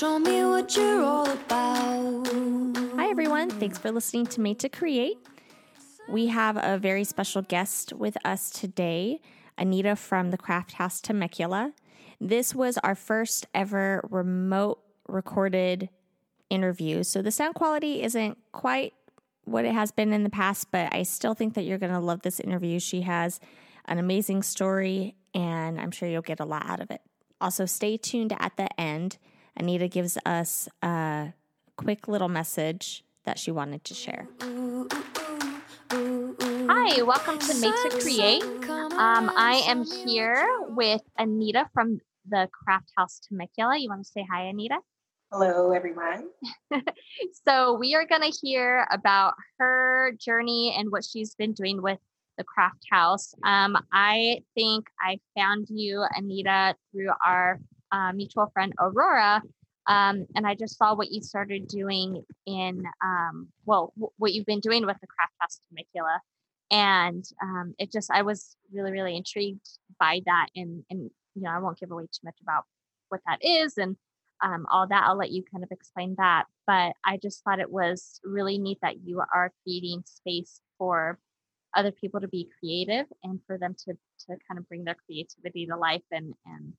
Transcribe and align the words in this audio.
show 0.00 0.18
me 0.18 0.42
what 0.46 0.74
you're 0.78 1.02
all 1.02 1.28
about. 1.30 2.26
Hi, 2.96 3.10
everyone. 3.10 3.50
Thanks 3.50 3.76
for 3.76 3.92
listening 3.92 4.24
to 4.28 4.40
Made 4.40 4.58
to 4.60 4.70
Create. 4.70 5.18
We 6.08 6.28
have 6.28 6.56
a 6.56 6.78
very 6.78 7.04
special 7.04 7.42
guest 7.42 7.92
with 7.92 8.16
us 8.24 8.48
today, 8.48 9.20
Anita 9.58 9.96
from 9.96 10.30
the 10.30 10.38
Craft 10.38 10.72
House 10.72 11.02
Temecula. 11.02 11.74
This 12.18 12.54
was 12.54 12.78
our 12.78 12.94
first 12.94 13.46
ever 13.52 14.02
remote 14.10 14.80
recorded 15.06 15.90
interview. 16.48 17.02
So 17.02 17.20
the 17.20 17.30
sound 17.30 17.54
quality 17.54 18.02
isn't 18.02 18.38
quite 18.52 18.94
what 19.44 19.66
it 19.66 19.74
has 19.74 19.92
been 19.92 20.14
in 20.14 20.22
the 20.22 20.30
past, 20.30 20.68
but 20.70 20.94
I 20.94 21.02
still 21.02 21.34
think 21.34 21.52
that 21.56 21.64
you're 21.64 21.76
going 21.76 21.92
to 21.92 22.00
love 22.00 22.22
this 22.22 22.40
interview. 22.40 22.80
She 22.80 23.02
has 23.02 23.38
an 23.84 23.98
amazing 23.98 24.44
story, 24.44 25.16
and 25.34 25.78
I'm 25.78 25.90
sure 25.90 26.08
you'll 26.08 26.22
get 26.22 26.40
a 26.40 26.46
lot 26.46 26.64
out 26.64 26.80
of 26.80 26.90
it. 26.90 27.02
Also, 27.38 27.66
stay 27.66 27.98
tuned 27.98 28.34
at 28.38 28.56
the 28.56 28.80
end. 28.80 29.18
Anita 29.60 29.88
gives 29.88 30.16
us 30.24 30.70
a 30.80 31.34
quick 31.76 32.08
little 32.08 32.30
message 32.30 33.04
that 33.24 33.38
she 33.38 33.50
wanted 33.50 33.84
to 33.84 33.92
share. 33.92 34.26
Hi, 35.92 37.02
welcome 37.02 37.38
to 37.38 37.60
Made 37.60 37.74
to 37.90 37.98
Create. 38.00 38.42
Um, 38.72 39.30
I 39.36 39.62
am 39.66 39.84
here 39.84 40.48
with 40.68 41.02
Anita 41.18 41.68
from 41.74 42.00
the 42.26 42.48
Craft 42.50 42.90
House 42.96 43.20
Temecula. 43.28 43.76
You 43.76 43.90
want 43.90 44.02
to 44.02 44.10
say 44.10 44.26
hi, 44.32 44.44
Anita? 44.44 44.78
Hello, 45.30 45.72
everyone. 45.72 46.30
so, 47.46 47.74
we 47.74 47.94
are 47.94 48.06
going 48.06 48.22
to 48.22 48.38
hear 48.40 48.86
about 48.90 49.34
her 49.58 50.12
journey 50.18 50.74
and 50.74 50.90
what 50.90 51.04
she's 51.04 51.34
been 51.34 51.52
doing 51.52 51.82
with 51.82 51.98
the 52.38 52.44
Craft 52.44 52.86
House. 52.90 53.34
Um, 53.44 53.76
I 53.92 54.40
think 54.54 54.86
I 55.02 55.20
found 55.36 55.66
you, 55.68 56.02
Anita, 56.16 56.76
through 56.90 57.10
our 57.26 57.60
uh, 57.92 58.12
mutual 58.12 58.50
friend 58.52 58.72
Aurora. 58.78 59.42
Um, 59.90 60.26
and 60.36 60.46
I 60.46 60.54
just 60.54 60.78
saw 60.78 60.94
what 60.94 61.10
you 61.10 61.20
started 61.20 61.66
doing 61.66 62.22
in, 62.46 62.84
um, 63.04 63.48
well, 63.66 63.92
w- 63.96 64.12
what 64.18 64.32
you've 64.32 64.46
been 64.46 64.60
doing 64.60 64.86
with 64.86 64.96
the 65.00 65.08
Craft 65.08 65.32
House 65.40 65.60
Temecula. 65.68 66.20
And 66.70 67.24
um, 67.42 67.74
it 67.76 67.90
just, 67.90 68.08
I 68.12 68.22
was 68.22 68.56
really, 68.72 68.92
really 68.92 69.16
intrigued 69.16 69.68
by 69.98 70.20
that. 70.26 70.46
And, 70.54 70.84
and, 70.90 71.10
you 71.34 71.42
know, 71.42 71.50
I 71.50 71.58
won't 71.58 71.80
give 71.80 71.90
away 71.90 72.04
too 72.04 72.20
much 72.22 72.36
about 72.40 72.66
what 73.08 73.20
that 73.26 73.44
is 73.44 73.78
and 73.78 73.96
um, 74.44 74.64
all 74.70 74.86
that. 74.86 75.02
I'll 75.04 75.18
let 75.18 75.32
you 75.32 75.42
kind 75.52 75.64
of 75.64 75.72
explain 75.72 76.14
that. 76.18 76.44
But 76.68 76.92
I 77.04 77.16
just 77.16 77.42
thought 77.42 77.58
it 77.58 77.72
was 77.72 78.20
really 78.22 78.58
neat 78.58 78.78
that 78.82 79.02
you 79.04 79.20
are 79.34 79.52
creating 79.64 80.04
space 80.06 80.60
for 80.78 81.18
other 81.76 81.90
people 81.90 82.20
to 82.20 82.28
be 82.28 82.48
creative 82.60 83.06
and 83.24 83.40
for 83.46 83.58
them 83.58 83.74
to 83.86 83.94
to 83.94 84.36
kind 84.48 84.58
of 84.58 84.68
bring 84.68 84.84
their 84.84 84.96
creativity 85.06 85.66
to 85.66 85.76
life 85.76 86.02
and 86.10 86.34
and 86.46 86.72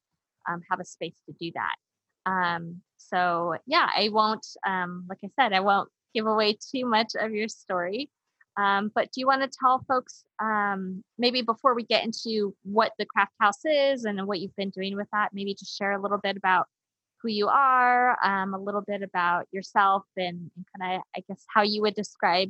um, 0.50 0.62
have 0.70 0.80
a 0.80 0.86
space 0.86 1.16
to 1.26 1.34
do 1.40 1.52
that. 1.56 1.76
Um, 2.26 2.82
so 2.98 3.56
yeah, 3.66 3.90
I 3.96 4.10
won't, 4.10 4.46
um, 4.66 5.06
like 5.10 5.20
I 5.24 5.30
said, 5.40 5.54
I 5.54 5.60
won't 5.60 5.90
give 6.14 6.26
away 6.26 6.58
too 6.72 6.86
much 6.86 7.14
of 7.20 7.34
your 7.34 7.48
story. 7.48 8.10
Um, 8.58 8.92
but 8.94 9.12
do 9.12 9.22
you 9.22 9.28
want 9.28 9.42
to 9.42 9.58
tell 9.60 9.84
folks 9.88 10.26
um, 10.42 11.04
maybe 11.18 11.42
before 11.42 11.74
we 11.74 11.84
get 11.84 12.04
into 12.04 12.54
what 12.64 12.92
the 13.00 13.06
craft 13.06 13.34
house 13.40 13.64
is 13.64 14.04
and 14.04 14.28
what 14.28 14.40
you've 14.40 14.56
been 14.56 14.72
doing 14.72 14.96
with 14.96 15.08
that, 15.14 15.30
maybe 15.34 15.54
just 15.54 15.78
share 15.78 15.94
a 15.94 16.02
little 16.02 16.18
bit 16.18 16.36
about 16.36 16.68
who 17.22 17.30
you 17.30 17.48
are, 17.48 18.18
um, 18.24 18.54
a 18.54 18.60
little 18.60 18.82
bit 18.82 19.04
about 19.04 19.48
yourself, 19.52 20.04
and, 20.18 20.52
and 20.56 20.66
kind 20.78 20.96
of, 20.96 21.02
I 21.16 21.24
guess, 21.28 21.46
how 21.48 21.62
you 21.62 21.82
would 21.82 21.96
describe 21.96 22.50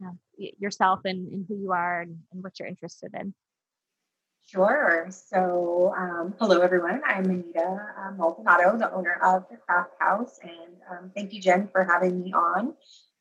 you 0.00 0.06
know, 0.06 0.18
yourself 0.58 1.00
and, 1.04 1.32
and, 1.32 1.44
who 1.48 1.56
you 1.56 1.72
are 1.72 2.02
and, 2.02 2.18
and, 2.32 2.42
what 2.42 2.58
you're 2.58 2.68
interested 2.68 3.12
in. 3.18 3.34
Sure. 4.46 5.06
So, 5.10 5.92
um, 5.96 6.34
hello 6.38 6.60
everyone. 6.60 7.00
I'm 7.06 7.24
Anita 7.24 7.94
uh, 7.98 8.12
Maldonado, 8.12 8.76
the 8.78 8.92
owner 8.92 9.18
of 9.22 9.46
the 9.50 9.56
Craft 9.56 9.92
House, 9.98 10.38
and 10.42 10.76
um, 10.90 11.10
thank 11.14 11.32
you, 11.32 11.40
Jen, 11.40 11.68
for 11.72 11.82
having 11.84 12.22
me 12.22 12.32
on. 12.32 12.74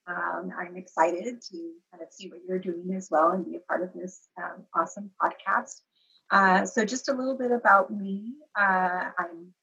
Um, 0.05 0.51
I'm 0.57 0.75
excited 0.75 1.41
to 1.41 1.71
kind 1.91 2.03
of 2.03 2.11
see 2.11 2.29
what 2.29 2.39
you're 2.47 2.59
doing 2.59 2.93
as 2.95 3.09
well 3.09 3.31
and 3.31 3.45
be 3.45 3.55
a 3.55 3.59
part 3.61 3.81
of 3.83 3.93
this 3.93 4.27
um, 4.37 4.63
awesome 4.75 5.11
podcast. 5.21 5.81
Uh, 6.29 6.65
so, 6.65 6.85
just 6.85 7.09
a 7.09 7.13
little 7.13 7.37
bit 7.37 7.51
about 7.51 7.89
me. 7.89 8.33
Uh, 8.55 9.09
I'm 9.17 9.53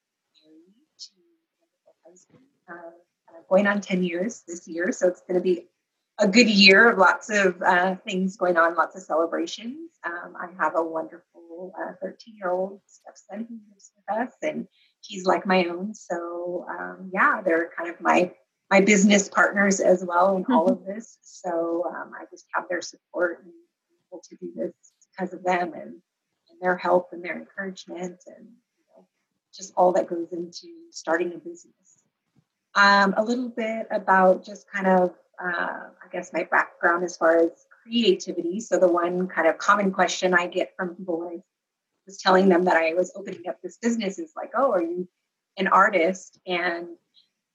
married 0.42 0.74
to 0.98 1.12
a 1.86 2.08
husband, 2.10 2.42
uh, 2.68 2.90
going 3.48 3.66
on 3.66 3.80
10 3.80 4.02
years 4.02 4.42
this 4.48 4.66
year, 4.66 4.92
so 4.92 5.08
it's 5.08 5.20
going 5.20 5.34
to 5.34 5.44
be 5.44 5.66
a 6.20 6.28
good 6.28 6.48
year 6.48 6.91
of 6.91 6.98
lots 6.98 7.31
of 7.31 7.60
uh, 7.62 7.97
things 7.97 8.36
going 8.36 8.56
on, 8.56 8.75
lots 8.75 8.94
of 8.94 9.03
celebrations. 9.03 9.91
Um, 10.04 10.34
I 10.38 10.48
have 10.62 10.76
a 10.76 10.82
wonderful 10.82 11.72
13 12.03 12.12
uh, 12.12 12.36
year 12.36 12.50
old 12.50 12.81
stepson 12.86 13.47
who 13.48 13.58
lives 13.72 13.91
with 13.97 14.16
us, 14.16 14.32
and 14.42 14.69
he's 15.00 15.25
like 15.25 15.47
my 15.47 15.64
own. 15.64 15.94
So 15.94 16.66
um, 16.69 17.10
yeah, 17.12 17.41
they're 17.42 17.70
kind 17.76 17.91
of 17.91 18.00
my 18.00 18.32
my 18.70 18.80
business 18.80 19.28
partners 19.28 19.80
as 19.80 20.04
well 20.04 20.36
in 20.36 20.44
all 20.47 20.70
of 20.70 20.84
this. 20.86 21.19
So 21.22 21.84
um, 21.88 22.12
I 22.14 22.25
just 22.30 22.47
have 22.54 22.64
their 22.69 22.82
support 22.82 23.42
and 23.42 23.53
able 24.12 24.22
to 24.28 24.36
do 24.36 24.53
this 24.54 24.72
because 25.12 25.32
of 25.32 25.42
them 25.42 25.72
and, 25.75 25.94
and 25.94 26.60
their 26.60 26.76
help 26.76 27.09
and 27.12 27.25
their 27.25 27.36
encouragement 27.36 28.20
and 28.26 28.47
you 28.47 28.84
know, 28.97 29.06
just 29.54 29.72
all 29.76 29.92
that 29.92 30.06
goes 30.06 30.32
into 30.32 30.69
starting 30.91 31.32
a 31.34 31.38
business. 31.38 31.75
Um, 32.76 33.14
a 33.16 33.25
little 33.25 33.48
bit 33.48 33.88
about 33.91 34.44
just 34.44 34.70
kind 34.70 34.86
of 34.86 35.12
uh, 35.42 35.88
I 36.04 36.08
guess, 36.12 36.32
my 36.32 36.44
background 36.44 37.04
as 37.04 37.16
far 37.16 37.38
as 37.38 37.50
creativity. 37.82 38.60
So 38.60 38.78
the 38.78 38.88
one 38.88 39.26
kind 39.28 39.48
of 39.48 39.58
common 39.58 39.92
question 39.92 40.34
I 40.34 40.46
get 40.46 40.74
from 40.76 40.94
people 40.94 41.20
when 41.20 41.28
I 41.28 41.42
was 42.06 42.18
telling 42.18 42.48
them 42.48 42.64
that 42.64 42.76
I 42.76 42.94
was 42.94 43.12
opening 43.14 43.48
up 43.48 43.58
this 43.62 43.78
business 43.78 44.18
is 44.18 44.32
like, 44.36 44.50
"Oh, 44.56 44.72
are 44.72 44.82
you 44.82 45.08
an 45.56 45.68
artist?" 45.68 46.38
And 46.46 46.88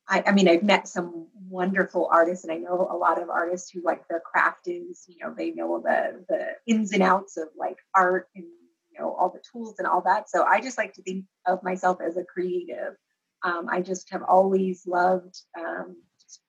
I, 0.08 0.24
I 0.28 0.32
mean, 0.32 0.48
I've 0.48 0.64
met 0.64 0.88
some 0.88 1.28
wonderful 1.50 2.10
artists, 2.12 2.44
and 2.44 2.54
I 2.54 2.58
know 2.58 2.88
a 2.90 2.98
lot 2.98 3.22
of 3.22 3.30
artists 3.30 3.70
who 3.70 3.82
like 3.84 4.08
their 4.08 4.20
craft 4.20 4.68
is, 4.68 5.06
you 5.08 5.18
know, 5.22 5.34
they 5.36 5.52
know 5.52 5.82
the 5.82 6.26
the 6.30 6.48
ins 6.68 6.92
and 6.94 7.04
outs 7.04 7.38
of 7.38 7.50
like 7.58 7.78
art 7.96 8.30
and 8.36 8.46
you 8.92 9.00
know 9.00 9.14
all 9.14 9.30
the 9.30 9.42
tools 9.52 9.76
and 9.80 9.88
all 9.88 10.02
that. 10.02 10.30
So 10.30 10.44
I 10.44 10.62
just 10.62 10.78
like 10.78 10.94
to 10.94 11.04
think 11.04 11.26
of 11.46 11.64
myself 11.64 12.00
as 12.06 12.18
a 12.18 12.24
creative. 12.24 12.96
Um, 13.44 13.68
I 13.70 13.82
just 13.82 14.10
have 14.12 14.24
always 14.24 14.88
loved 14.88 15.40
um, 15.60 15.98
just 16.22 16.42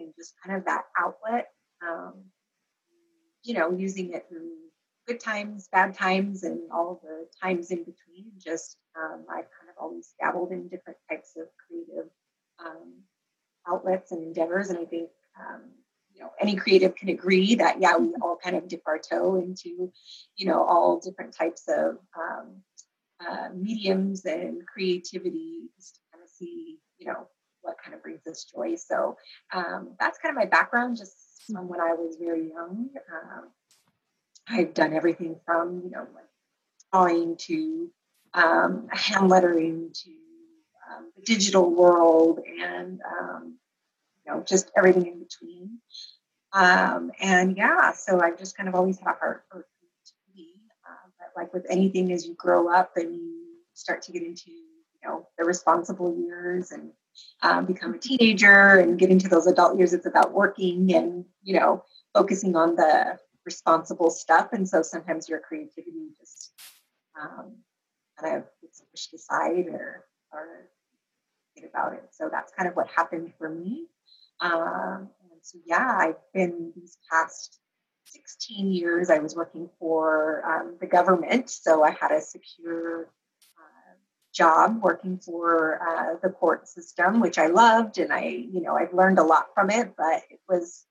and 0.00 0.14
just 0.16 0.34
kind 0.44 0.56
of 0.56 0.64
that 0.66 0.84
outlet. 0.98 1.48
Um, 1.82 2.14
you 3.42 3.54
know, 3.54 3.70
using 3.70 4.12
it 4.12 4.26
through 4.28 4.50
good 5.06 5.20
times, 5.20 5.68
bad 5.72 5.94
times, 5.94 6.42
and 6.44 6.70
all 6.70 7.00
the 7.02 7.26
times 7.42 7.70
in 7.70 7.78
between. 7.78 8.32
Just 8.38 8.76
um, 8.96 9.24
I've 9.28 9.48
kind 9.58 9.68
of 9.70 9.76
always 9.80 10.14
dabbled 10.20 10.52
in 10.52 10.68
different 10.68 10.98
types 11.08 11.32
of 11.36 11.46
creative 11.66 12.10
um, 12.64 13.02
outlets 13.66 14.12
and 14.12 14.22
endeavors, 14.22 14.68
and 14.68 14.78
I 14.78 14.84
think 14.84 15.10
um, 15.38 15.62
you 16.14 16.20
know 16.20 16.30
any 16.40 16.56
creative 16.56 16.94
can 16.94 17.08
agree 17.08 17.56
that 17.56 17.80
yeah, 17.80 17.96
we 17.96 18.14
all 18.20 18.36
kind 18.42 18.56
of 18.56 18.68
dip 18.68 18.82
our 18.86 18.98
toe 18.98 19.36
into 19.36 19.90
you 20.36 20.46
know 20.46 20.62
all 20.64 21.00
different 21.00 21.34
types 21.34 21.64
of 21.68 21.98
um, 22.18 22.62
uh, 23.26 23.48
mediums 23.54 24.24
and 24.24 24.66
creativity 24.66 25.68
just 25.76 25.94
to 25.94 26.00
kind 26.12 26.22
of 26.22 26.30
see 26.30 26.78
you 26.98 27.06
know 27.06 27.26
what 27.70 27.78
kind 27.82 27.94
of 27.94 28.02
brings 28.02 28.26
us 28.26 28.44
joy. 28.52 28.74
So 28.74 29.16
um, 29.52 29.92
that's 30.00 30.18
kind 30.18 30.36
of 30.36 30.36
my 30.36 30.46
background, 30.46 30.96
just 30.96 31.14
from 31.46 31.68
when 31.68 31.80
I 31.80 31.94
was 31.94 32.16
very 32.20 32.48
young. 32.48 32.90
Um, 33.12 33.48
I've 34.48 34.74
done 34.74 34.92
everything 34.92 35.36
from 35.46 35.82
you 35.84 35.90
know 35.90 36.06
like 36.12 36.24
drawing 36.92 37.36
to 37.36 37.88
um, 38.34 38.88
hand 38.90 39.28
lettering 39.28 39.90
to 39.94 40.10
um, 40.90 41.12
the 41.16 41.22
digital 41.22 41.72
world, 41.72 42.40
and 42.60 43.00
um, 43.08 43.54
you 44.26 44.32
know 44.32 44.42
just 44.42 44.68
everything 44.76 45.06
in 45.06 45.20
between. 45.20 45.78
And 46.52 47.56
yeah, 47.56 47.92
so 47.92 48.20
I've 48.20 48.38
just 48.38 48.56
kind 48.56 48.68
of 48.68 48.74
always 48.74 48.98
had 48.98 49.12
a 49.12 49.18
heart 49.18 49.44
for 49.48 49.64
creativity. 49.78 50.54
Uh, 50.84 51.08
but 51.20 51.40
like 51.40 51.54
with 51.54 51.66
anything, 51.70 52.12
as 52.12 52.26
you 52.26 52.34
grow 52.34 52.68
up 52.68 52.96
and 52.96 53.14
you 53.14 53.44
start 53.74 54.02
to 54.02 54.12
get 54.12 54.22
into 54.22 54.50
you 54.50 55.08
know 55.08 55.28
the 55.38 55.44
responsible 55.44 56.16
years 56.18 56.72
and 56.72 56.90
um, 57.42 57.66
become 57.66 57.94
a 57.94 57.98
teenager 57.98 58.78
and 58.78 58.98
get 58.98 59.10
into 59.10 59.28
those 59.28 59.46
adult 59.46 59.78
years, 59.78 59.92
it's 59.92 60.06
about 60.06 60.32
working 60.32 60.94
and, 60.94 61.24
you 61.42 61.58
know, 61.58 61.84
focusing 62.14 62.56
on 62.56 62.76
the 62.76 63.18
responsible 63.44 64.10
stuff. 64.10 64.48
And 64.52 64.68
so 64.68 64.82
sometimes 64.82 65.28
your 65.28 65.40
creativity 65.40 66.10
just 66.18 66.52
um, 67.20 67.56
kind 68.20 68.36
of 68.36 68.44
gets 68.60 68.82
pushed 68.90 69.14
aside 69.14 69.66
or, 69.68 70.04
or 70.32 70.68
about 71.68 71.92
it. 71.92 72.08
So 72.12 72.28
that's 72.30 72.52
kind 72.56 72.68
of 72.68 72.74
what 72.74 72.88
happened 72.88 73.32
for 73.38 73.48
me. 73.48 73.86
Um, 74.40 75.10
and 75.30 75.40
so, 75.42 75.58
yeah, 75.66 75.96
I've 75.98 76.32
been 76.32 76.72
these 76.74 76.96
past 77.10 77.58
16 78.06 78.72
years, 78.72 79.10
I 79.10 79.18
was 79.18 79.34
working 79.36 79.68
for 79.78 80.42
um, 80.44 80.76
the 80.80 80.86
government. 80.86 81.50
So 81.50 81.84
I 81.84 81.90
had 81.90 82.10
a 82.10 82.20
secure 82.20 83.08
job 84.40 84.82
working 84.82 85.18
for 85.18 85.80
uh, 85.86 86.16
the 86.22 86.30
court 86.30 86.68
system, 86.68 87.20
which 87.20 87.38
I 87.38 87.46
loved, 87.46 87.98
and 87.98 88.12
I, 88.12 88.24
you 88.24 88.62
know, 88.62 88.74
I've 88.74 88.94
learned 88.94 89.18
a 89.18 89.22
lot 89.22 89.48
from 89.54 89.70
it. 89.70 89.92
But 89.96 90.22
it 90.30 90.40
was 90.48 90.84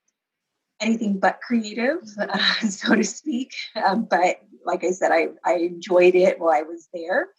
anything 0.80 1.20
but 1.20 1.40
creative, 1.42 2.02
uh, 2.20 2.38
so 2.70 2.96
to 2.96 3.04
speak. 3.04 3.54
Um, 3.84 4.08
but 4.10 4.42
like 4.66 4.84
I 4.84 4.92
said, 4.92 5.12
I 5.12 5.30
I 5.44 5.56
enjoyed 5.56 6.16
it 6.16 6.40
while 6.40 6.54
I 6.54 6.62
was 6.62 6.88
there, 6.94 7.30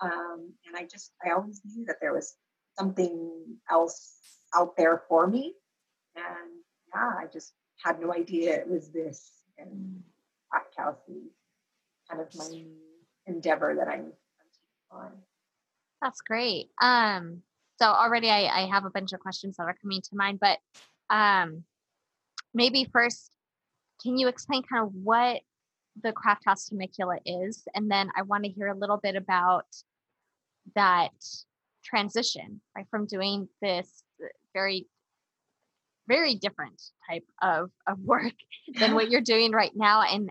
um, 0.00 0.52
and 0.66 0.76
I 0.76 0.86
just 0.90 1.12
I 1.24 1.30
always 1.30 1.60
knew 1.64 1.84
that 1.86 1.96
there 2.00 2.14
was 2.14 2.34
something 2.78 3.56
else 3.70 4.16
out 4.54 4.76
there 4.76 5.02
for 5.08 5.26
me. 5.26 5.54
And 6.16 6.50
yeah, 6.94 7.12
I 7.18 7.26
just 7.32 7.52
had 7.84 8.00
no 8.00 8.12
idea 8.12 8.56
it 8.56 8.68
was 8.68 8.90
this. 8.90 9.30
And 9.58 10.02
House 10.76 10.96
is 11.08 11.30
kind 12.08 12.22
of 12.22 12.34
my 12.34 12.64
endeavor 13.26 13.74
that 13.78 13.88
I'm, 13.88 14.12
I'm 14.92 14.98
on. 14.98 15.12
That's 16.00 16.20
great. 16.22 16.68
Um, 16.80 17.42
so 17.80 17.86
already 17.86 18.30
I, 18.30 18.62
I 18.62 18.66
have 18.66 18.84
a 18.84 18.90
bunch 18.90 19.12
of 19.12 19.20
questions 19.20 19.56
that 19.56 19.64
are 19.64 19.76
coming 19.80 20.02
to 20.02 20.16
mind, 20.16 20.40
but 20.40 20.58
um, 21.08 21.64
maybe 22.54 22.88
first, 22.92 23.32
can 24.02 24.16
you 24.16 24.28
explain 24.28 24.62
kind 24.62 24.86
of 24.86 24.92
what 24.94 25.40
the 26.02 26.12
Craft 26.12 26.44
House 26.46 26.68
Temecula 26.68 27.18
is? 27.24 27.62
And 27.74 27.90
then 27.90 28.10
I 28.16 28.22
want 28.22 28.44
to 28.44 28.50
hear 28.50 28.68
a 28.68 28.76
little 28.76 28.96
bit 28.96 29.16
about 29.16 29.66
that 30.74 31.10
transition, 31.84 32.60
right, 32.76 32.86
from 32.90 33.06
doing 33.06 33.48
this 33.60 34.02
very, 34.54 34.86
very 36.08 36.34
different 36.34 36.80
type 37.08 37.24
of, 37.42 37.70
of 37.86 37.98
work 38.00 38.32
than 38.78 38.94
what 38.94 39.10
you're 39.10 39.20
doing 39.20 39.52
right 39.52 39.72
now 39.74 40.02
and 40.02 40.30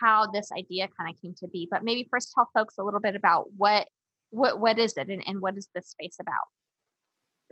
how 0.00 0.26
this 0.26 0.50
idea 0.56 0.88
kind 0.98 1.10
of 1.14 1.20
came 1.20 1.34
to 1.38 1.48
be. 1.48 1.68
But 1.70 1.84
maybe 1.84 2.08
first 2.10 2.32
tell 2.34 2.48
folks 2.54 2.76
a 2.78 2.82
little 2.82 3.00
bit 3.00 3.14
about 3.14 3.46
what 3.56 3.88
what 4.32 4.58
what 4.58 4.78
is 4.78 4.94
it 4.96 5.08
and, 5.08 5.22
and 5.26 5.40
what 5.40 5.56
is 5.56 5.68
this 5.74 5.88
space 5.88 6.16
about? 6.20 6.48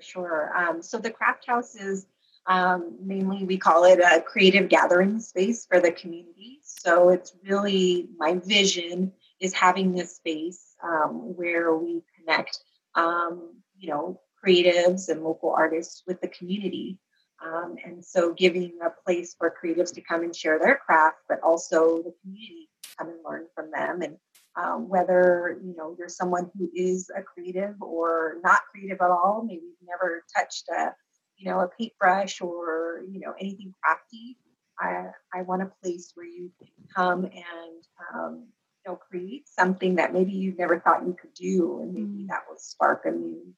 Sure. 0.00 0.50
Um, 0.56 0.82
so 0.82 0.99
the 0.99 1.11
craft 1.11 1.47
house 1.47 1.75
is 1.75 2.06
um, 2.47 2.97
mainly 3.03 3.44
we 3.44 3.59
call 3.59 3.85
it 3.85 4.00
a 4.00 4.23
creative 4.23 4.69
gathering 4.69 5.21
space 5.21 5.67
for 5.67 5.79
the 5.81 5.93
community. 5.93 6.61
So 6.62 7.11
it's 7.11 7.35
really 7.44 8.09
my 8.17 8.41
vision 8.44 9.12
is 9.41 9.53
having 9.53 9.93
this 9.93 10.17
space 10.17 10.75
um, 10.82 11.37
where 11.37 11.77
we 11.77 12.03
connect, 12.19 12.59
um, 12.94 13.55
you 13.79 13.91
know, 13.91 14.21
creatives 14.44 15.09
and 15.09 15.23
local 15.23 15.50
artists 15.50 16.03
with 16.06 16.21
the 16.21 16.29
community. 16.29 16.99
Um, 17.44 17.77
and 17.85 18.05
so 18.05 18.35
giving 18.35 18.79
a 18.85 18.91
place 19.05 19.35
for 19.38 19.55
creatives 19.62 19.94
to 19.94 20.00
come 20.00 20.23
and 20.23 20.35
share 20.35 20.59
their 20.59 20.77
craft, 20.77 21.19
but 21.29 21.41
also 21.43 22.03
the 22.03 22.15
community 22.23 22.69
to 22.82 22.88
come 22.99 23.09
and 23.09 23.19
learn 23.25 23.47
from 23.55 23.71
them 23.71 24.03
and 24.03 24.17
um, 24.56 24.88
whether 24.88 25.58
you 25.62 25.75
know 25.76 25.94
you're 25.99 26.08
someone 26.08 26.50
who 26.56 26.70
is 26.75 27.11
a 27.17 27.23
creative 27.23 27.81
or 27.81 28.37
not 28.43 28.61
creative 28.70 28.99
at 29.00 29.11
all 29.11 29.44
maybe 29.47 29.62
you've 29.62 29.88
never 29.88 30.25
touched 30.37 30.69
a 30.69 30.94
you 31.37 31.50
know 31.50 31.61
a 31.61 31.69
paintbrush 31.69 32.41
or 32.41 33.02
you 33.11 33.20
know 33.20 33.32
anything 33.38 33.73
crafty 33.82 34.37
i 34.79 35.06
i 35.35 35.43
want 35.43 35.62
a 35.62 35.73
place 35.82 36.12
where 36.14 36.26
you 36.26 36.50
can 36.58 36.69
come 36.94 37.25
and 37.25 37.85
um, 38.14 38.47
you 38.85 38.93
know 38.93 38.97
create 38.97 39.49
something 39.49 39.97
that 39.97 40.12
maybe 40.12 40.32
you 40.32 40.55
never 40.58 40.81
thought 40.81 41.06
you 41.06 41.17
could 41.20 41.35
do 41.35 41.81
and 41.82 41.94
maybe 41.94 42.25
mm. 42.25 42.29
that 42.29 42.43
will 42.49 42.58
spark 42.58 43.03
a 43.05 43.11
new 43.11 43.55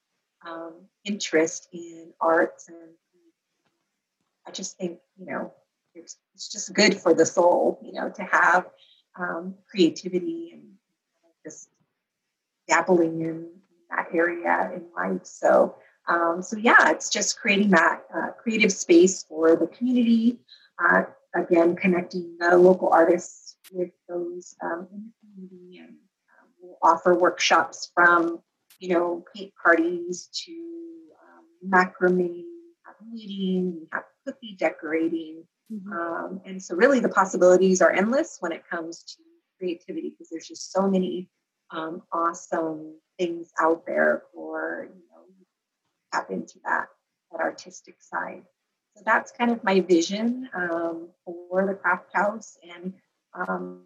um, 0.46 0.74
interest 1.04 1.68
in 1.72 2.12
arts 2.20 2.68
and 2.68 2.94
i 4.46 4.50
just 4.50 4.76
think 4.76 4.98
you 5.18 5.26
know 5.26 5.52
it's, 5.94 6.16
it's 6.34 6.48
just 6.48 6.72
good 6.72 6.98
for 6.98 7.14
the 7.14 7.26
soul 7.26 7.78
you 7.82 7.92
know 7.92 8.10
to 8.10 8.22
have 8.22 8.66
um, 9.18 9.54
creativity 9.70 10.50
and 10.54 10.71
just 11.44 11.68
dabbling 12.68 13.20
in 13.20 13.48
that 13.90 14.08
area 14.14 14.72
in 14.74 14.84
life. 14.96 15.24
So, 15.24 15.76
um, 16.08 16.42
so 16.42 16.56
yeah, 16.56 16.90
it's 16.90 17.10
just 17.10 17.38
creating 17.38 17.70
that 17.70 18.02
uh, 18.14 18.30
creative 18.42 18.72
space 18.72 19.24
for 19.24 19.56
the 19.56 19.66
community. 19.66 20.38
Uh, 20.82 21.02
again, 21.34 21.76
connecting 21.76 22.36
the 22.38 22.56
local 22.56 22.88
artists 22.90 23.56
with 23.72 23.90
those 24.08 24.54
um, 24.62 24.88
in 24.92 25.04
the 25.04 25.12
community, 25.20 25.78
and 25.78 25.90
um, 25.90 26.48
we'll 26.60 26.78
offer 26.82 27.14
workshops 27.14 27.90
from 27.94 28.40
you 28.80 28.94
know 28.94 29.24
paint 29.34 29.52
parties 29.62 30.28
to 30.44 30.52
um, 31.22 31.70
macrame, 31.70 32.42
have 32.84 32.96
knitting, 33.10 33.78
we 33.80 33.88
have 33.92 34.04
cookie 34.26 34.56
decorating. 34.58 35.44
Mm-hmm. 35.72 35.92
Um, 35.92 36.40
and 36.44 36.62
so, 36.62 36.74
really, 36.74 37.00
the 37.00 37.08
possibilities 37.08 37.80
are 37.80 37.92
endless 37.92 38.38
when 38.40 38.52
it 38.52 38.62
comes 38.68 39.04
to 39.04 39.22
creativity 39.62 40.10
because 40.10 40.28
there's 40.28 40.48
just 40.48 40.72
so 40.72 40.88
many 40.88 41.28
um, 41.70 42.02
awesome 42.12 42.96
things 43.18 43.50
out 43.60 43.86
there 43.86 44.22
for 44.34 44.88
you 44.88 45.02
know 45.10 45.22
tap 46.12 46.30
into 46.30 46.58
that 46.64 46.86
that 47.30 47.40
artistic 47.40 47.96
side. 48.00 48.42
So 48.96 49.02
that's 49.06 49.32
kind 49.32 49.50
of 49.50 49.62
my 49.64 49.80
vision 49.80 50.50
um, 50.54 51.08
for 51.24 51.66
the 51.66 51.74
craft 51.74 52.10
house 52.12 52.58
and 52.74 52.92
um, 53.34 53.80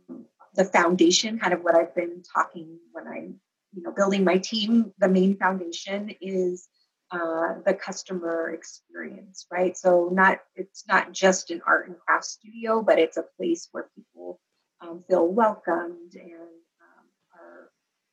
the 0.55 0.65
foundation. 0.65 1.39
Kind 1.39 1.53
of 1.53 1.61
what 1.61 1.77
I've 1.77 1.95
been 1.95 2.23
talking 2.23 2.79
when 2.93 3.07
I'm 3.07 3.41
you 3.75 3.83
know 3.83 3.93
building 3.93 4.25
my 4.25 4.39
team. 4.39 4.93
The 4.99 5.09
main 5.09 5.37
foundation 5.37 6.11
is 6.23 6.69
uh, 7.11 7.61
the 7.67 7.75
customer 7.75 8.51
experience, 8.51 9.47
right? 9.53 9.77
So 9.77 10.09
not 10.11 10.39
it's 10.55 10.85
not 10.89 11.13
just 11.13 11.51
an 11.51 11.61
art 11.67 11.87
and 11.89 11.99
craft 11.99 12.25
studio, 12.25 12.83
but 12.83 12.99
it's 12.99 13.19
a 13.19 13.25
place 13.37 13.69
where 13.73 13.91
people 13.95 14.41
um, 14.81 15.05
feel 15.09 15.27
welcomed 15.27 16.15
and 16.15 16.33
um, 16.33 17.07
are 17.35 17.71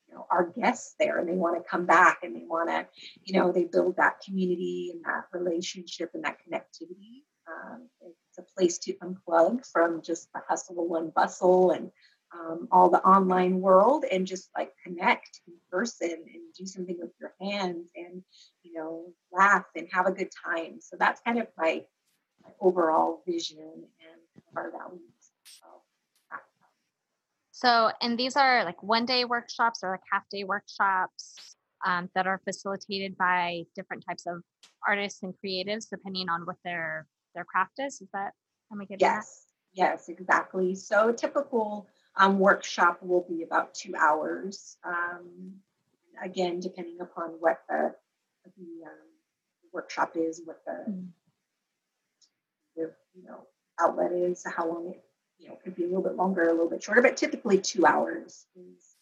you 0.07 0.15
know 0.15 0.25
are 0.30 0.51
guests 0.56 0.95
there 1.00 1.19
and 1.19 1.27
they 1.27 1.33
want 1.33 1.56
to 1.62 1.69
come 1.69 1.86
back 1.86 2.19
and 2.24 2.36
they 2.36 2.45
want 2.45 2.69
to 2.69 2.86
you 3.24 3.39
know 3.39 3.51
they 3.51 3.65
build 3.65 3.95
that 3.98 4.21
community 4.25 4.92
and 4.94 5.04
that 5.04 5.25
relationship 5.31 6.12
and 6.13 6.24
that 6.24 6.38
connectivity. 6.38 7.24
Um, 7.45 7.89
it's 8.01 8.38
a 8.39 8.56
place 8.57 8.77
to 8.80 8.94
unplug 9.04 9.65
from 9.71 10.01
just 10.01 10.31
the 10.33 10.42
hustle 10.48 10.95
and 10.95 11.13
bustle 11.13 11.71
and 11.71 11.92
um, 12.33 12.68
all 12.71 12.89
the 12.89 13.04
online 13.04 13.60
world 13.60 14.06
and 14.10 14.25
just 14.25 14.50
like 14.57 14.71
connect 14.83 15.42
in 15.45 15.54
person 15.69 16.10
and 16.12 16.42
do 16.57 16.65
something 16.65 16.98
with 17.00 17.12
your 17.19 17.33
hands 17.42 17.89
and 17.95 18.24
you 18.63 18.74
know 18.74 19.07
laugh 19.31 19.65
and 19.75 19.88
have 19.92 20.07
a 20.07 20.12
good 20.12 20.30
time. 20.45 20.80
So 20.80 20.95
that's 20.98 21.21
kind 21.21 21.38
of 21.38 21.48
my, 21.57 21.83
my 22.42 22.51
overall 22.62 23.21
vision 23.27 23.60
and 23.60 24.56
our 24.56 24.71
values 24.71 25.01
so, 25.44 25.82
so, 27.63 27.92
and 28.01 28.18
these 28.18 28.36
are 28.36 28.65
like 28.65 28.81
one 28.83 29.06
day 29.06 29.25
workshops 29.25 29.80
or 29.83 29.92
like 29.92 30.01
half 30.12 30.24
day 30.30 30.44
workshops 30.44 31.36
um, 31.86 32.10
that 32.15 32.27
are 32.27 32.42
facilitated 32.44 33.18
by 33.18 33.63
different 33.75 34.04
types 34.07 34.25
of 34.27 34.42
artists 34.88 35.24
and 35.24 35.33
creatives, 35.44 35.89
depending 35.89 36.30
on 36.30 36.42
what 36.42 36.57
their 36.65 37.07
their 37.36 37.45
craft 37.45 37.80
is. 37.80 38.01
Is 38.01 38.10
that 38.13 38.33
am 38.71 38.81
I 38.81 38.86
getting 38.86 39.00
Yes, 39.00 39.45
that? 39.75 39.81
yes, 39.81 40.10
exactly. 40.10 40.75
So, 40.75 41.10
a 41.10 41.13
typical 41.13 41.88
um, 42.18 42.39
workshop 42.39 43.00
will 43.01 43.25
be 43.27 43.44
about 43.44 43.74
two 43.74 43.95
hours. 43.95 44.77
Um, 44.83 45.54
again, 46.22 46.60
depending 46.60 47.00
upon 47.00 47.32
what 47.39 47.62
the 47.70 47.96
the 48.58 48.86
um, 48.86 49.08
workshop 49.72 50.13
is, 50.15 50.41
what 50.43 50.62
the, 50.65 50.91
mm-hmm. 50.91 51.05
the 52.75 52.91
you 53.15 53.24
know 53.25 53.48
outlet 53.79 54.12
is, 54.12 54.43
how 54.46 54.67
long 54.67 54.89
it 54.89 55.03
you 55.43 55.50
know, 55.50 55.59
could 55.63 55.75
be 55.75 55.83
a 55.83 55.88
little 55.88 56.01
bit 56.01 56.15
longer, 56.15 56.43
a 56.43 56.51
little 56.51 56.69
bit 56.69 56.81
shorter, 56.81 57.01
but 57.01 57.17
typically 57.17 57.59
two 57.59 57.85
hours 57.85 58.45
is. 58.55 58.93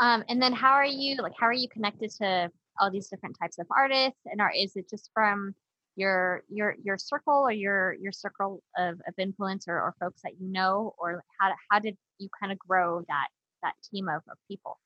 Um, 0.00 0.22
and 0.28 0.40
then 0.40 0.52
how 0.52 0.74
are 0.74 0.86
you 0.86 1.16
like 1.16 1.32
how 1.36 1.46
are 1.46 1.52
you 1.52 1.68
connected 1.68 2.12
to 2.22 2.52
all 2.78 2.88
these 2.88 3.08
different 3.08 3.36
types 3.40 3.58
of 3.58 3.66
artists? 3.76 4.20
And 4.26 4.40
are 4.40 4.52
is 4.56 4.76
it 4.76 4.88
just 4.88 5.10
from 5.12 5.56
your 5.96 6.44
your 6.48 6.76
your 6.84 6.96
circle 6.96 7.34
or 7.34 7.50
your 7.50 7.94
your 7.94 8.12
circle 8.12 8.62
of, 8.76 9.00
of 9.08 9.14
influence 9.18 9.66
or, 9.66 9.74
or 9.74 9.96
folks 9.98 10.22
that 10.22 10.34
you 10.40 10.52
know? 10.52 10.94
Or 10.98 11.24
how, 11.40 11.52
how 11.68 11.78
did 11.80 11.96
you 12.18 12.28
kind 12.40 12.52
of 12.52 12.60
grow 12.60 13.02
that 13.08 13.26
that 13.64 13.72
team 13.90 14.08
of, 14.08 14.22
of 14.30 14.38
people? 14.46 14.78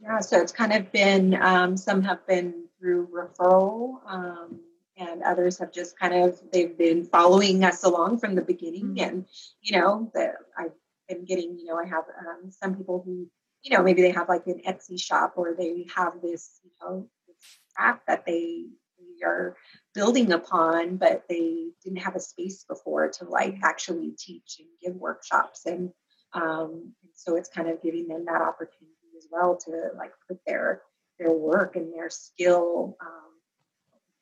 Yeah 0.00 0.20
so 0.20 0.40
it's 0.40 0.52
kind 0.52 0.72
of 0.72 0.92
been 0.92 1.34
um, 1.34 1.76
some 1.76 2.02
have 2.02 2.24
been 2.28 2.66
through 2.78 3.08
referral 3.08 3.98
um, 4.06 4.60
and 4.98 5.22
others 5.22 5.58
have 5.58 5.72
just 5.72 5.98
kind 5.98 6.14
of 6.14 6.40
they've 6.52 6.76
been 6.76 7.04
following 7.04 7.64
us 7.64 7.84
along 7.84 8.18
from 8.18 8.34
the 8.34 8.42
beginning 8.42 8.94
mm-hmm. 8.94 9.04
and 9.04 9.26
you 9.60 9.78
know 9.78 10.10
the, 10.14 10.32
i've 10.58 10.72
been 11.08 11.24
getting 11.24 11.58
you 11.58 11.66
know 11.66 11.78
i 11.78 11.86
have 11.86 12.04
um, 12.20 12.50
some 12.50 12.74
people 12.74 13.02
who 13.04 13.28
you 13.62 13.76
know 13.76 13.82
maybe 13.82 14.02
they 14.02 14.10
have 14.10 14.28
like 14.28 14.46
an 14.46 14.60
etsy 14.66 15.00
shop 15.00 15.34
or 15.36 15.54
they 15.56 15.86
have 15.94 16.14
this 16.22 16.60
you 16.64 16.70
know 16.80 17.08
this 17.26 17.36
craft 17.74 18.02
that 18.06 18.26
they, 18.26 18.64
they 18.98 19.24
are 19.26 19.56
building 19.94 20.32
upon 20.32 20.96
but 20.96 21.24
they 21.28 21.68
didn't 21.82 22.00
have 22.00 22.16
a 22.16 22.20
space 22.20 22.64
before 22.64 23.08
to 23.08 23.24
like 23.24 23.54
mm-hmm. 23.54 23.64
actually 23.64 24.12
teach 24.18 24.56
and 24.58 24.68
give 24.82 25.00
workshops 25.00 25.66
and 25.66 25.90
um, 26.34 26.92
so 27.14 27.36
it's 27.36 27.48
kind 27.48 27.68
of 27.68 27.82
giving 27.82 28.06
them 28.06 28.26
that 28.26 28.42
opportunity 28.42 28.92
as 29.16 29.26
well 29.30 29.56
to 29.64 29.70
like 29.96 30.12
put 30.28 30.38
their 30.46 30.82
their 31.18 31.32
work 31.32 31.74
and 31.74 31.92
their 31.92 32.10
skill 32.10 32.96
um, 33.00 33.28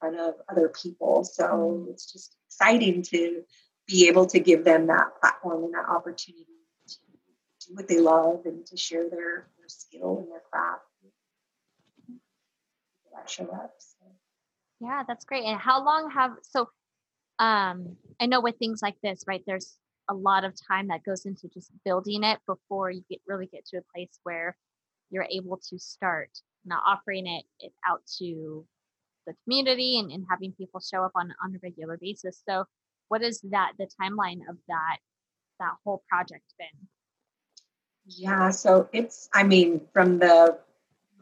front 0.06 0.20
of 0.20 0.34
other 0.48 0.68
people. 0.68 1.24
So 1.24 1.44
mm. 1.44 1.90
it's 1.90 2.10
just 2.10 2.36
exciting 2.48 3.02
to 3.02 3.42
be 3.86 4.08
able 4.08 4.26
to 4.26 4.40
give 4.40 4.64
them 4.64 4.86
that 4.88 5.20
platform 5.20 5.64
and 5.64 5.74
that 5.74 5.88
opportunity 5.88 6.46
to 6.88 6.96
do 7.68 7.74
what 7.74 7.88
they 7.88 8.00
love 8.00 8.42
and 8.44 8.66
to 8.66 8.76
share 8.76 9.08
their, 9.08 9.48
their 9.58 9.68
skill 9.68 10.18
and 10.18 10.30
their 10.30 10.42
craft. 10.50 10.82
That 13.14 13.30
show 13.30 13.44
up. 13.44 13.74
So. 13.78 14.06
Yeah, 14.80 15.02
that's 15.08 15.24
great. 15.24 15.44
And 15.44 15.58
how 15.58 15.82
long 15.84 16.10
have 16.10 16.32
so 16.42 16.68
um 17.38 17.96
I 18.20 18.26
know 18.26 18.42
with 18.42 18.58
things 18.58 18.80
like 18.82 18.96
this, 19.02 19.24
right? 19.26 19.42
There's 19.46 19.78
a 20.10 20.14
lot 20.14 20.44
of 20.44 20.52
time 20.68 20.88
that 20.88 21.02
goes 21.02 21.24
into 21.24 21.48
just 21.48 21.70
building 21.84 22.24
it 22.24 22.38
before 22.46 22.90
you 22.90 23.02
get 23.08 23.20
really 23.26 23.46
get 23.46 23.64
to 23.68 23.78
a 23.78 23.82
place 23.94 24.18
where 24.22 24.54
you're 25.10 25.26
able 25.30 25.58
to 25.70 25.78
start 25.78 26.30
not 26.66 26.82
offering 26.86 27.26
it, 27.26 27.44
it 27.60 27.72
out 27.88 28.02
to 28.18 28.66
the 29.26 29.34
community 29.44 29.98
and, 29.98 30.10
and 30.10 30.24
having 30.30 30.52
people 30.52 30.80
show 30.80 31.02
up 31.02 31.12
on, 31.14 31.34
on 31.42 31.54
a 31.54 31.58
regular 31.62 31.98
basis. 32.00 32.40
So 32.48 32.64
what 33.08 33.22
is 33.22 33.40
that 33.50 33.72
the 33.78 33.88
timeline 34.00 34.40
of 34.48 34.56
that 34.68 34.98
that 35.58 35.72
whole 35.84 36.02
project 36.08 36.44
been? 36.58 36.88
Yeah, 38.06 38.50
so 38.50 38.88
it's 38.92 39.28
I 39.32 39.42
mean, 39.42 39.80
from 39.92 40.18
the 40.18 40.58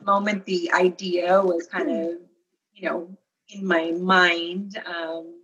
moment 0.03 0.45
the 0.45 0.73
idea 0.73 1.41
was 1.41 1.67
kind 1.67 1.89
hmm. 1.89 1.97
of, 1.97 2.13
you 2.75 2.89
know, 2.89 3.17
in 3.49 3.67
my 3.67 3.93
mind, 3.93 4.81
um, 4.87 5.41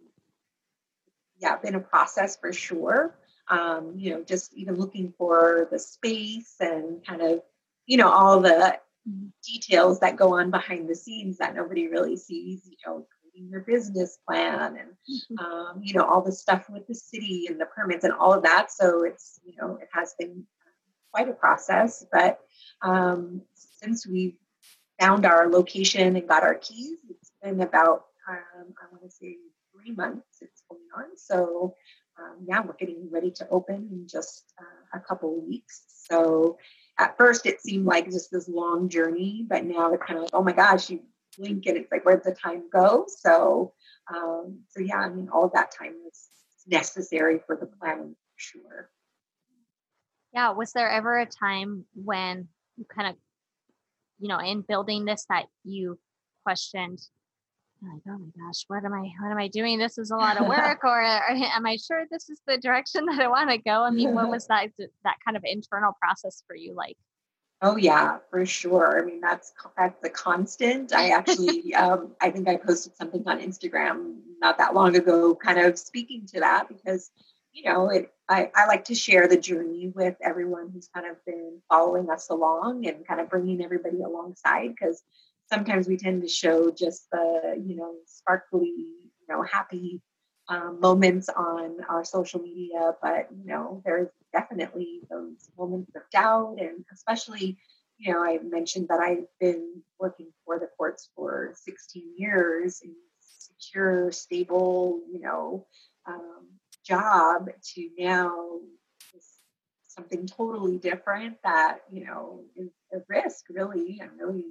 yeah, 1.39 1.57
been 1.57 1.75
a 1.75 1.81
process 1.81 2.37
for 2.37 2.53
sure. 2.53 3.17
Um, 3.49 3.95
you 3.97 4.11
know, 4.11 4.23
just 4.23 4.55
even 4.55 4.77
looking 4.77 5.13
for 5.19 5.69
the 5.73 5.79
space 5.79 6.55
and 6.61 7.05
kind 7.05 7.23
of, 7.23 7.43
you 7.87 7.97
know, 7.97 8.09
all 8.09 8.41
the 8.41 8.79
details 9.45 10.01
that 10.01 10.17
go 10.17 10.39
on 10.39 10.51
behind 10.51 10.89
the 10.89 10.95
scenes 10.95 11.39
that 11.39 11.55
nobody 11.55 11.89
really 11.89 12.17
sees, 12.17 12.67
you 12.67 12.77
know, 12.87 13.07
creating 13.21 13.51
your 13.51 13.61
business 13.61 14.19
plan 14.27 14.77
and, 14.77 14.91
mm-hmm. 14.91 15.39
um, 15.39 15.81
you 15.83 15.95
know, 15.95 16.05
all 16.05 16.23
the 16.23 16.33
stuff 16.33 16.69
with 16.69 16.87
the 16.87 16.95
city 16.95 17.47
and 17.49 17.61
the 17.61 17.67
permits 17.67 18.05
and 18.05 18.13
all 18.13 18.33
of 18.33 18.43
that. 18.43 18.71
So 18.71 19.05
it's, 19.05 19.41
you 19.45 19.55
know, 19.61 19.79
it 19.81 19.89
has 19.93 20.15
been 20.19 20.45
quite 21.13 21.29
a 21.29 21.33
process. 21.33 22.05
But 22.13 22.41
um, 22.83 23.43
since 23.55 24.07
we 24.07 24.39
found 25.01 25.25
our 25.25 25.49
location 25.49 26.17
and 26.17 26.29
got 26.29 26.43
our 26.43 26.55
keys, 26.55 26.99
it's 27.09 27.33
been 27.43 27.61
about, 27.61 28.05
um, 28.29 28.75
I 28.81 28.93
want 28.93 29.03
to 29.05 29.11
say, 29.11 29.37
three 29.73 29.95
months 29.95 30.27
it's 30.41 30.63
going 30.69 30.83
on. 30.97 31.17
So, 31.17 31.75
um, 32.19 32.45
yeah, 32.47 32.61
we're 32.61 32.75
getting 32.75 33.09
ready 33.11 33.31
to 33.33 33.49
open 33.49 33.89
in 33.91 34.07
just 34.07 34.53
uh, 34.61 34.99
a 34.99 35.01
couple 35.01 35.41
weeks. 35.41 35.85
So, 36.11 36.59
at 37.01 37.17
first 37.17 37.47
it 37.47 37.61
seemed 37.63 37.87
like 37.87 38.11
just 38.11 38.31
this 38.31 38.49
long 38.49 38.89
journey, 38.89 39.47
but 39.49 39.65
now 39.65 39.93
it's 39.93 40.03
kind 40.05 40.19
of 40.19 40.25
like, 40.25 40.35
oh 40.35 40.43
my 40.43 40.53
gosh, 40.53 40.91
you 40.91 41.01
blink 41.39 41.65
and 41.67 41.79
it's 41.79 41.91
like, 41.91 42.05
where'd 42.05 42.23
the 42.23 42.35
time 42.35 42.65
go? 42.71 43.07
So, 43.09 43.73
um, 44.15 44.61
so 44.69 44.81
yeah, 44.81 44.99
I 44.99 45.09
mean, 45.09 45.31
all 45.33 45.51
that 45.55 45.73
time 45.77 45.95
was 46.05 46.29
necessary 46.67 47.41
for 47.47 47.57
the 47.57 47.67
planning 47.67 48.11
for 48.15 48.37
sure. 48.37 48.91
Yeah. 50.35 50.51
Was 50.51 50.73
there 50.73 50.91
ever 50.91 51.19
a 51.19 51.27
time 51.27 51.87
when 51.95 52.49
you 52.77 52.85
kind 52.85 53.09
of, 53.09 53.17
you 54.19 54.29
know, 54.29 54.39
in 54.39 54.61
building 54.61 55.07
this 55.07 55.25
that 55.31 55.47
you 55.65 55.99
questioned, 56.45 57.01
like, 57.83 58.03
oh 58.09 58.19
my 58.19 58.47
gosh, 58.47 58.65
what 58.69 58.85
am 58.85 58.93
I, 58.93 59.11
what 59.21 59.31
am 59.31 59.39
I 59.39 59.49
doing? 59.49 59.79
This 59.79 59.99
is 59.99 60.11
a 60.11 60.17
lot 60.17 60.41
of 60.41 60.47
work, 60.49 60.85
or, 60.85 61.01
or 61.01 61.31
am 61.31 61.67
I 61.67 61.77
sure 61.77 62.05
this 62.11 62.29
is 62.29 62.41
the 62.47 62.59
direction 62.59 63.07
that 63.07 63.21
I 63.21 63.29
want 63.29 63.51
to 63.51 63.59
go? 63.59 63.83
I 63.85 63.91
mean, 63.91 64.15
what 64.15 64.31
was 64.31 64.47
that, 64.49 64.69
that 65.05 65.17
kind 65.25 65.37
of 65.37 65.43
internal 65.45 65.93
process 66.01 66.43
for 66.47 66.55
you 66.55 66.75
like? 66.75 66.97
Oh 67.63 67.77
yeah, 67.77 68.19
for 68.31 68.47
sure. 68.47 69.03
I 69.03 69.05
mean, 69.05 69.21
that's 69.21 69.53
that's 69.77 70.01
the 70.03 70.09
constant. 70.09 70.95
I 70.95 71.11
actually, 71.11 71.75
um, 71.75 72.13
I 72.19 72.31
think 72.31 72.49
I 72.49 72.57
posted 72.57 72.97
something 72.97 73.23
on 73.27 73.39
Instagram 73.39 74.17
not 74.41 74.57
that 74.59 74.73
long 74.73 74.97
ago, 74.97 75.35
kind 75.35 75.59
of 75.59 75.79
speaking 75.79 76.25
to 76.29 76.41
that 76.41 76.69
because, 76.69 77.11
you 77.53 77.71
know, 77.71 77.91
it. 77.91 78.11
I, 78.31 78.51
I 78.55 78.67
like 78.67 78.85
to 78.85 78.95
share 78.95 79.29
the 79.29 79.37
journey 79.37 79.93
with 79.95 80.15
everyone 80.23 80.71
who's 80.73 80.89
kind 80.95 81.05
of 81.07 81.23
been 81.27 81.61
following 81.69 82.09
us 82.09 82.31
along 82.31 82.87
and 82.87 83.07
kind 83.07 83.21
of 83.21 83.29
bringing 83.29 83.63
everybody 83.63 84.01
alongside 84.03 84.69
because 84.69 85.03
sometimes 85.51 85.89
we 85.89 85.97
tend 85.97 86.23
to 86.23 86.29
show 86.29 86.71
just 86.71 87.09
the 87.11 87.63
you 87.67 87.77
know 87.77 87.95
sparkly 88.07 88.69
you 88.69 89.27
know 89.29 89.43
happy 89.43 90.01
um, 90.49 90.81
moments 90.81 91.29
on 91.29 91.77
our 91.89 92.05
social 92.05 92.41
media 92.41 92.93
but 93.03 93.29
you 93.31 93.47
know 93.47 93.83
there's 93.85 94.09
definitely 94.33 95.01
those 95.11 95.51
moments 95.59 95.91
of 95.95 96.03
doubt 96.13 96.57
and 96.61 96.85
especially 96.93 97.59
you 97.99 98.13
know 98.13 98.23
i 98.23 98.39
mentioned 98.43 98.89
that 98.89 99.01
i've 99.01 99.27
been 99.39 99.83
working 99.99 100.29
for 100.45 100.59
the 100.59 100.69
courts 100.77 101.11
for 101.15 101.53
16 101.55 102.15
years 102.17 102.81
in 102.83 102.95
secure 103.21 104.11
stable 104.13 105.01
you 105.13 105.21
know 105.21 105.67
um, 106.07 106.47
job 106.85 107.49
to 107.63 107.89
now 107.99 108.59
something 109.91 110.27
totally 110.27 110.79
different 110.79 111.37
that 111.43 111.79
you 111.91 112.05
know 112.05 112.41
is 112.57 112.71
a 112.93 112.99
risk 113.09 113.47
really. 113.51 114.01
I'm 114.03 114.17
really 114.19 114.45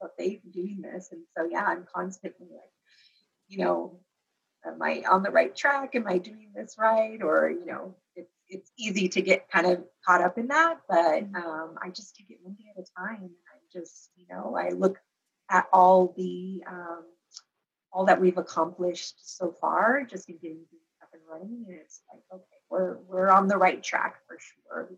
but 0.00 0.10
they've 0.18 0.42
been 0.42 0.52
doing 0.52 0.82
this. 0.82 1.10
And 1.12 1.22
so, 1.36 1.48
yeah, 1.50 1.64
I'm 1.64 1.86
constantly 1.94 2.48
like, 2.50 2.70
you 3.48 3.58
know, 3.58 4.00
am 4.66 4.80
I 4.82 5.04
on 5.10 5.22
the 5.22 5.30
right 5.30 5.54
track? 5.54 5.94
Am 5.94 6.06
I 6.06 6.18
doing 6.18 6.50
this 6.54 6.76
right? 6.78 7.20
Or, 7.22 7.50
you 7.50 7.66
know, 7.66 7.94
it's, 8.16 8.32
it's 8.48 8.70
easy 8.78 9.08
to 9.08 9.22
get 9.22 9.50
kind 9.50 9.66
of 9.66 9.84
caught 10.06 10.22
up 10.22 10.38
in 10.38 10.48
that, 10.48 10.80
but 10.88 11.22
um, 11.34 11.76
I 11.82 11.90
just 11.90 12.16
take 12.16 12.30
it 12.30 12.38
one 12.42 12.54
day 12.54 12.72
at 12.76 12.82
a 12.82 12.86
time. 12.98 13.22
And 13.22 13.30
I 13.30 13.58
just, 13.72 14.10
you 14.16 14.26
know, 14.30 14.56
I 14.56 14.70
look 14.70 14.98
at 15.50 15.66
all 15.72 16.14
the, 16.16 16.62
um, 16.68 17.04
all 17.92 18.06
that 18.06 18.20
we've 18.20 18.38
accomplished 18.38 19.36
so 19.36 19.54
far, 19.60 20.04
just 20.04 20.28
in 20.28 20.36
getting 20.36 20.64
up 21.02 21.08
and 21.12 21.22
running. 21.30 21.64
And 21.68 21.76
it's 21.76 22.02
like, 22.12 22.22
okay, 22.32 22.44
we're, 22.70 22.98
we're 23.06 23.30
on 23.30 23.48
the 23.48 23.56
right 23.56 23.82
track 23.82 24.16
for 24.26 24.38
sure. 24.38 24.90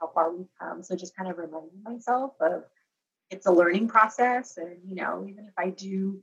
How 0.00 0.10
far 0.12 0.30
we've 0.30 0.46
come. 0.60 0.82
So 0.82 0.94
just 0.94 1.16
kind 1.16 1.30
of 1.30 1.38
reminding 1.38 1.82
myself 1.82 2.32
of 2.40 2.64
it's 3.30 3.46
a 3.46 3.52
learning 3.52 3.88
process. 3.88 4.56
And, 4.56 4.78
you 4.88 4.94
know, 4.96 5.26
even 5.28 5.46
if 5.46 5.54
I 5.58 5.70
do 5.70 6.22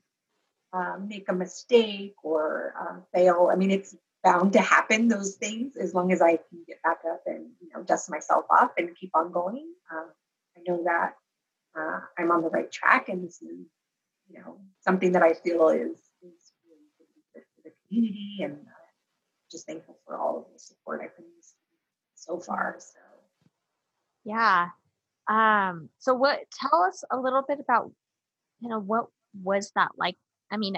um, 0.71 1.07
make 1.07 1.29
a 1.29 1.33
mistake 1.33 2.15
or 2.23 2.73
uh, 2.79 2.99
fail, 3.13 3.49
I 3.51 3.55
mean, 3.55 3.71
it's 3.71 3.95
bound 4.23 4.53
to 4.53 4.61
happen, 4.61 5.09
those 5.09 5.35
things, 5.35 5.75
as 5.75 5.93
long 5.93 6.11
as 6.11 6.21
I 6.21 6.37
can 6.37 6.63
get 6.65 6.81
back 6.81 6.99
up 7.09 7.23
and, 7.25 7.47
you 7.61 7.69
know, 7.73 7.83
dust 7.83 8.09
myself 8.09 8.45
off 8.49 8.71
and 8.77 8.95
keep 8.95 9.11
on 9.13 9.31
going. 9.31 9.67
Um, 9.91 10.05
I 10.57 10.61
know 10.65 10.83
that 10.85 11.15
uh, 11.77 11.99
I'm 12.17 12.31
on 12.31 12.41
the 12.41 12.49
right 12.49 12.71
track 12.71 13.09
and 13.09 13.23
this 13.23 13.41
is, 13.41 13.67
you 14.29 14.39
know, 14.39 14.59
something 14.81 15.11
that 15.11 15.23
I 15.23 15.33
feel 15.33 15.69
is, 15.69 15.97
is 16.21 16.53
really 16.65 16.87
good 17.33 17.43
for 17.55 17.63
the 17.65 17.71
community 17.87 18.39
and 18.41 18.53
uh, 18.53 18.85
just 19.51 19.67
thankful 19.67 19.97
for 20.05 20.17
all 20.17 20.37
of 20.37 20.45
the 20.53 20.59
support 20.59 21.01
I've 21.03 21.15
been 21.17 21.25
so 22.15 22.39
far. 22.39 22.77
So, 22.79 22.99
yeah, 24.23 24.69
um, 25.27 25.89
so 25.99 26.13
what 26.13 26.39
tell 26.59 26.83
us 26.83 27.03
a 27.11 27.17
little 27.17 27.43
bit 27.47 27.59
about, 27.59 27.91
you 28.59 28.69
know, 28.69 28.79
what 28.79 29.07
was 29.41 29.71
that 29.75 29.91
like? 29.97 30.15
I 30.51 30.57
mean, 30.57 30.77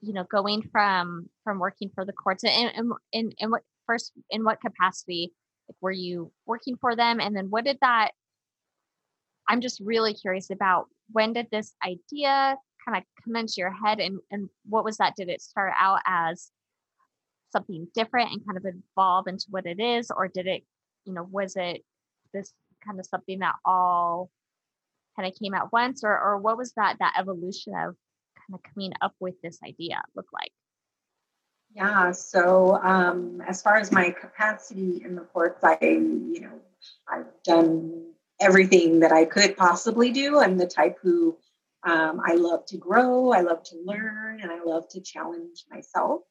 you 0.00 0.12
know, 0.12 0.24
going 0.24 0.62
from 0.72 1.28
from 1.44 1.58
working 1.58 1.90
for 1.94 2.04
the 2.04 2.12
courts 2.12 2.44
and 2.44 2.72
and 2.74 2.92
in 3.12 3.32
in 3.38 3.50
what 3.50 3.62
first 3.86 4.12
in 4.30 4.44
what 4.44 4.60
capacity 4.60 5.32
like, 5.68 5.76
were 5.80 5.92
you 5.92 6.32
working 6.46 6.76
for 6.76 6.96
them? 6.96 7.20
And 7.20 7.36
then 7.36 7.46
what 7.50 7.64
did 7.64 7.78
that 7.80 8.10
I'm 9.48 9.60
just 9.60 9.80
really 9.80 10.14
curious 10.14 10.50
about 10.50 10.86
when 11.12 11.32
did 11.32 11.48
this 11.50 11.74
idea 11.84 12.56
kind 12.84 12.98
of 12.98 13.02
come 13.24 13.36
into 13.36 13.54
your 13.58 13.72
head 13.72 14.00
and, 14.00 14.18
and 14.30 14.48
what 14.68 14.84
was 14.84 14.96
that? 14.98 15.14
Did 15.16 15.28
it 15.28 15.42
start 15.42 15.72
out 15.78 16.00
as 16.06 16.50
something 17.50 17.86
different 17.94 18.30
and 18.32 18.44
kind 18.46 18.58
of 18.58 18.64
evolve 18.66 19.26
into 19.26 19.46
what 19.50 19.66
it 19.66 19.80
is? 19.80 20.10
Or 20.10 20.28
did 20.28 20.46
it, 20.46 20.62
you 21.04 21.12
know, 21.12 21.26
was 21.30 21.56
it 21.56 21.82
this 22.32 22.52
kind 22.86 23.00
of 23.00 23.06
something 23.06 23.40
that 23.40 23.54
all 23.64 24.30
kind 25.16 25.30
of 25.30 25.38
came 25.38 25.54
at 25.54 25.72
once 25.72 26.02
or 26.04 26.18
or 26.18 26.38
what 26.38 26.56
was 26.56 26.72
that 26.72 26.96
that 26.98 27.14
evolution 27.18 27.72
of 27.74 27.94
kind 28.36 28.54
of 28.54 28.60
coming 28.74 28.92
up 29.00 29.14
with 29.20 29.34
this 29.42 29.58
idea 29.66 30.02
look 30.14 30.26
like? 30.32 30.52
Yeah 31.74 32.12
so 32.12 32.78
um 32.82 33.42
as 33.46 33.62
far 33.62 33.76
as 33.76 33.90
my 33.90 34.10
capacity 34.10 35.02
in 35.04 35.14
the 35.16 35.22
courts 35.22 35.62
i 35.64 35.78
you 35.80 36.40
know 36.40 36.60
i've 37.08 37.26
done 37.44 38.04
everything 38.40 39.00
that 39.00 39.12
i 39.12 39.24
could 39.24 39.56
possibly 39.56 40.10
do. 40.10 40.38
I'm 40.38 40.56
the 40.58 40.66
type 40.66 40.98
who 41.02 41.36
um, 41.84 42.20
i 42.24 42.34
love 42.34 42.64
to 42.66 42.76
grow 42.76 43.32
i 43.32 43.40
love 43.40 43.62
to 43.64 43.76
learn 43.84 44.40
and 44.40 44.50
i 44.50 44.62
love 44.62 44.88
to 44.90 45.00
challenge 45.00 45.64
myself. 45.70 46.22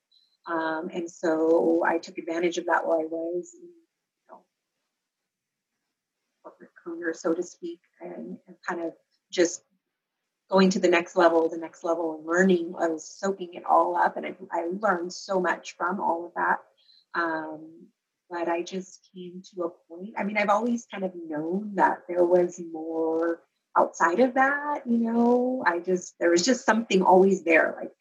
Um, 0.48 0.90
and 0.94 1.10
so 1.10 1.84
i 1.86 1.98
took 1.98 2.18
advantage 2.18 2.58
of 2.58 2.66
that 2.66 2.86
while 2.86 3.00
i 3.00 3.06
was 3.06 3.56
corporate 6.44 6.72
career, 6.84 7.14
so 7.14 7.34
to 7.34 7.44
speak, 7.44 7.80
and, 8.02 8.38
and 8.48 8.56
kind 8.68 8.82
of 8.82 8.94
just 9.32 9.64
going 10.52 10.70
to 10.70 10.80
the 10.80 10.88
next 10.88 11.16
level, 11.16 11.50
the 11.50 11.58
next 11.58 11.84
level, 11.84 12.16
and 12.16 12.28
learning. 12.28 12.76
I 12.78 12.88
was 12.88 13.08
soaking 13.08 13.54
it 13.54 13.66
all 13.66 13.96
up, 13.96 14.18
and 14.18 14.26
I, 14.26 14.36
I 14.52 14.68
learned 14.80 15.14
so 15.14 15.40
much 15.40 15.76
from 15.78 16.00
all 16.00 16.26
of 16.26 16.32
that. 16.36 16.60
Um, 17.16 17.88
but 18.30 18.48
I 18.48 18.64
just 18.64 19.00
came 19.14 19.42
to 19.54 19.64
a 19.64 19.70
point. 19.88 20.16
I 20.18 20.24
mean, 20.24 20.38
I've 20.38 20.50
always 20.50 20.88
kind 20.92 21.04
of 21.04 21.12
known 21.16 21.76
that 21.76 22.00
there 22.08 22.24
was 22.24 22.60
more 22.72 23.42
outside 23.78 24.20
of 24.20 24.34
that. 24.36 24.82
You 24.86 24.98
know, 24.98 25.64
I 25.66 25.80
just 25.80 26.16
there 26.20 26.32
was 26.32 26.44
just 26.44 26.66
something 26.66 27.02
always 27.02 27.44
there, 27.44 27.76
like 27.80 27.92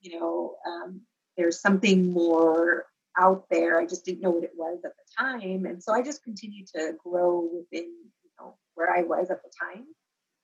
you 0.00 0.18
know, 0.18 0.56
um, 0.66 1.02
there's 1.36 1.60
something 1.60 2.12
more 2.12 2.86
out 3.18 3.44
there. 3.50 3.78
I 3.80 3.86
just 3.86 4.04
didn't 4.04 4.20
know 4.20 4.30
what 4.30 4.44
it 4.44 4.52
was 4.56 4.80
at 4.84 4.92
the 4.96 5.22
time. 5.22 5.66
And 5.66 5.82
so 5.82 5.92
I 5.92 6.02
just 6.02 6.22
continued 6.22 6.68
to 6.74 6.94
grow 7.04 7.48
within, 7.52 7.84
you 7.84 8.30
know, 8.38 8.56
where 8.74 8.94
I 8.94 9.02
was 9.02 9.30
at 9.30 9.42
the 9.42 9.50
time. 9.60 9.84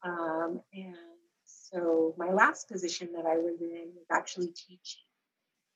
Um, 0.03 0.61
and 0.73 0.97
so 1.45 2.15
my 2.19 2.31
last 2.31 2.69
position 2.69 3.11
that 3.15 3.27
I 3.27 3.37
was 3.37 3.61
in 3.61 3.93
was 3.95 4.07
actually 4.11 4.49
teaching. 4.49 5.03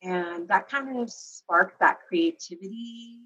And 0.02 0.48
that 0.48 0.68
kind 0.68 1.00
of 1.00 1.10
sparked 1.10 1.80
that 1.80 1.98
creativity 2.08 3.20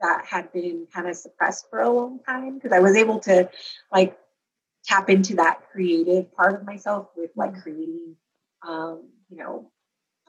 that 0.00 0.24
had 0.26 0.52
been 0.52 0.86
kind 0.92 1.08
of 1.08 1.16
suppressed 1.16 1.66
for 1.70 1.80
a 1.80 1.90
long 1.90 2.20
time 2.20 2.54
because 2.54 2.72
I 2.72 2.78
was 2.78 2.96
able 2.96 3.18
to 3.20 3.48
like 3.92 4.16
tap 4.84 5.10
into 5.10 5.36
that 5.36 5.62
creative 5.72 6.32
part 6.34 6.54
of 6.54 6.64
myself 6.64 7.08
with 7.16 7.30
like 7.36 7.52
mm-hmm. 7.52 7.60
creating, 7.60 8.16
um, 8.66 9.08
you 9.28 9.36
know, 9.36 9.70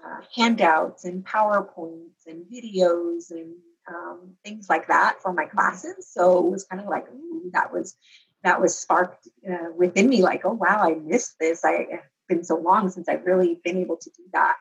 uh, 0.06 0.22
handouts 0.36 1.06
and 1.06 1.26
PowerPoints 1.26 2.26
and 2.28 2.46
videos 2.46 3.32
and 3.32 3.54
um, 3.88 4.36
things 4.44 4.70
like 4.70 4.88
that 4.88 5.22
for 5.22 5.34
my 5.34 5.46
classes. 5.46 6.08
So 6.12 6.46
it 6.46 6.50
was 6.52 6.64
kind 6.66 6.82
of 6.82 6.88
like, 6.88 7.08
ooh, 7.12 7.50
that 7.54 7.74
was 7.74 7.96
that 8.44 8.62
was 8.62 8.78
sparked 8.78 9.28
uh, 9.50 9.72
within 9.76 10.08
me. 10.08 10.22
Like, 10.22 10.46
oh 10.46 10.54
wow, 10.54 10.82
I 10.82 10.96
missed 10.96 11.36
this. 11.40 11.66
I 11.66 11.88
have 11.92 12.02
been 12.28 12.44
so 12.44 12.56
long 12.56 12.90
since 12.90 13.10
I've 13.10 13.26
really 13.26 13.60
been 13.64 13.78
able 13.78 13.98
to 13.98 14.10
do 14.12 14.24
that, 14.34 14.56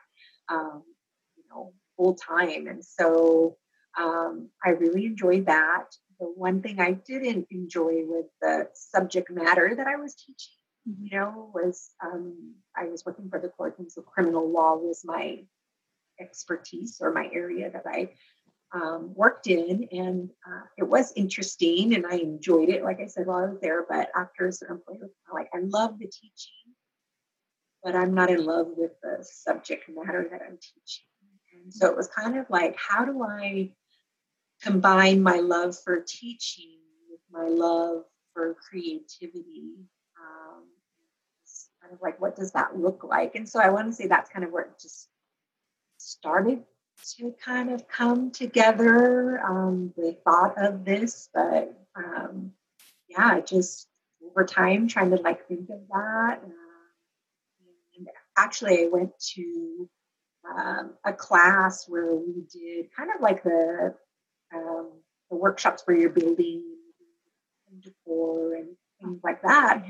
um, 0.49 0.83
you 1.37 1.43
know, 1.49 1.73
full 1.95 2.15
time. 2.15 2.67
And 2.67 2.83
so 2.83 3.57
um, 3.97 4.49
I 4.63 4.71
really 4.71 5.05
enjoyed 5.05 5.45
that. 5.45 5.85
The 6.19 6.25
one 6.25 6.61
thing 6.61 6.81
I 6.81 6.91
didn't 6.91 7.47
enjoy 7.49 8.03
with 8.05 8.25
the 8.41 8.67
subject 8.73 9.31
matter 9.31 9.73
that 9.77 9.87
I 9.87 9.95
was 9.95 10.15
teaching, 10.15 10.58
you 10.85 11.09
know, 11.11 11.51
was 11.53 11.91
um, 12.03 12.55
I 12.75 12.85
was 12.85 13.05
working 13.05 13.29
for 13.29 13.39
the 13.39 13.49
court, 13.49 13.77
and 13.79 13.91
so 13.91 14.01
criminal 14.01 14.49
law 14.49 14.75
was 14.75 15.01
my 15.05 15.43
expertise 16.19 16.97
or 17.01 17.13
my 17.13 17.29
area 17.33 17.69
that 17.71 17.85
I 17.85 18.09
um, 18.73 19.13
worked 19.15 19.47
in, 19.47 19.87
and 19.91 20.29
uh, 20.47 20.61
it 20.77 20.83
was 20.83 21.13
interesting, 21.15 21.95
and 21.95 22.05
I 22.05 22.15
enjoyed 22.15 22.69
it. 22.69 22.83
Like 22.83 22.99
I 22.99 23.07
said 23.07 23.27
while 23.27 23.45
I 23.45 23.49
was 23.49 23.59
there, 23.61 23.85
but 23.87 24.09
after 24.15 24.47
a 24.47 24.51
certain 24.51 24.79
point, 24.87 25.01
like 25.33 25.49
I 25.53 25.59
love 25.61 25.99
the 25.99 26.07
teaching, 26.07 26.73
but 27.83 27.95
I'm 27.95 28.13
not 28.13 28.29
in 28.29 28.45
love 28.45 28.67
with 28.75 28.91
the 29.01 29.23
subject 29.23 29.89
matter 29.89 30.27
that 30.31 30.41
I'm 30.41 30.57
teaching. 30.57 31.05
And 31.63 31.73
so 31.73 31.87
it 31.87 31.95
was 31.95 32.07
kind 32.07 32.37
of 32.37 32.45
like, 32.49 32.75
how 32.77 33.05
do 33.05 33.23
I 33.23 33.71
combine 34.61 35.21
my 35.21 35.37
love 35.37 35.75
for 35.83 36.03
teaching 36.07 36.77
with 37.09 37.21
my 37.31 37.47
love 37.47 38.03
for 38.33 38.55
creativity? 38.69 39.75
Um, 41.89 41.97
kind 41.97 41.97
of 41.97 42.01
like, 42.01 42.21
what 42.21 42.35
does 42.35 42.51
that 42.51 42.77
look 42.77 43.03
like? 43.03 43.35
And 43.35 43.47
so 43.47 43.59
I 43.59 43.69
want 43.69 43.87
to 43.87 43.93
say 43.93 44.07
that's 44.07 44.29
kind 44.29 44.45
of 44.45 44.51
where 44.51 44.63
it 44.63 44.79
just 44.79 45.07
started 45.97 46.63
to 47.17 47.33
kind 47.43 47.71
of 47.71 47.87
come 47.87 48.31
together. 48.31 49.39
Um, 49.39 49.93
the 49.95 50.17
thought 50.23 50.55
of 50.57 50.85
this, 50.85 51.29
but 51.33 51.73
um, 51.95 52.51
yeah, 53.07 53.39
just 53.41 53.87
over 54.25 54.45
time 54.45 54.87
trying 54.87 55.11
to 55.11 55.17
like 55.17 55.47
think 55.47 55.69
of 55.69 55.79
that. 55.91 56.41
Uh, 56.43 57.97
and 57.97 58.07
actually, 58.37 58.83
I 58.83 58.89
went 58.91 59.11
to 59.35 59.89
um, 60.57 60.93
a 61.05 61.13
class 61.13 61.87
where 61.87 62.15
we 62.15 62.43
did 62.51 62.93
kind 62.95 63.09
of 63.15 63.21
like 63.21 63.43
the 63.43 63.95
um, 64.53 64.91
the 65.29 65.37
workshops 65.37 65.83
where 65.85 65.97
you're 65.97 66.09
building 66.09 66.63
and 67.71 67.81
decor 67.81 68.55
and 68.55 68.69
things 69.01 69.19
like 69.23 69.41
that. 69.41 69.83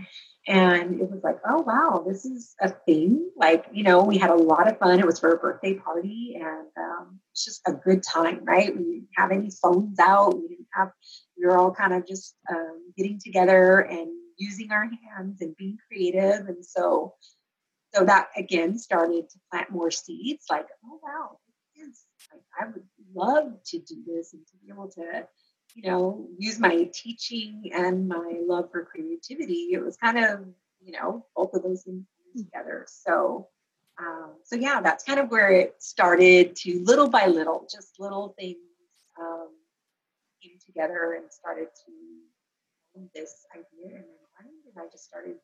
And 0.47 0.99
it 0.99 1.09
was 1.09 1.21
like, 1.23 1.37
oh, 1.47 1.61
wow, 1.61 2.03
this 2.07 2.25
is 2.25 2.55
a 2.61 2.69
thing. 2.69 3.29
Like, 3.35 3.65
you 3.71 3.83
know, 3.83 4.03
we 4.03 4.17
had 4.17 4.29
a 4.29 4.35
lot 4.35 4.67
of 4.67 4.79
fun. 4.79 4.99
It 4.99 5.05
was 5.05 5.19
for 5.19 5.33
a 5.33 5.37
birthday 5.37 5.75
party 5.75 6.39
and 6.39 6.67
um, 6.77 7.19
it's 7.31 7.45
just 7.45 7.61
a 7.67 7.73
good 7.73 8.01
time, 8.03 8.43
right? 8.43 8.75
We 8.75 8.83
didn't 8.83 9.09
have 9.15 9.31
any 9.31 9.49
phones 9.61 9.99
out. 9.99 10.39
We 10.39 10.47
didn't 10.47 10.67
have, 10.73 10.91
we 11.37 11.45
were 11.45 11.57
all 11.57 11.71
kind 11.71 11.93
of 11.93 12.07
just 12.07 12.35
um, 12.49 12.93
getting 12.97 13.19
together 13.23 13.79
and 13.79 14.07
using 14.37 14.71
our 14.71 14.85
hands 14.85 15.41
and 15.41 15.55
being 15.57 15.77
creative. 15.87 16.47
And 16.47 16.65
so, 16.65 17.13
so 17.93 18.05
that 18.05 18.29
again 18.37 18.77
started 18.77 19.29
to 19.29 19.39
plant 19.51 19.69
more 19.69 19.91
seeds 19.91 20.45
like, 20.49 20.67
oh, 20.85 20.99
wow, 21.03 21.37
this 21.75 21.87
is 21.87 22.05
like, 22.31 22.41
I 22.59 22.71
would 22.71 22.85
love 23.13 23.53
to 23.67 23.79
do 23.79 24.03
this 24.07 24.33
and 24.33 24.45
to 24.47 24.53
be 24.63 24.71
able 24.71 24.89
to 24.91 25.27
you 25.75 25.89
know, 25.89 26.27
use 26.37 26.59
my 26.59 26.89
teaching 26.93 27.71
and 27.73 28.07
my 28.07 28.39
love 28.45 28.71
for 28.71 28.85
creativity. 28.85 29.69
It 29.71 29.83
was 29.83 29.97
kind 29.97 30.17
of, 30.17 30.45
you 30.81 30.93
know, 30.93 31.25
both 31.35 31.53
of 31.53 31.63
those 31.63 31.83
things 31.83 32.05
together. 32.35 32.85
So, 32.89 33.47
um, 33.99 34.33
so 34.43 34.55
yeah, 34.55 34.81
that's 34.81 35.03
kind 35.03 35.19
of 35.19 35.29
where 35.29 35.51
it 35.51 35.75
started 35.79 36.55
to 36.57 36.83
little 36.83 37.09
by 37.09 37.27
little, 37.27 37.67
just 37.71 37.99
little 37.99 38.35
things 38.39 38.57
um, 39.19 39.49
came 40.41 40.57
together 40.65 41.13
and 41.13 41.31
started 41.31 41.67
to 41.85 41.91
this 43.13 43.45
idea 43.53 43.97
in 43.97 44.03
my 44.03 44.43
mind. 44.43 44.55
And 44.75 44.83
I 44.83 44.91
just 44.91 45.05
started 45.05 45.35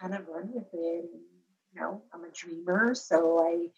kind 0.00 0.14
of 0.14 0.26
run 0.28 0.50
with 0.52 0.68
it. 0.72 1.04
And, 1.12 1.22
you 1.72 1.80
know, 1.80 2.02
I'm 2.12 2.24
a 2.24 2.30
dreamer, 2.30 2.94
so 2.94 3.40
I 3.40 3.68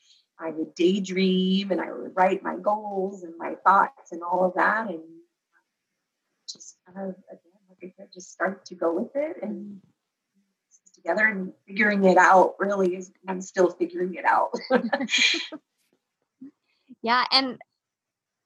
I 0.40 0.50
would 0.50 0.74
daydream 0.74 1.72
and 1.72 1.80
I 1.80 1.92
would 1.92 2.12
write 2.14 2.44
my 2.44 2.56
goals 2.56 3.24
and 3.24 3.34
my 3.38 3.56
thoughts 3.64 4.12
and 4.12 4.22
all 4.22 4.44
of 4.44 4.54
that. 4.54 4.88
And 4.88 5.00
just 6.48 6.76
kind 6.86 7.10
of 7.10 7.14
again, 7.30 7.60
like 7.68 7.78
I 7.82 7.92
said, 7.96 8.08
just 8.12 8.32
start 8.32 8.64
to 8.66 8.74
go 8.74 8.92
with 8.92 9.14
it 9.14 9.36
and 9.42 9.80
together 10.94 11.26
and 11.26 11.52
figuring 11.66 12.04
it 12.04 12.16
out 12.18 12.54
really 12.58 12.96
is 12.96 13.12
I'm 13.26 13.40
still 13.40 13.70
figuring 13.70 14.14
it 14.14 14.24
out. 14.24 14.50
yeah, 17.02 17.24
and 17.30 17.58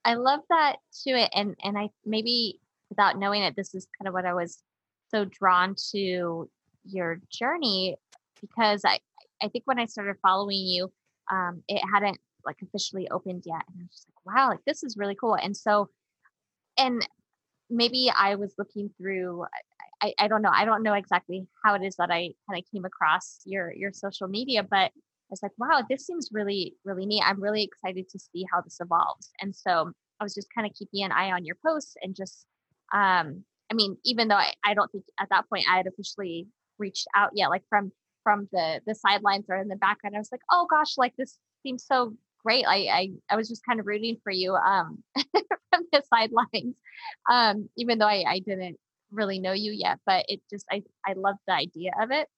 I 0.05 0.15
love 0.15 0.41
that 0.51 0.77
too. 1.05 1.15
And 1.35 1.57
and 1.63 1.79
I 1.79 1.91
maybe 2.05 2.61
without 2.91 3.19
knowing 3.19 3.43
it, 3.43 3.57
this 3.57 3.75
is 3.75 3.87
kind 3.99 4.09
of 4.09 4.15
what 4.15 4.27
I 4.27 4.35
was 4.35 4.63
so 5.11 5.25
drawn 5.25 5.75
to 5.93 6.49
your 6.85 7.21
journey 7.31 7.97
because 8.41 8.83
I 8.85 8.99
I 9.43 9.49
think 9.49 9.65
when 9.67 9.79
I 9.79 9.87
started 9.87 10.17
following 10.23 10.59
you, 10.59 10.93
um, 11.31 11.63
it 11.69 11.81
hadn't 11.93 12.19
like 12.45 12.57
officially 12.63 13.09
opened 13.11 13.45
yet, 13.47 13.63
and 13.69 13.81
I 13.81 13.83
was 13.83 13.91
just 13.91 14.09
like, 14.09 14.37
wow, 14.37 14.49
like 14.51 14.65
this 14.67 14.83
is 14.83 14.97
really 14.97 15.17
cool. 15.19 15.35
And 15.35 15.57
so, 15.57 15.89
and 16.77 17.07
maybe 17.73 18.13
I 18.17 18.35
was 18.37 18.55
looking 18.59 18.91
through 18.99 19.45
I, 20.03 20.15
I 20.19 20.29
don't 20.29 20.43
know. 20.43 20.51
I 20.53 20.65
don't 20.65 20.83
know 20.83 20.95
exactly 20.95 21.47
how 21.65 21.75
it 21.75 21.83
is 21.83 21.95
that 21.97 22.11
I 22.11 22.31
kind 22.49 22.59
of 22.59 22.65
came 22.73 22.85
across 22.85 23.41
your 23.45 23.73
your 23.73 23.93
social 23.93 24.27
media, 24.29 24.63
but 24.63 24.77
I 24.77 25.31
was 25.31 25.43
like, 25.43 25.53
wow, 25.57 25.83
this 25.89 26.05
seems 26.05 26.29
really, 26.33 26.75
really 26.85 27.07
neat. 27.07 27.23
I'm 27.25 27.41
really 27.41 27.63
excited 27.63 28.09
to 28.11 28.19
see 28.19 28.45
how 28.53 28.61
this 28.61 28.79
evolves. 28.81 29.31
And 29.41 29.55
so 29.55 29.93
I 30.21 30.25
was 30.25 30.35
just 30.35 30.49
kind 30.55 30.67
of 30.67 30.75
keeping 30.75 31.05
an 31.05 31.13
eye 31.13 31.31
on 31.31 31.45
your 31.45 31.57
posts 31.65 31.95
and 32.03 32.15
just 32.15 32.47
um, 32.93 33.45
I 33.71 33.75
mean, 33.75 33.97
even 34.05 34.29
though 34.29 34.37
I, 34.37 34.53
I 34.65 34.75
don't 34.75 34.91
think 34.93 35.05
at 35.19 35.29
that 35.31 35.49
point 35.49 35.65
I 35.71 35.79
had 35.79 35.87
officially 35.87 36.49
reached 36.79 37.07
out 37.17 37.31
yet, 37.35 37.49
like 37.49 37.63
from 37.69 37.93
from 38.25 38.49
the 38.53 38.81
the 38.87 38.95
sidelines 38.95 39.47
or 39.49 39.57
in 39.57 39.69
the 39.69 39.77
background, 39.77 40.17
I 40.17 40.19
was 40.19 40.33
like, 40.33 40.43
oh 40.51 40.67
gosh, 40.69 40.99
like 40.99 41.15
this 41.17 41.39
seems 41.63 41.87
so 41.87 42.15
great. 42.45 42.67
I, 42.67 42.77
I, 42.77 43.09
I 43.31 43.37
was 43.37 43.49
just 43.49 43.65
kind 43.65 43.79
of 43.79 43.87
rooting 43.87 44.17
for 44.23 44.33
you 44.33 44.55
um, 44.57 45.03
from 45.73 45.87
the 45.93 46.03
sidelines, 46.13 46.77
um, 47.31 47.69
even 47.77 47.99
though 47.99 48.07
I, 48.07 48.25
I 48.27 48.39
didn't 48.41 48.79
really 49.11 49.39
know 49.39 49.53
you 49.53 49.73
yet. 49.73 49.99
But 50.07 50.27
it 50.29 50.41
just 50.51 50.67
I 50.71 50.83
I 51.07 51.15
love 51.15 51.37
the 51.47 51.55
idea 51.55 51.93
of 52.01 52.11
it, 52.11 52.29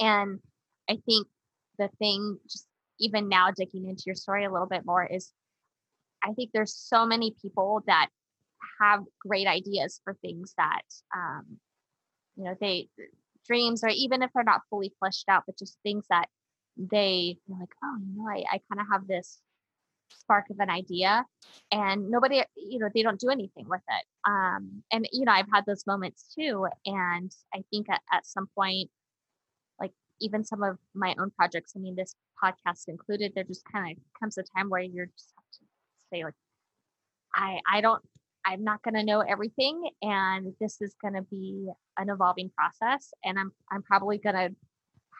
and 0.00 0.40
I 0.88 0.98
think 1.06 1.26
the 1.78 1.88
thing 1.98 2.38
just 2.48 2.66
even 2.98 3.28
now 3.28 3.50
digging 3.50 3.88
into 3.88 4.04
your 4.06 4.14
story 4.14 4.44
a 4.44 4.52
little 4.52 4.68
bit 4.68 4.86
more 4.86 5.04
is 5.04 5.32
I 6.24 6.32
think 6.32 6.50
there's 6.52 6.74
so 6.74 7.04
many 7.04 7.34
people 7.42 7.82
that 7.86 8.08
have 8.80 9.04
great 9.20 9.46
ideas 9.46 10.00
for 10.04 10.14
things 10.14 10.54
that 10.56 10.82
um, 11.14 11.58
you 12.36 12.44
know 12.44 12.54
they 12.60 12.88
dreams 13.46 13.84
or 13.84 13.88
even 13.88 14.22
if 14.22 14.30
they're 14.34 14.44
not 14.44 14.62
fully 14.70 14.92
fleshed 14.98 15.28
out, 15.28 15.44
but 15.46 15.58
just 15.58 15.78
things 15.82 16.04
that 16.10 16.26
they 16.76 17.38
like, 17.48 17.68
oh, 17.84 17.96
you 18.00 18.16
know, 18.16 18.28
I, 18.28 18.44
I 18.50 18.60
kind 18.70 18.80
of 18.80 18.86
have 18.90 19.06
this 19.06 19.40
spark 20.10 20.46
of 20.50 20.58
an 20.60 20.70
idea 20.70 21.24
and 21.72 22.10
nobody, 22.10 22.42
you 22.56 22.78
know, 22.78 22.88
they 22.94 23.02
don't 23.02 23.20
do 23.20 23.30
anything 23.30 23.68
with 23.68 23.82
it. 23.88 24.04
Um, 24.28 24.82
and, 24.92 25.08
you 25.12 25.24
know, 25.24 25.32
I've 25.32 25.50
had 25.52 25.64
those 25.66 25.86
moments 25.86 26.34
too. 26.36 26.66
And 26.84 27.30
I 27.54 27.62
think 27.70 27.88
at, 27.90 28.00
at 28.12 28.26
some 28.26 28.48
point, 28.54 28.90
like 29.80 29.92
even 30.20 30.44
some 30.44 30.62
of 30.62 30.78
my 30.94 31.14
own 31.18 31.30
projects, 31.30 31.72
I 31.76 31.80
mean, 31.80 31.96
this 31.96 32.14
podcast 32.42 32.88
included, 32.88 33.32
there 33.34 33.44
just 33.44 33.64
kind 33.70 33.96
of 33.96 34.20
comes 34.20 34.38
a 34.38 34.42
time 34.42 34.68
where 34.68 34.80
you're 34.80 35.06
just 35.06 35.32
have 35.36 35.50
to 35.52 35.58
say 36.12 36.24
like, 36.24 36.34
I, 37.34 37.60
I 37.70 37.80
don't, 37.80 38.02
I'm 38.46 38.62
not 38.62 38.82
going 38.82 38.94
to 38.94 39.02
know 39.02 39.20
everything 39.20 39.90
and 40.02 40.54
this 40.60 40.80
is 40.80 40.94
going 41.02 41.14
to 41.14 41.22
be 41.22 41.68
an 41.98 42.08
evolving 42.10 42.50
process 42.56 43.12
and 43.24 43.36
I'm 43.36 43.50
I'm 43.72 43.82
probably 43.82 44.18
going 44.18 44.36
to 44.36 44.54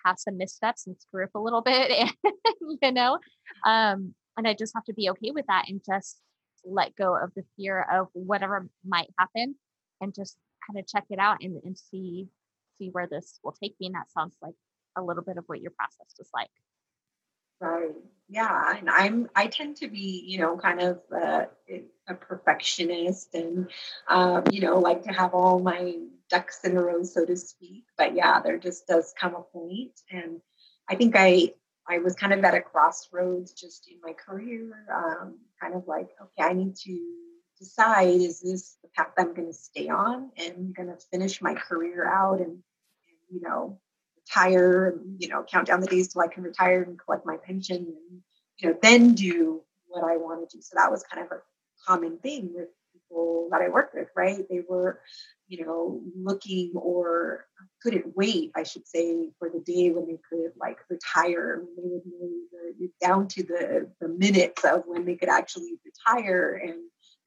have 0.05 0.18
some 0.18 0.38
missteps 0.38 0.87
and 0.87 0.96
screw 0.96 1.25
up 1.25 1.35
a 1.35 1.40
little 1.40 1.61
bit 1.61 1.90
and 1.90 2.12
you 2.81 2.92
know 2.92 3.18
um 3.66 4.14
and 4.37 4.46
i 4.46 4.55
just 4.55 4.72
have 4.75 4.85
to 4.85 4.94
be 4.94 5.11
okay 5.11 5.31
with 5.31 5.46
that 5.46 5.64
and 5.68 5.81
just 5.85 6.20
let 6.64 6.96
go 6.96 7.16
of 7.16 7.33
the 7.35 7.44
fear 7.57 7.87
of 7.92 8.09
whatever 8.12 8.68
might 8.85 9.09
happen 9.18 9.55
and 10.01 10.14
just 10.14 10.37
kind 10.66 10.79
of 10.79 10.87
check 10.87 11.05
it 11.11 11.18
out 11.18 11.38
and, 11.42 11.61
and 11.64 11.79
see 11.79 12.27
see 12.79 12.88
where 12.90 13.07
this 13.07 13.38
will 13.42 13.53
take 13.53 13.75
me 13.81 13.87
and 13.87 13.94
that 13.94 14.11
sounds 14.11 14.37
like 14.42 14.55
a 14.96 15.03
little 15.03 15.22
bit 15.22 15.38
of 15.38 15.44
what 15.46 15.61
your 15.61 15.72
process 15.72 16.14
was 16.18 16.29
like 16.35 16.51
right 17.61 17.94
yeah 18.29 18.77
and 18.77 18.90
i'm 18.90 19.29
i 19.37 19.46
tend 19.46 19.77
to 19.77 19.88
be 19.88 20.25
you 20.27 20.38
know 20.38 20.57
kind 20.57 20.81
of 20.81 21.01
a, 21.12 21.46
a 22.09 22.14
perfectionist 22.14 23.35
and 23.35 23.68
um, 24.09 24.42
you 24.51 24.61
know 24.61 24.79
like 24.79 25.03
to 25.05 25.12
have 25.12 25.33
all 25.33 25.61
my 25.61 25.94
ducks 26.29 26.61
in 26.64 26.77
a 26.77 26.83
row, 26.83 27.03
so 27.03 27.25
to 27.25 27.37
speak. 27.37 27.85
But 27.96 28.14
yeah, 28.14 28.40
there 28.40 28.59
just 28.59 28.87
does 28.87 29.14
come 29.18 29.35
a 29.35 29.42
point, 29.42 30.01
and 30.11 30.40
I 30.88 30.94
think 30.94 31.14
I 31.16 31.55
I 31.88 31.99
was 31.99 32.14
kind 32.14 32.33
of 32.33 32.42
at 32.44 32.55
a 32.55 32.61
crossroads 32.61 33.53
just 33.53 33.88
in 33.88 33.99
my 34.03 34.12
career, 34.12 34.72
um, 34.92 35.38
kind 35.61 35.75
of 35.75 35.87
like, 35.87 36.09
okay, 36.20 36.49
I 36.49 36.53
need 36.53 36.77
to 36.85 36.99
decide 37.59 38.20
is 38.20 38.40
this 38.40 38.77
the 38.83 38.88
path 38.96 39.12
I'm 39.16 39.35
going 39.35 39.49
to 39.49 39.55
stay 39.55 39.88
on 39.88 40.31
and 40.37 40.75
going 40.75 40.88
to 40.88 40.96
finish 41.11 41.40
my 41.40 41.55
career 41.55 42.07
out 42.07 42.40
and, 42.40 42.51
and, 42.51 42.61
you 43.31 43.40
know, 43.40 43.79
retire 44.16 44.88
and, 44.88 45.22
you 45.22 45.29
know, 45.29 45.44
count 45.44 45.68
down 45.68 45.81
the 45.81 45.87
days 45.87 46.09
till 46.09 46.22
I 46.22 46.29
can 46.29 46.42
retire 46.42 46.83
and 46.83 46.99
collect 46.99 47.25
my 47.25 47.37
pension 47.37 47.77
and, 47.77 48.20
you 48.59 48.68
know, 48.68 48.77
then 48.83 49.14
do 49.14 49.62
what 49.87 50.05
I 50.05 50.16
want 50.16 50.49
to 50.49 50.57
do. 50.57 50.62
So 50.62 50.75
that 50.77 50.90
was 50.90 51.05
kind 51.05 51.25
of 51.25 51.33
a 51.33 51.40
common 51.87 52.18
thing 52.18 52.51
with 52.53 52.68
people 52.92 53.49
that 53.53 53.62
I 53.62 53.68
worked 53.68 53.94
with, 53.94 54.09
right? 54.16 54.44
They 54.51 54.62
were, 54.68 55.01
you 55.49 55.65
know, 55.65 56.01
looking 56.17 56.73
or 56.75 57.47
couldn't 57.83 58.17
wait, 58.17 58.53
I 58.57 58.65
should 58.65 58.87
say, 58.87 59.29
for 59.39 59.49
the 59.49 59.61
day 59.61 59.91
when 59.91 60.07
they 60.07 60.19
could 60.29 60.53
like 60.59 60.79
retire. 60.89 61.63
When 61.77 61.77
they 61.77 61.95
would 61.95 62.03
know 62.07 62.89
down 63.01 63.29
to 63.29 63.43
the, 63.43 63.91
the 64.01 64.09
minutes 64.09 64.65
of 64.65 64.83
when 64.87 65.05
they 65.05 65.17
could 65.17 65.29
actually 65.29 65.79
retire 65.85 66.61
and 66.63 66.75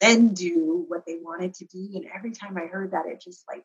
then 0.01 0.34
do 0.34 0.86
what 0.88 1.05
they 1.05 1.17
wanted 1.21 1.53
to 1.55 1.65
do. 1.65 1.89
And 1.95 2.05
every 2.13 2.32
time 2.32 2.58
I 2.58 2.67
heard 2.67 2.91
that, 2.91 3.05
it 3.05 3.21
just 3.21 3.43
like, 3.47 3.63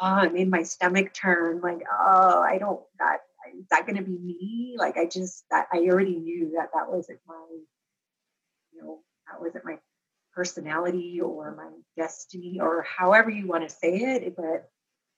oh, 0.00 0.22
it 0.22 0.32
made 0.32 0.50
my 0.50 0.62
stomach 0.62 1.12
turn. 1.12 1.60
Like, 1.60 1.82
oh, 1.90 2.40
I 2.40 2.58
don't, 2.58 2.80
that, 2.98 3.18
is 3.56 3.66
that 3.70 3.86
going 3.86 3.96
to 3.96 4.02
be 4.02 4.18
me? 4.18 4.76
Like, 4.78 4.96
I 4.96 5.06
just, 5.06 5.44
that 5.50 5.66
I 5.72 5.78
already 5.78 6.16
knew 6.16 6.52
that 6.56 6.70
that 6.74 6.90
wasn't 6.90 7.20
my, 7.26 7.46
you 8.72 8.82
know, 8.82 9.00
that 9.30 9.40
wasn't 9.40 9.64
my 9.64 9.78
personality 10.34 11.20
or 11.20 11.54
my 11.54 11.70
destiny 11.96 12.58
or 12.60 12.82
however 12.82 13.30
you 13.30 13.46
want 13.46 13.68
to 13.68 13.74
say 13.74 13.94
it. 13.96 14.36
But 14.36 14.68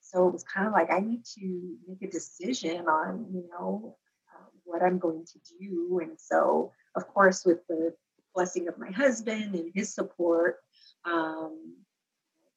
so 0.00 0.29
it 0.29 0.33
was 0.33 0.44
kind 0.44 0.66
of 0.66 0.72
like 0.72 0.90
I 0.90 1.00
need 1.00 1.24
to 1.38 1.76
make 1.88 2.02
a 2.02 2.11
decision 2.11 2.87
on, 2.87 3.26
you 3.33 3.48
know, 3.50 3.96
uh, 4.33 4.46
what 4.64 4.83
I'm 4.83 4.98
going 4.98 5.24
to 5.24 5.38
do. 5.59 6.00
And 6.02 6.12
so, 6.18 6.72
of 6.94 7.09
course, 7.09 7.44
with 7.44 7.66
the 7.68 7.94
blessing 8.35 8.68
of 8.68 8.79
my 8.79 8.90
husband 8.90 9.55
and 9.55 9.72
his 9.74 9.92
support, 9.92 10.59
um, 11.05 11.74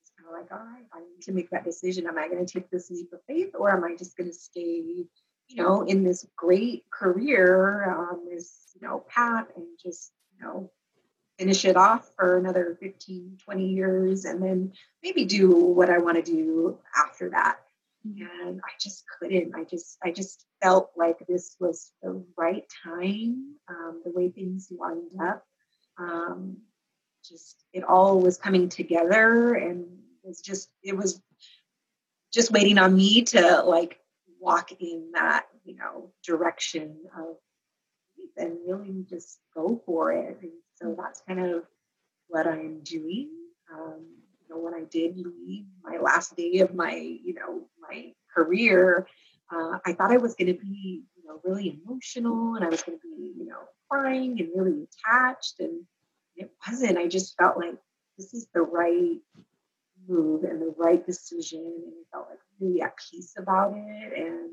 it's 0.02 0.12
kind 0.18 0.28
of 0.28 0.34
like, 0.34 0.52
all 0.52 0.66
right, 0.66 0.86
I 0.94 1.00
need 1.00 1.22
to 1.24 1.32
make 1.32 1.50
that 1.52 1.66
decision. 1.66 2.08
Am 2.08 2.18
I 2.18 2.28
going 2.28 2.46
to 2.46 2.52
take 2.52 2.70
this 2.70 2.92
leap 2.92 3.12
of 3.14 3.20
faith 3.28 3.52
or 3.58 3.72
am 3.72 3.84
I 3.84 3.96
just 3.96 4.16
going 4.16 4.30
to 4.30 4.36
stay, 4.36 5.06
you 5.48 5.56
know, 5.56 5.82
in 5.82 6.04
this 6.04 6.28
great 6.36 6.84
career 6.92 7.90
on 7.90 8.26
this, 8.30 8.72
you 8.76 8.88
know, 8.88 9.06
path 9.08 9.48
and 9.56 9.66
just, 9.84 10.12
you 10.38 10.46
know, 10.46 10.72
finish 11.40 11.64
it 11.64 11.78
off 11.78 12.12
for 12.18 12.38
another 12.38 12.78
15, 12.82 13.38
20 13.44 13.66
years, 13.66 14.26
and 14.26 14.44
then 14.44 14.74
maybe 15.02 15.24
do 15.24 15.50
what 15.50 15.90
I 15.90 15.98
want 15.98 16.18
to 16.18 16.32
do 16.32 16.78
after 16.96 17.30
that. 17.30 17.60
And 18.04 18.62
I 18.64 18.72
just 18.80 19.04
couldn't. 19.20 19.56
I 19.56 19.64
just, 19.64 19.98
I 20.04 20.12
just 20.12 20.46
felt 20.62 20.92
like 20.96 21.26
this 21.28 21.56
was 21.60 21.92
the 22.04 22.24
right 22.38 22.66
time, 22.84 23.56
um, 23.70 24.02
the 24.04 24.12
way 24.12 24.30
things 24.30 24.70
lined 24.72 25.12
up. 25.22 25.46
Um, 25.98 26.58
just 27.28 27.64
it 27.74 27.84
all 27.84 28.20
was 28.20 28.38
coming 28.38 28.70
together, 28.70 29.54
and 29.54 29.84
it 30.24 30.28
was 30.28 30.42
just, 30.42 30.70
it 30.84 30.96
was 30.96 31.22
just 32.34 32.52
waiting 32.52 32.78
on 32.78 32.96
me 32.96 33.24
to 33.24 33.62
like 33.64 34.00
walk 34.40 34.72
in 34.80 35.12
that, 35.14 35.46
you 35.66 35.76
know, 35.76 36.12
direction 36.26 36.96
of 37.18 37.36
and 38.38 38.58
really 38.66 39.06
just 39.10 39.40
go 39.54 39.82
for 39.86 40.12
it. 40.14 40.38
And 40.42 40.52
so 40.82 40.96
that's 40.98 41.22
kind 41.28 41.40
of 41.40 41.64
what 42.28 42.48
I'm 42.48 42.82
doing. 42.82 43.30
Um, 43.74 44.06
you 44.42 44.56
know, 44.56 44.62
when 44.62 44.74
I 44.74 44.84
did 44.90 45.18
leave 45.18 45.66
my 45.84 45.98
last 45.98 46.36
day 46.36 46.60
of 46.60 46.74
my, 46.74 46.94
you 46.94 47.34
know, 47.34 47.68
my 47.82 48.14
career, 48.34 49.08
uh, 49.52 49.80
I 49.86 49.94
thought 49.94 50.12
I 50.12 50.18
was 50.18 50.36
going 50.36 50.54
to 50.54 50.60
be, 50.60 51.04
you 51.16 51.24
know, 51.28 51.40
really 51.44 51.82
emotional 51.84 52.56
and 52.56 52.64
I 52.64 52.70
was 52.70 52.82
going 52.82 52.98
to 52.98 53.02
be, 53.04 53.34
you 53.38 53.46
know, 53.46 53.60
crying 53.90 54.40
and 54.40 54.50
really 54.56 54.88
attached. 54.88 55.60
And 55.60 55.84
it 56.36 56.52
wasn't. 56.68 56.98
I 56.98 57.08
just 57.08 57.36
felt 57.38 57.58
like 57.58 57.76
this 58.18 58.34
is 58.34 58.48
the 58.54 58.62
right 58.62 59.18
move 60.08 60.44
and 60.44 60.62
the 60.62 60.74
right 60.78 61.06
decision. 61.06 61.60
And 61.60 61.94
I 61.94 62.18
felt 62.18 62.30
like 62.30 62.40
really 62.60 62.82
at 62.82 62.96
peace 62.98 63.34
about 63.38 63.74
it. 63.76 64.14
And, 64.18 64.50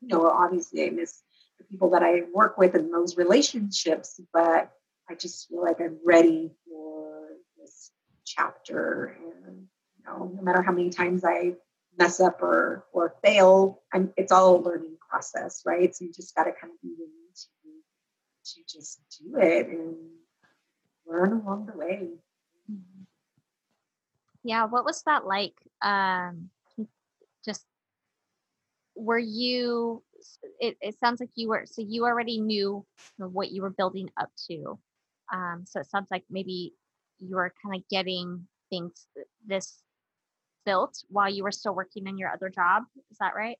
you 0.00 0.08
know, 0.08 0.28
obviously 0.28 0.84
I 0.86 0.90
miss 0.90 1.22
the 1.58 1.64
people 1.64 1.90
that 1.90 2.02
I 2.02 2.22
work 2.34 2.58
with 2.58 2.74
and 2.74 2.92
those 2.92 3.16
relationships, 3.16 4.20
but 4.32 4.72
I 5.08 5.14
just 5.14 5.48
feel 5.48 5.62
like 5.62 5.80
I'm 5.80 5.98
ready 6.04 6.52
for 6.66 7.28
this 7.58 7.90
chapter. 8.24 9.16
And 9.46 9.66
you 9.98 10.04
know, 10.06 10.32
no 10.34 10.42
matter 10.42 10.62
how 10.62 10.72
many 10.72 10.90
times 10.90 11.24
I 11.24 11.54
mess 11.98 12.20
up 12.20 12.42
or 12.42 12.86
or 12.92 13.14
fail, 13.22 13.82
I'm, 13.92 14.12
it's 14.16 14.32
all 14.32 14.56
a 14.56 14.62
learning 14.62 14.96
process, 15.08 15.62
right? 15.64 15.94
So 15.94 16.04
you 16.04 16.12
just 16.12 16.34
got 16.34 16.44
to 16.44 16.52
kind 16.52 16.72
of 16.72 16.80
be 16.82 16.94
willing 16.96 17.12
to 17.34 18.52
to 18.52 18.60
just 18.68 19.00
do 19.18 19.38
it 19.38 19.68
and 19.68 19.96
learn 21.06 21.32
along 21.32 21.66
the 21.66 21.78
way. 21.78 22.10
Yeah, 24.42 24.66
what 24.66 24.84
was 24.84 25.02
that 25.06 25.26
like? 25.26 25.54
Um, 25.80 26.50
just 27.44 27.64
were 28.94 29.18
you? 29.18 30.02
It, 30.60 30.76
it 30.80 30.98
sounds 31.00 31.20
like 31.20 31.30
you 31.34 31.48
were 31.48 31.64
so 31.66 31.82
you 31.82 32.04
already 32.04 32.40
knew 32.40 32.84
what 33.16 33.50
you 33.50 33.62
were 33.62 33.70
building 33.70 34.10
up 34.18 34.30
to 34.48 34.78
um, 35.32 35.64
so 35.66 35.80
it 35.80 35.86
sounds 35.86 36.08
like 36.10 36.24
maybe 36.30 36.74
you 37.18 37.36
were 37.36 37.52
kind 37.62 37.76
of 37.76 37.88
getting 37.88 38.46
things 38.70 39.06
this 39.46 39.78
built 40.64 41.02
while 41.08 41.30
you 41.30 41.42
were 41.42 41.52
still 41.52 41.74
working 41.74 42.06
in 42.06 42.18
your 42.18 42.30
other 42.30 42.48
job. 42.48 42.84
Is 43.10 43.18
that 43.18 43.34
right? 43.34 43.58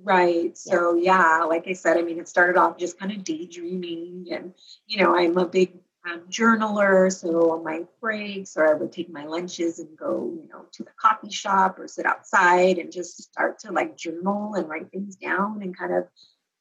Right. 0.00 0.56
So 0.56 0.94
yeah, 0.94 1.42
like 1.44 1.66
I 1.66 1.72
said, 1.72 1.96
I 1.96 2.02
mean, 2.02 2.18
it 2.18 2.28
started 2.28 2.56
off 2.56 2.78
just 2.78 2.98
kind 2.98 3.10
of 3.10 3.24
daydreaming, 3.24 4.26
and 4.30 4.54
you 4.86 5.02
know, 5.02 5.16
I'm 5.16 5.36
a 5.36 5.46
big 5.46 5.72
um, 6.08 6.22
journaler. 6.30 7.12
So 7.12 7.50
on 7.52 7.64
my 7.64 7.82
breaks, 8.00 8.56
or 8.56 8.68
I 8.68 8.74
would 8.74 8.92
take 8.92 9.10
my 9.10 9.24
lunches 9.24 9.80
and 9.80 9.96
go, 9.96 10.32
you 10.40 10.48
know, 10.50 10.66
to 10.72 10.84
the 10.84 10.90
coffee 11.00 11.30
shop 11.30 11.78
or 11.78 11.88
sit 11.88 12.06
outside 12.06 12.78
and 12.78 12.92
just 12.92 13.22
start 13.22 13.58
to 13.60 13.72
like 13.72 13.96
journal 13.96 14.54
and 14.54 14.68
write 14.68 14.90
things 14.92 15.16
down 15.16 15.62
and 15.62 15.76
kind 15.76 15.92
of, 15.92 16.04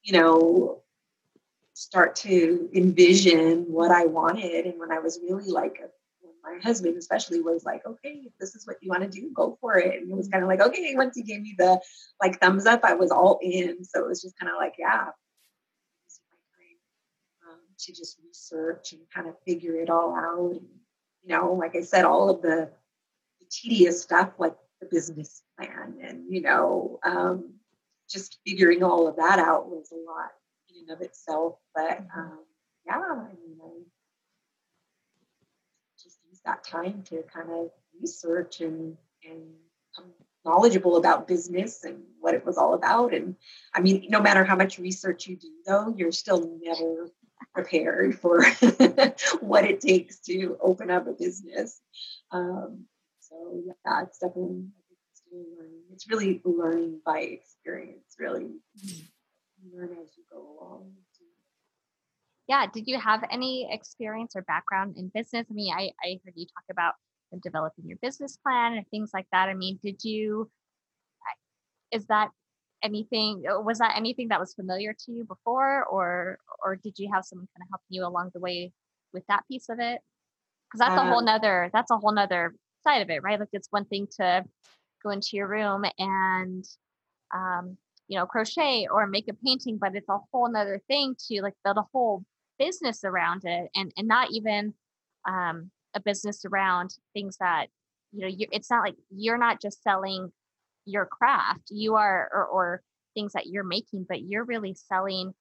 you 0.01 0.13
know, 0.13 0.81
start 1.77 2.15
to 2.15 2.67
envision 2.73 3.63
what 3.69 3.91
I 3.91 4.05
wanted. 4.05 4.65
And 4.65 4.79
when 4.79 4.91
I 4.91 4.97
was 4.97 5.19
really 5.21 5.51
like, 5.51 5.79
my 6.43 6.57
husband 6.63 6.97
especially 6.97 7.39
was 7.39 7.65
like, 7.65 7.85
okay, 7.85 8.23
if 8.25 8.33
this 8.39 8.55
is 8.55 8.65
what 8.65 8.77
you 8.81 8.89
want 8.89 9.03
to 9.03 9.09
do, 9.09 9.29
go 9.31 9.59
for 9.61 9.77
it. 9.77 10.01
And 10.01 10.11
it 10.11 10.17
was 10.17 10.27
kind 10.27 10.43
of 10.43 10.49
like, 10.49 10.59
okay, 10.59 10.95
once 10.95 11.15
he 11.15 11.21
gave 11.21 11.41
me 11.41 11.53
the 11.55 11.79
like 12.19 12.39
thumbs 12.39 12.65
up, 12.65 12.79
I 12.83 12.95
was 12.95 13.11
all 13.11 13.37
in. 13.43 13.83
So 13.83 14.03
it 14.03 14.07
was 14.07 14.23
just 14.23 14.39
kind 14.39 14.51
of 14.51 14.57
like, 14.57 14.73
yeah, 14.79 15.09
um, 17.47 17.59
to 17.77 17.93
just 17.93 18.17
research 18.25 18.93
and 18.93 19.01
kind 19.13 19.27
of 19.27 19.35
figure 19.45 19.75
it 19.75 19.91
all 19.91 20.15
out. 20.15 20.53
And, 20.53 20.67
you 21.21 21.29
know, 21.29 21.53
like 21.53 21.75
I 21.75 21.81
said, 21.81 22.05
all 22.05 22.31
of 22.31 22.41
the, 22.41 22.71
the 23.39 23.45
tedious 23.51 24.01
stuff, 24.01 24.31
like 24.39 24.55
the 24.81 24.87
business 24.87 25.43
plan 25.55 25.99
and, 26.01 26.23
you 26.27 26.41
know, 26.41 26.97
um, 27.03 27.53
just 28.09 28.39
figuring 28.47 28.81
all 28.81 29.07
of 29.07 29.17
that 29.17 29.37
out 29.37 29.69
was 29.69 29.91
a 29.91 29.95
lot 29.95 30.31
in 30.87 30.93
of 30.93 31.01
itself. 31.01 31.55
But 31.73 32.01
mm-hmm. 32.01 32.19
um, 32.19 32.39
yeah, 32.85 32.97
I 32.97 33.33
mean, 33.33 33.57
I 33.61 33.69
just 36.01 36.19
use 36.29 36.41
that 36.45 36.63
time 36.63 37.03
to 37.09 37.23
kind 37.33 37.49
of 37.51 37.69
research 37.99 38.61
and 38.61 38.97
and 39.23 39.41
become 39.91 40.11
knowledgeable 40.45 40.97
about 40.97 41.27
business 41.27 41.83
and 41.83 42.03
what 42.19 42.33
it 42.33 42.45
was 42.45 42.57
all 42.57 42.73
about. 42.73 43.13
And 43.13 43.35
I 43.73 43.81
mean, 43.81 44.05
no 44.09 44.21
matter 44.21 44.43
how 44.43 44.55
much 44.55 44.79
research 44.79 45.27
you 45.27 45.35
do, 45.35 45.49
though, 45.65 45.93
you're 45.95 46.11
still 46.11 46.57
never 46.61 47.09
prepared 47.53 48.19
for 48.19 48.43
what 49.41 49.65
it 49.65 49.81
takes 49.81 50.19
to 50.21 50.57
open 50.61 50.89
up 50.89 51.07
a 51.07 51.13
business. 51.13 51.79
Um, 52.31 52.85
so 53.19 53.61
yeah, 53.65 54.03
it's 54.03 54.19
definitely 54.19 54.65
it's 55.91 56.09
really 56.09 56.41
learning 56.45 57.01
by 57.05 57.19
experience, 57.19 58.15
really. 58.17 58.45
Mm-hmm 58.79 59.05
learn 59.73 59.89
as 60.01 60.17
you 60.17 60.23
go 60.31 60.39
along. 60.59 60.91
Yeah. 62.47 62.65
Did 62.71 62.87
you 62.87 62.99
have 62.99 63.23
any 63.29 63.67
experience 63.71 64.35
or 64.35 64.41
background 64.43 64.95
in 64.97 65.11
business? 65.13 65.45
I 65.49 65.53
mean, 65.53 65.73
I, 65.73 65.91
I 66.01 66.19
heard 66.23 66.33
you 66.35 66.45
talk 66.45 66.63
about 66.71 66.93
developing 67.43 67.85
your 67.85 67.97
business 68.01 68.37
plan 68.37 68.73
and 68.73 68.87
things 68.87 69.11
like 69.13 69.27
that. 69.33 69.49
I 69.49 69.53
mean, 69.53 69.79
did 69.83 70.03
you, 70.03 70.49
is 71.91 72.05
that 72.05 72.29
anything, 72.83 73.43
uh, 73.51 73.59
was 73.59 73.79
that 73.79 73.97
anything 73.97 74.29
that 74.29 74.39
was 74.39 74.53
familiar 74.53 74.93
to 74.93 75.11
you 75.11 75.25
before 75.25 75.83
or, 75.85 76.37
or 76.63 76.77
did 76.77 76.97
you 76.97 77.09
have 77.13 77.25
someone 77.25 77.47
kind 77.55 77.63
of 77.63 77.69
helping 77.69 77.89
you 77.89 78.05
along 78.05 78.31
the 78.33 78.39
way 78.39 78.71
with 79.13 79.25
that 79.27 79.43
piece 79.49 79.67
of 79.69 79.79
it? 79.79 79.99
Cause 80.71 80.79
that's 80.79 80.95
a 80.95 81.05
whole 81.05 81.19
um 81.19 81.25
nother, 81.25 81.69
that's 81.73 81.91
a 81.91 81.97
whole 81.97 82.13
nother 82.13 82.53
side 82.83 83.01
of 83.01 83.09
it, 83.09 83.23
right? 83.23 83.39
Like 83.39 83.49
it's 83.53 83.67
one 83.71 83.85
thing 83.85 84.07
to 84.19 84.43
go 85.03 85.09
into 85.09 85.29
your 85.33 85.47
room 85.47 85.83
and 85.97 86.65
um, 87.33 87.77
you 88.07 88.17
know 88.17 88.25
crochet 88.25 88.87
or 88.91 89.07
make 89.07 89.27
a 89.27 89.33
painting 89.33 89.77
but 89.77 89.95
it's 89.95 90.09
a 90.09 90.17
whole 90.31 90.49
nother 90.49 90.81
thing 90.87 91.15
to 91.27 91.41
like 91.41 91.53
build 91.63 91.77
a 91.77 91.85
whole 91.93 92.23
business 92.59 93.03
around 93.03 93.43
it 93.45 93.69
and 93.75 93.91
and 93.97 94.07
not 94.07 94.29
even 94.31 94.73
um, 95.27 95.69
a 95.93 95.99
business 95.99 96.45
around 96.45 96.95
things 97.13 97.37
that 97.37 97.67
you 98.11 98.21
know 98.21 98.27
you, 98.27 98.47
it's 98.51 98.69
not 98.69 98.83
like 98.83 98.95
you're 99.09 99.37
not 99.37 99.61
just 99.61 99.83
selling 99.83 100.31
your 100.85 101.05
craft 101.05 101.69
you 101.69 101.95
are 101.95 102.29
or, 102.33 102.45
or 102.45 102.81
things 103.13 103.33
that 103.33 103.47
you're 103.47 103.63
making 103.63 104.05
but 104.07 104.21
you're 104.21 104.45
really 104.45 104.73
selling 104.73 105.33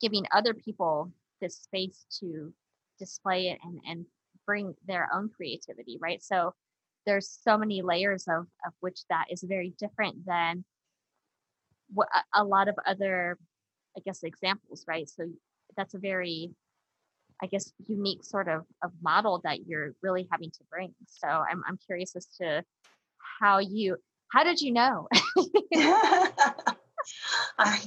giving 0.00 0.24
other 0.32 0.54
people 0.54 1.10
this 1.40 1.56
space 1.56 2.04
to 2.20 2.52
display 2.98 3.48
it 3.48 3.58
and 3.64 3.80
and 3.86 4.06
bring 4.48 4.74
their 4.86 5.08
own 5.14 5.28
creativity, 5.28 5.98
right? 6.00 6.22
So 6.22 6.54
there's 7.04 7.28
so 7.44 7.58
many 7.58 7.82
layers 7.82 8.24
of 8.26 8.46
of 8.66 8.72
which 8.80 9.00
that 9.10 9.26
is 9.30 9.42
very 9.42 9.74
different 9.78 10.24
than 10.26 10.64
a, 12.34 12.44
lot 12.44 12.68
of 12.68 12.76
other, 12.86 13.38
I 13.96 14.00
guess, 14.04 14.22
examples, 14.22 14.84
right? 14.86 15.08
So 15.08 15.24
that's 15.76 15.94
a 15.94 15.98
very 15.98 16.50
I 17.40 17.46
guess 17.46 17.72
unique 17.86 18.24
sort 18.24 18.48
of, 18.48 18.64
of 18.82 18.90
model 19.00 19.40
that 19.44 19.66
you're 19.66 19.94
really 20.02 20.26
having 20.30 20.50
to 20.50 20.64
bring. 20.70 20.92
So 21.06 21.28
I'm 21.28 21.62
I'm 21.68 21.78
curious 21.86 22.16
as 22.16 22.26
to 22.40 22.64
how 23.40 23.58
you 23.58 23.96
how 24.32 24.44
did 24.44 24.60
you 24.60 24.72
know? 24.72 25.08
I, 27.58 27.80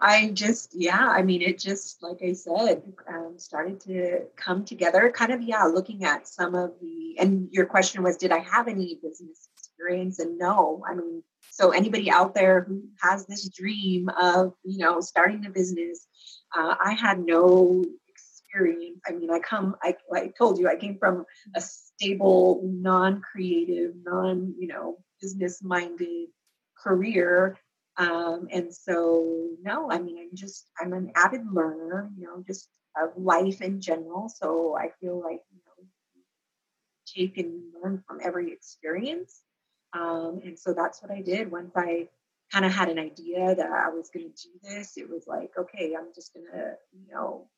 I 0.00 0.30
just, 0.32 0.74
yeah, 0.74 1.08
I 1.08 1.22
mean, 1.22 1.42
it 1.42 1.58
just, 1.58 2.02
like 2.02 2.18
I 2.22 2.32
said, 2.32 2.82
um, 3.08 3.34
started 3.36 3.80
to 3.82 4.22
come 4.36 4.64
together. 4.64 5.10
Kind 5.10 5.32
of, 5.32 5.42
yeah, 5.42 5.64
looking 5.64 6.04
at 6.04 6.26
some 6.26 6.54
of 6.54 6.72
the, 6.80 7.16
and 7.18 7.48
your 7.52 7.66
question 7.66 8.02
was, 8.02 8.16
did 8.16 8.32
I 8.32 8.38
have 8.38 8.68
any 8.68 8.98
business 9.00 9.48
experience? 9.56 10.18
And 10.18 10.38
no, 10.38 10.82
I 10.88 10.94
mean, 10.94 11.22
so 11.58 11.70
anybody 11.70 12.08
out 12.08 12.36
there 12.36 12.62
who 12.68 12.84
has 13.02 13.26
this 13.26 13.48
dream 13.48 14.08
of, 14.10 14.54
you 14.62 14.78
know, 14.78 15.00
starting 15.00 15.44
a 15.44 15.50
business, 15.50 16.06
uh, 16.56 16.76
I 16.80 16.92
had 16.92 17.18
no 17.18 17.84
experience. 18.08 19.00
I 19.08 19.10
mean, 19.10 19.28
I 19.32 19.40
come, 19.40 19.74
I, 19.82 19.96
I 20.14 20.30
told 20.38 20.60
you, 20.60 20.68
I 20.68 20.76
came 20.76 20.98
from 20.98 21.24
a 21.56 21.60
stable, 21.60 22.60
non-creative, 22.62 23.94
non, 24.04 24.54
you 24.56 24.68
know, 24.68 24.98
business-minded 25.20 26.28
career. 26.80 27.58
Um, 27.96 28.46
and 28.52 28.72
so, 28.72 29.48
no, 29.60 29.90
I 29.90 29.98
mean, 29.98 30.16
I'm 30.16 30.36
just, 30.36 30.70
I'm 30.80 30.92
an 30.92 31.10
avid 31.16 31.42
learner, 31.52 32.08
you 32.16 32.24
know, 32.24 32.44
just 32.46 32.68
of 32.96 33.10
life 33.16 33.62
in 33.62 33.80
general. 33.80 34.28
So 34.32 34.76
I 34.76 34.90
feel 35.00 35.20
like, 35.20 35.40
you 35.50 35.58
know, 35.66 35.88
take 37.04 37.36
and 37.36 37.62
learn 37.82 38.04
from 38.06 38.20
every 38.22 38.52
experience. 38.52 39.40
Um, 39.92 40.40
and 40.44 40.58
so 40.58 40.74
that's 40.74 41.02
what 41.02 41.10
I 41.10 41.22
did 41.22 41.50
once 41.50 41.72
I 41.76 42.08
kind 42.52 42.64
of 42.64 42.72
had 42.72 42.88
an 42.88 42.98
idea 42.98 43.54
that 43.54 43.70
I 43.70 43.90
was 43.90 44.10
going 44.10 44.32
to 44.32 44.42
do 44.42 44.58
this. 44.62 44.96
It 44.96 45.08
was 45.08 45.26
like, 45.26 45.50
okay, 45.58 45.94
I'm 45.98 46.08
just 46.14 46.32
going 46.34 46.46
to, 46.52 46.74
you 46.92 47.12
know, 47.12 47.48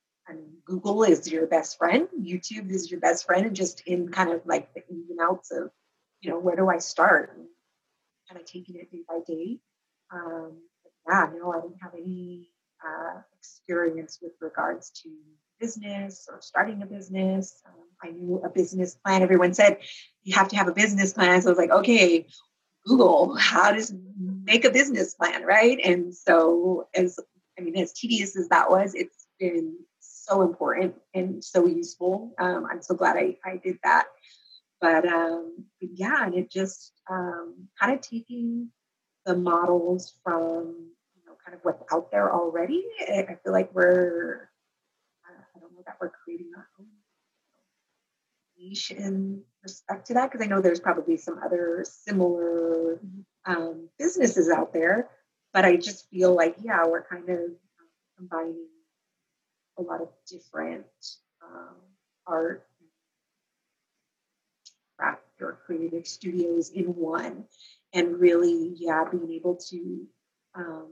Google 0.65 1.03
is 1.03 1.31
your 1.31 1.47
best 1.47 1.79
friend, 1.79 2.09
YouTube 2.17 2.71
is 2.71 2.91
your 2.91 3.01
best 3.01 3.27
friend, 3.27 3.47
and 3.47 3.57
just 3.57 3.83
in 3.87 4.09
kind 4.11 4.31
of 4.31 4.43
like 4.47 4.73
the 4.75 4.83
ins 4.89 5.11
and 5.11 5.19
outs 5.21 5.51
of, 5.51 5.71
you 6.21 6.31
know, 6.31 6.39
where 6.39 6.57
do 6.57 6.69
I 6.69 6.79
start? 6.79 7.33
And 7.37 7.47
kind 8.29 8.41
of 8.41 8.47
taking 8.47 8.77
it 8.77 8.91
day 8.93 9.03
by 9.09 9.19
day. 9.27 9.59
Um, 10.13 10.59
yeah, 11.09 11.31
no, 11.37 11.53
I 11.53 11.61
didn't 11.61 11.83
have 11.83 11.95
any 11.95 12.51
uh, 12.85 13.21
experience 13.39 14.19
with 14.23 14.33
regards 14.41 14.91
to 15.03 15.11
business 15.61 16.27
or 16.29 16.41
starting 16.41 16.83
a 16.83 16.87
business. 16.87 17.63
Um, 17.67 17.75
I 18.03 18.11
knew 18.11 18.41
a 18.45 18.49
business 18.49 18.95
plan. 18.95 19.23
Everyone 19.23 19.55
said 19.55 19.79
you 20.23 20.35
have 20.35 20.49
to 20.49 20.57
have 20.57 20.69
a 20.69 20.73
business 20.73 21.13
plan. 21.13 21.41
So 21.43 21.49
I 21.49 21.53
was 21.53 21.59
like, 21.59 21.71
okay, 21.71 22.27
Google, 22.87 23.37
how 23.37 23.73
does 23.73 23.95
make 24.19 24.65
a 24.65 24.71
business 24.71 25.15
plan, 25.15 25.45
right? 25.45 25.79
And 25.85 26.15
so, 26.15 26.89
as 26.95 27.19
I 27.59 27.63
mean, 27.63 27.77
as 27.77 27.93
tedious 27.93 28.37
as 28.37 28.49
that 28.49 28.71
was, 28.71 28.95
it's 28.95 29.27
been 29.39 29.77
so 30.01 30.43
important 30.43 30.95
and 31.15 31.45
so 31.45 31.67
useful. 31.67 32.35
Um, 32.39 32.67
I'm 32.71 32.83
so 32.83 32.95
glad 32.95 33.17
I, 33.17 33.37
I 33.45 33.59
did 33.63 33.79
that. 33.85 34.07
But, 34.81 35.07
um, 35.07 35.65
but 35.81 35.91
yeah, 35.93 36.25
and 36.25 36.35
it 36.35 36.51
just 36.51 36.93
um, 37.11 37.69
kind 37.79 37.93
of 37.93 38.01
taking 38.01 38.71
the 39.27 39.37
models 39.37 40.15
from 40.25 40.75
you 41.15 41.23
know 41.27 41.35
kind 41.45 41.55
of 41.55 41.61
what's 41.63 41.83
out 41.93 42.11
there 42.11 42.33
already. 42.33 42.85
I 43.01 43.37
feel 43.45 43.53
like 43.53 43.75
we're 43.75 44.50
know 45.81 45.85
that 45.87 45.97
we're 46.01 46.11
creating 46.11 46.51
our 46.57 46.69
own 46.79 46.87
niche 48.59 48.91
in 48.91 49.43
respect 49.63 50.07
to 50.07 50.15
that 50.15 50.31
because 50.31 50.45
I 50.45 50.49
know 50.49 50.61
there's 50.61 50.81
probably 50.81 51.17
some 51.17 51.39
other 51.45 51.85
similar 51.89 53.01
um, 53.47 53.89
businesses 53.99 54.51
out 54.51 54.73
there, 54.73 55.09
but 55.53 55.65
I 55.65 55.77
just 55.77 56.09
feel 56.11 56.35
like 56.35 56.57
yeah, 56.63 56.87
we're 56.87 57.05
kind 57.05 57.29
of 57.29 57.41
combining 58.17 58.67
a 59.79 59.83
lot 59.83 60.03
of 60.03 60.09
different 60.29 60.85
um, 61.43 61.77
art, 62.27 62.67
craft, 64.99 65.23
or 65.41 65.59
creative 65.65 66.07
studios 66.07 66.71
in 66.71 66.85
one, 66.85 67.45
and 67.95 68.21
really, 68.21 68.75
yeah, 68.77 69.05
being 69.11 69.33
able 69.33 69.57
to 69.71 70.07
um, 70.55 70.89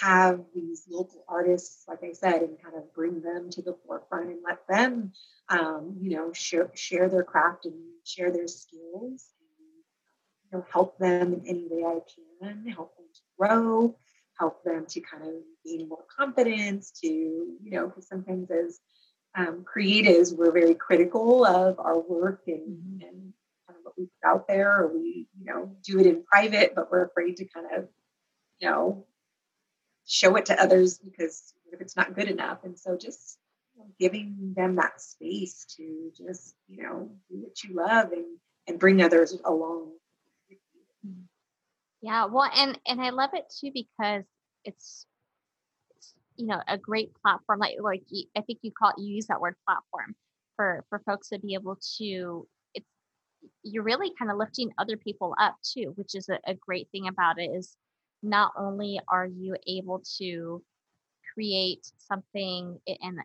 have 0.00 0.40
these 0.54 0.84
local 0.88 1.24
artists, 1.28 1.84
like 1.88 2.02
I 2.04 2.12
said, 2.12 2.42
and 2.42 2.62
kind 2.62 2.76
of 2.76 2.94
bring 2.94 3.20
them 3.20 3.50
to 3.50 3.62
the 3.62 3.76
forefront 3.86 4.30
and 4.30 4.38
let 4.44 4.66
them, 4.68 5.12
um, 5.48 5.96
you 6.00 6.16
know, 6.16 6.32
share 6.32 6.70
share 6.74 7.08
their 7.08 7.24
craft 7.24 7.66
and 7.66 7.74
share 8.04 8.30
their 8.30 8.46
skills, 8.46 9.26
and, 9.40 9.72
you 10.44 10.50
know, 10.52 10.64
help 10.70 10.98
them 10.98 11.32
in 11.34 11.46
any 11.46 11.66
way 11.68 11.84
I 11.84 12.00
can, 12.44 12.66
help 12.68 12.96
them 12.96 13.06
to 13.12 13.20
grow, 13.38 13.96
help 14.38 14.62
them 14.64 14.86
to 14.86 15.00
kind 15.00 15.24
of 15.24 15.34
gain 15.64 15.88
more 15.88 16.04
confidence 16.16 16.92
to, 17.02 17.08
you 17.08 17.70
know, 17.70 17.88
because 17.88 18.08
sometimes 18.08 18.50
as 18.50 18.80
um, 19.34 19.64
creatives, 19.64 20.36
we're 20.36 20.52
very 20.52 20.74
critical 20.74 21.44
of 21.44 21.78
our 21.78 21.98
work 21.98 22.42
and, 22.46 22.60
mm-hmm. 22.60 23.08
and 23.08 23.32
kind 23.66 23.78
of 23.78 23.84
what 23.84 23.94
we 23.98 24.04
put 24.04 24.28
out 24.28 24.46
there, 24.46 24.80
or 24.80 24.92
we, 24.92 25.26
you 25.38 25.44
know, 25.44 25.74
do 25.82 25.98
it 25.98 26.06
in 26.06 26.22
private, 26.22 26.74
but 26.74 26.90
we're 26.90 27.04
afraid 27.04 27.36
to 27.38 27.44
kind 27.46 27.66
of, 27.74 27.88
you 28.60 28.70
know, 28.70 29.06
show 30.06 30.36
it 30.36 30.46
to 30.46 30.60
others 30.60 30.98
because 30.98 31.54
if 31.72 31.80
it's 31.80 31.96
not 31.96 32.14
good 32.14 32.28
enough. 32.28 32.64
And 32.64 32.78
so 32.78 32.96
just 32.96 33.38
giving 33.98 34.52
them 34.56 34.76
that 34.76 35.00
space 35.00 35.64
to 35.76 36.12
just, 36.16 36.54
you 36.68 36.82
know, 36.82 37.10
do 37.30 37.36
what 37.36 37.62
you 37.64 37.74
love 37.74 38.12
and, 38.12 38.24
and 38.68 38.78
bring 38.78 39.02
others 39.02 39.36
along 39.44 39.92
yeah, 42.02 42.24
well, 42.26 42.50
and 42.54 42.78
and 42.86 43.00
I 43.00 43.10
love 43.10 43.30
it 43.32 43.44
too 43.60 43.70
because 43.72 44.24
it's, 44.64 45.06
it's 45.96 46.14
you 46.36 46.46
know 46.46 46.60
a 46.66 46.76
great 46.76 47.12
platform. 47.22 47.60
Like 47.60 47.76
like 47.80 48.02
you, 48.08 48.24
I 48.36 48.40
think 48.42 48.58
you 48.62 48.72
call 48.72 48.90
it, 48.90 49.00
you 49.00 49.14
use 49.14 49.26
that 49.26 49.40
word 49.40 49.54
platform 49.66 50.16
for 50.56 50.84
for 50.88 50.98
folks 51.06 51.28
to 51.28 51.38
be 51.38 51.54
able 51.54 51.78
to. 51.98 52.46
It's 52.74 52.86
you're 53.62 53.84
really 53.84 54.12
kind 54.18 54.32
of 54.32 54.36
lifting 54.36 54.72
other 54.78 54.96
people 54.96 55.34
up 55.38 55.56
too, 55.62 55.92
which 55.94 56.16
is 56.16 56.28
a, 56.28 56.40
a 56.44 56.54
great 56.54 56.88
thing 56.90 57.06
about 57.06 57.38
it. 57.38 57.50
Is 57.54 57.76
not 58.22 58.52
only 58.56 59.00
are 59.08 59.26
you 59.26 59.56
able 59.66 60.02
to 60.18 60.62
create 61.34 61.86
something 61.98 62.78
and 62.86 63.18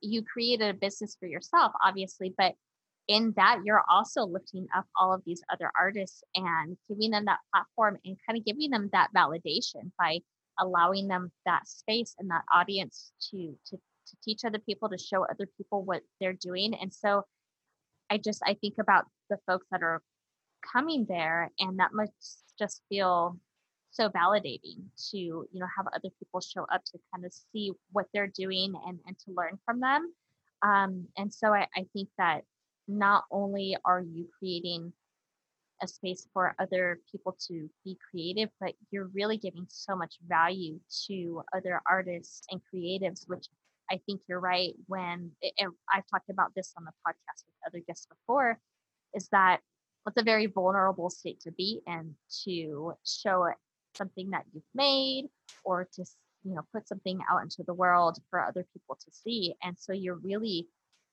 you 0.00 0.22
created 0.22 0.68
a 0.68 0.78
business 0.78 1.16
for 1.18 1.26
yourself, 1.26 1.72
obviously, 1.84 2.34
but 2.36 2.54
in 3.08 3.32
that 3.36 3.60
you're 3.64 3.82
also 3.88 4.24
lifting 4.24 4.66
up 4.76 4.84
all 4.96 5.14
of 5.14 5.22
these 5.24 5.42
other 5.50 5.70
artists 5.78 6.22
and 6.34 6.76
giving 6.88 7.10
them 7.10 7.24
that 7.24 7.38
platform 7.52 7.96
and 8.04 8.16
kind 8.26 8.38
of 8.38 8.44
giving 8.44 8.70
them 8.70 8.90
that 8.92 9.08
validation 9.16 9.90
by 9.98 10.18
allowing 10.60 11.08
them 11.08 11.32
that 11.46 11.66
space 11.66 12.14
and 12.18 12.30
that 12.30 12.44
audience 12.52 13.12
to 13.30 13.56
to 13.64 13.76
to 14.06 14.16
teach 14.24 14.44
other 14.44 14.58
people 14.58 14.88
to 14.88 14.98
show 14.98 15.24
other 15.24 15.46
people 15.56 15.84
what 15.84 16.02
they're 16.20 16.32
doing. 16.32 16.74
And 16.74 16.92
so 16.92 17.24
i 18.10 18.18
just 18.18 18.42
i 18.46 18.54
think 18.54 18.74
about 18.78 19.04
the 19.30 19.38
folks 19.46 19.66
that 19.70 19.82
are 19.82 20.02
coming 20.72 21.06
there 21.08 21.50
and 21.58 21.78
that 21.78 21.92
must 21.92 22.42
just 22.58 22.82
feel 22.88 23.38
so 23.98 24.08
validating 24.10 24.80
to 25.10 25.18
you 25.18 25.60
know 25.60 25.66
have 25.76 25.86
other 25.88 26.10
people 26.18 26.40
show 26.40 26.64
up 26.72 26.84
to 26.84 26.98
kind 27.12 27.24
of 27.24 27.32
see 27.32 27.72
what 27.92 28.06
they're 28.12 28.32
doing 28.44 28.74
and 28.86 28.98
and 29.06 29.18
to 29.18 29.32
learn 29.36 29.58
from 29.64 29.80
them 29.80 30.12
um, 30.62 31.06
and 31.16 31.32
so 31.32 31.52
I, 31.54 31.66
I 31.76 31.86
think 31.92 32.08
that 32.18 32.42
not 32.86 33.24
only 33.30 33.76
are 33.84 34.00
you 34.00 34.26
creating 34.38 34.92
a 35.82 35.86
space 35.86 36.26
for 36.32 36.54
other 36.58 37.00
people 37.10 37.36
to 37.46 37.68
be 37.84 37.96
creative, 38.10 38.48
but 38.60 38.72
you're 38.90 39.10
really 39.14 39.36
giving 39.36 39.66
so 39.68 39.94
much 39.94 40.16
value 40.26 40.80
to 41.06 41.42
other 41.54 41.80
artists 41.88 42.42
and 42.50 42.60
creatives, 42.72 43.28
which 43.28 43.46
I 43.90 44.00
think 44.06 44.22
you're 44.28 44.40
right. 44.40 44.74
When 44.86 45.30
I've 45.44 46.06
talked 46.10 46.30
about 46.30 46.52
this 46.56 46.74
on 46.76 46.84
the 46.84 46.90
podcast 47.06 47.44
with 47.46 47.54
other 47.66 47.82
guests 47.86 48.06
before, 48.06 48.58
is 49.14 49.28
that 49.28 49.60
it's 50.06 50.20
a 50.20 50.24
very 50.24 50.46
vulnerable 50.46 51.10
state 51.10 51.40
to 51.40 51.52
be 51.52 51.80
in 51.86 52.14
to 52.44 52.94
show 53.04 53.48
something 53.94 54.30
that 54.30 54.44
you've 54.52 54.62
made 54.74 55.26
or 55.64 55.88
to 55.92 56.04
you 56.44 56.54
know 56.54 56.62
put 56.72 56.86
something 56.86 57.20
out 57.30 57.42
into 57.42 57.62
the 57.64 57.74
world 57.74 58.18
for 58.30 58.40
other 58.40 58.64
people 58.72 58.96
to 58.96 59.10
see 59.12 59.54
and 59.62 59.76
so 59.78 59.92
you're 59.92 60.20
really 60.22 60.66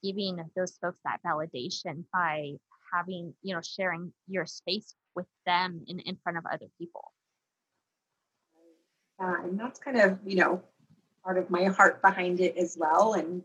giving 0.03 0.37
those 0.55 0.77
folks 0.81 0.99
that 1.03 1.19
validation 1.25 2.03
by 2.13 2.53
having, 2.93 3.33
you 3.41 3.53
know, 3.55 3.61
sharing 3.61 4.13
your 4.27 4.45
space 4.45 4.95
with 5.15 5.25
them 5.45 5.83
in, 5.87 5.99
in 5.99 6.17
front 6.23 6.37
of 6.37 6.45
other 6.45 6.67
people. 6.77 7.11
Yeah, 9.19 9.43
and 9.43 9.59
that's 9.59 9.79
kind 9.79 9.99
of, 9.99 10.19
you 10.25 10.35
know, 10.35 10.61
part 11.23 11.37
of 11.37 11.49
my 11.49 11.65
heart 11.65 12.01
behind 12.01 12.39
it 12.39 12.57
as 12.57 12.77
well. 12.79 13.13
And 13.13 13.41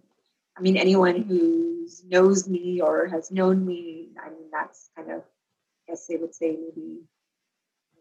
I 0.56 0.60
mean, 0.60 0.76
anyone 0.76 1.22
who 1.22 1.86
knows 2.06 2.48
me 2.48 2.80
or 2.80 3.06
has 3.06 3.30
known 3.30 3.64
me, 3.64 4.08
I 4.22 4.30
mean, 4.30 4.50
that's 4.52 4.90
kind 4.96 5.10
of, 5.10 5.20
I 5.20 5.92
guess 5.92 6.06
they 6.06 6.16
would 6.16 6.34
say 6.34 6.56
maybe 6.56 6.98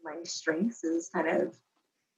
my 0.09 0.23
strengths 0.23 0.83
is 0.83 1.09
kind 1.13 1.27
of 1.27 1.55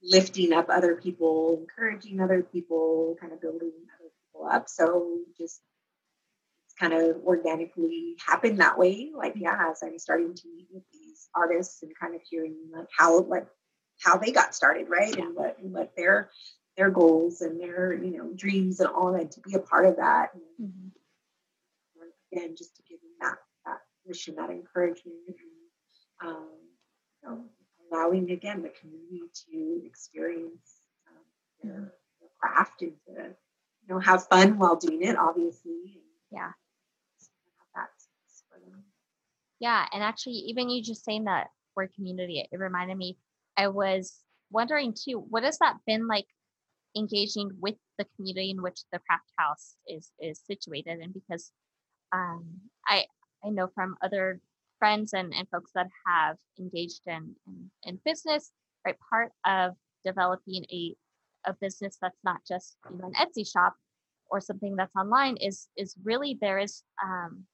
lifting 0.03 0.53
up 0.53 0.67
other 0.69 0.95
people, 0.95 1.57
encouraging 1.59 2.19
other 2.19 2.41
people, 2.41 3.15
kind 3.19 3.33
of 3.33 3.41
building 3.41 3.71
other 3.99 4.09
people 4.25 4.47
up. 4.49 4.69
So 4.69 5.19
just 5.37 5.61
kind 6.79 6.93
of 6.93 7.17
organically 7.23 8.15
happened 8.25 8.59
that 8.59 8.77
way. 8.77 9.11
Like, 9.15 9.33
yeah, 9.35 9.69
as 9.69 9.83
I'm 9.83 9.99
starting 9.99 10.33
to 10.33 10.47
meet 10.47 10.67
with 10.71 10.83
these 10.91 11.29
artists 11.35 11.83
and 11.83 11.91
kind 11.99 12.15
of 12.15 12.21
hearing 12.29 12.55
like 12.73 12.87
how 12.97 13.21
like 13.21 13.47
how 14.01 14.17
they 14.17 14.31
got 14.31 14.55
started, 14.55 14.87
right? 14.89 15.15
And 15.15 15.35
what 15.35 15.57
and 15.59 15.71
what 15.73 15.91
their 15.95 16.29
their 16.77 16.89
goals 16.89 17.41
and 17.41 17.59
their, 17.59 17.93
you 17.93 18.17
know, 18.17 18.31
dreams 18.35 18.79
and 18.79 18.89
all 18.89 19.13
that 19.13 19.31
to 19.31 19.41
be 19.41 19.53
a 19.53 19.59
part 19.59 19.85
of 19.85 19.97
that. 19.97 20.31
And, 20.33 20.69
mm-hmm. 20.69 20.87
Again, 22.33 22.55
just 22.57 22.77
to 22.77 22.83
give 22.89 22.99
them 23.01 23.09
that 23.19 23.35
that 23.65 23.79
mission, 24.05 24.35
that 24.35 24.49
encouragement, 24.49 25.17
and 25.27 26.29
um, 26.29 26.47
you 27.21 27.29
know, 27.29 27.43
allowing 27.91 28.31
again 28.31 28.61
the 28.61 28.69
community 28.69 29.21
to 29.49 29.81
experience 29.85 30.81
um, 31.07 31.23
their, 31.63 31.73
mm-hmm. 31.73 31.83
their 32.19 32.29
craft 32.39 32.81
and 32.81 32.93
to 33.05 33.11
you 33.13 33.87
know 33.89 33.99
have 33.99 34.27
fun 34.27 34.57
while 34.57 34.75
doing 34.75 35.03
it, 35.03 35.17
obviously. 35.17 36.01
Yeah. 36.31 36.51
Yeah, 39.61 39.85
and 39.93 40.01
actually, 40.01 40.33
even 40.47 40.71
you 40.71 40.81
just 40.81 41.05
saying 41.05 41.25
that 41.25 41.49
word 41.75 41.93
community, 41.93 42.43
it 42.51 42.57
reminded 42.57 42.97
me. 42.97 43.19
I 43.55 43.67
was 43.67 44.11
wondering 44.49 44.95
too, 44.95 45.23
what 45.29 45.43
has 45.43 45.59
that 45.59 45.75
been 45.85 46.07
like 46.07 46.25
engaging 46.97 47.51
with 47.59 47.75
the 47.99 48.07
community 48.15 48.49
in 48.49 48.63
which 48.63 48.79
the 48.91 48.99
craft 49.07 49.31
house 49.37 49.75
is 49.87 50.11
is 50.19 50.41
situated 50.45 50.99
and 50.99 51.13
because 51.13 51.51
um, 52.11 52.45
I 52.87 53.05
I 53.45 53.49
know 53.49 53.67
from 53.75 53.97
other 54.01 54.41
friends 54.81 55.13
and, 55.13 55.31
and 55.37 55.47
folks 55.49 55.71
that 55.75 55.87
have 56.07 56.37
engaged 56.59 57.01
in, 57.05 57.35
in, 57.45 57.71
in 57.83 57.99
business, 58.03 58.51
right? 58.83 58.95
Part 59.11 59.31
of 59.45 59.75
developing 60.03 60.65
a 60.71 60.95
a 61.45 61.53
business 61.59 61.97
that's 62.01 62.19
not 62.23 62.37
just 62.47 62.77
you 62.89 62.97
know 62.97 63.07
an 63.07 63.13
Etsy 63.13 63.49
shop 63.49 63.75
or 64.29 64.39
something 64.39 64.75
that's 64.75 64.95
online 64.95 65.37
is 65.37 65.67
is 65.77 65.95
really 66.03 66.37
there 66.41 66.59
is 66.59 66.83
um, 67.03 67.45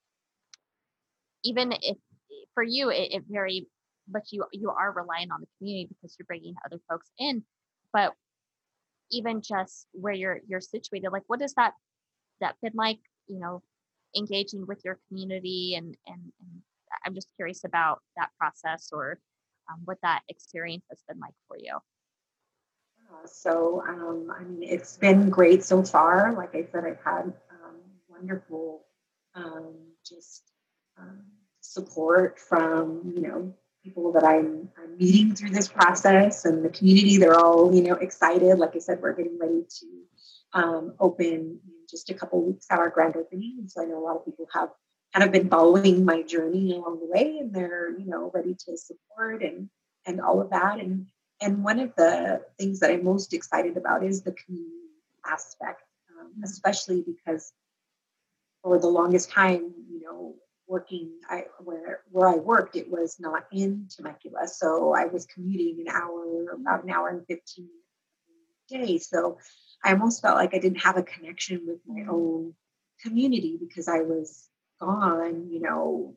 even 1.43 1.73
if 1.81 1.97
for 2.53 2.63
you 2.63 2.89
it, 2.89 3.13
it 3.13 3.23
very 3.29 3.67
but 4.07 4.23
you 4.31 4.45
you 4.51 4.69
are 4.69 4.91
relying 4.91 5.31
on 5.31 5.41
the 5.41 5.47
community 5.57 5.89
because 5.89 6.15
you're 6.17 6.25
bringing 6.25 6.55
other 6.65 6.79
folks 6.89 7.09
in 7.19 7.43
but 7.93 8.13
even 9.11 9.41
just 9.41 9.87
where 9.93 10.13
you're 10.13 10.39
you're 10.47 10.61
situated 10.61 11.09
like 11.11 11.23
what 11.27 11.41
has 11.41 11.53
that 11.53 11.73
that 12.41 12.55
been 12.61 12.73
like 12.75 12.99
you 13.27 13.39
know 13.39 13.61
engaging 14.15 14.65
with 14.67 14.81
your 14.83 14.99
community 15.07 15.75
and 15.75 15.95
and, 16.07 16.21
and 16.39 16.61
i'm 17.07 17.15
just 17.15 17.29
curious 17.35 17.63
about 17.63 18.01
that 18.15 18.29
process 18.37 18.89
or 18.91 19.19
um, 19.71 19.81
what 19.85 19.97
that 20.03 20.21
experience 20.29 20.85
has 20.89 21.01
been 21.07 21.19
like 21.19 21.33
for 21.47 21.57
you 21.57 21.77
so 23.25 23.81
um, 23.87 24.31
i 24.37 24.43
mean 24.43 24.61
it's 24.61 24.97
been 24.97 25.29
great 25.29 25.63
so 25.63 25.81
far 25.81 26.33
like 26.33 26.53
i 26.53 26.67
said 26.71 26.83
i've 26.85 27.03
had 27.03 27.33
um, 27.51 27.77
wonderful 28.09 28.85
um, 29.35 29.75
just 30.05 30.43
um, 30.99 31.21
support 31.61 32.39
from 32.39 33.01
you 33.15 33.21
know 33.21 33.53
people 33.87 34.11
that 34.11 34.23
I'm, 34.23 34.69
I'm, 34.77 34.97
meeting 34.97 35.33
through 35.33 35.51
this 35.51 35.67
process 35.67 36.43
and 36.43 36.65
the 36.65 36.69
community. 36.69 37.17
They're 37.17 37.39
all, 37.39 37.73
you 37.73 37.83
know, 37.83 37.93
excited. 37.93 38.57
Like 38.57 38.75
I 38.75 38.79
said, 38.79 38.99
we're 39.01 39.13
getting 39.13 39.37
ready 39.39 39.63
to 39.79 40.59
um, 40.59 40.93
open 40.99 41.25
in 41.25 41.59
just 41.89 42.09
a 42.09 42.13
couple 42.13 42.43
weeks 42.43 42.65
our 42.69 42.89
grand 42.89 43.15
opening. 43.15 43.63
So 43.67 43.81
I 43.81 43.85
know 43.85 43.99
a 43.99 44.03
lot 44.03 44.17
of 44.17 44.25
people 44.25 44.47
have 44.53 44.69
kind 45.17 45.27
of 45.27 45.33
been 45.33 45.49
following 45.49 46.05
my 46.05 46.21
journey 46.21 46.73
along 46.73 46.99
the 46.99 47.07
way 47.07 47.39
and 47.39 47.51
they're, 47.53 47.97
you 47.97 48.05
know, 48.05 48.29
ready 48.35 48.53
to 48.53 48.77
support 48.77 49.41
and 49.41 49.67
and 50.05 50.21
all 50.21 50.39
of 50.39 50.51
that. 50.51 50.79
And 50.79 51.07
and 51.41 51.63
one 51.63 51.79
of 51.79 51.91
the 51.95 52.41
things 52.59 52.79
that 52.79 52.91
I'm 52.91 53.03
most 53.03 53.33
excited 53.33 53.77
about 53.77 54.03
is 54.03 54.21
the 54.21 54.33
community 54.33 54.75
aspect, 55.25 55.81
um, 56.19 56.33
especially 56.43 57.03
because 57.03 57.51
for 58.61 58.79
the 58.79 58.87
longest 58.87 59.31
time, 59.31 59.73
you 59.89 60.01
know, 60.01 60.35
working 60.67 61.13
I, 61.27 61.45
where 61.63 62.01
where 62.11 62.29
I 62.29 62.35
worked, 62.35 62.75
it 62.75 62.89
was 62.89 63.19
not 63.19 63.45
in 63.51 63.87
Temecula, 63.89 64.47
so 64.47 64.93
I 64.93 65.05
was 65.05 65.25
commuting 65.25 65.87
an 65.87 65.95
hour, 65.95 66.51
about 66.53 66.83
an 66.83 66.91
hour 66.91 67.09
and 67.09 67.25
fifteen 67.25 67.69
days. 68.69 69.09
So 69.09 69.39
I 69.83 69.93
almost 69.93 70.21
felt 70.21 70.35
like 70.35 70.53
I 70.53 70.59
didn't 70.59 70.81
have 70.81 70.97
a 70.97 71.03
connection 71.03 71.61
with 71.65 71.79
my 71.87 72.01
mm. 72.01 72.09
own 72.09 72.53
community 73.01 73.57
because 73.59 73.87
I 73.87 74.01
was 74.01 74.49
gone, 74.79 75.47
you 75.49 75.61
know, 75.61 76.15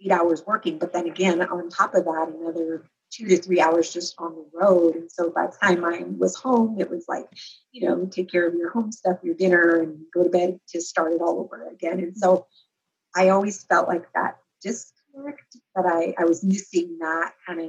eight 0.00 0.12
hours 0.12 0.42
working. 0.46 0.78
But 0.78 0.92
then 0.92 1.06
again, 1.06 1.42
on 1.42 1.68
top 1.68 1.94
of 1.94 2.04
that, 2.04 2.34
another 2.38 2.84
two 3.10 3.26
to 3.28 3.36
three 3.36 3.60
hours 3.60 3.92
just 3.92 4.14
on 4.18 4.34
the 4.34 4.46
road. 4.52 4.96
And 4.96 5.10
so 5.10 5.30
by 5.30 5.46
the 5.46 5.56
time 5.62 5.84
I 5.84 6.04
was 6.18 6.34
home, 6.34 6.80
it 6.80 6.90
was 6.90 7.04
like, 7.08 7.26
you 7.72 7.86
know, 7.86 8.06
take 8.06 8.30
care 8.30 8.46
of 8.46 8.54
your 8.54 8.70
home 8.70 8.90
stuff, 8.90 9.18
your 9.22 9.34
dinner, 9.34 9.80
and 9.80 10.00
go 10.12 10.24
to 10.24 10.30
bed 10.30 10.58
to 10.70 10.80
start 10.80 11.12
it 11.12 11.20
all 11.20 11.40
over 11.40 11.68
again. 11.68 12.00
And 12.00 12.16
so 12.16 12.46
I 13.14 13.28
always 13.28 13.62
felt 13.64 13.88
like 13.88 14.12
that 14.14 14.38
disconnect, 14.62 15.56
that 15.76 15.86
I, 15.86 16.14
I 16.18 16.24
was 16.24 16.42
missing 16.42 16.98
that 17.00 17.34
kind 17.46 17.60
of 17.60 17.68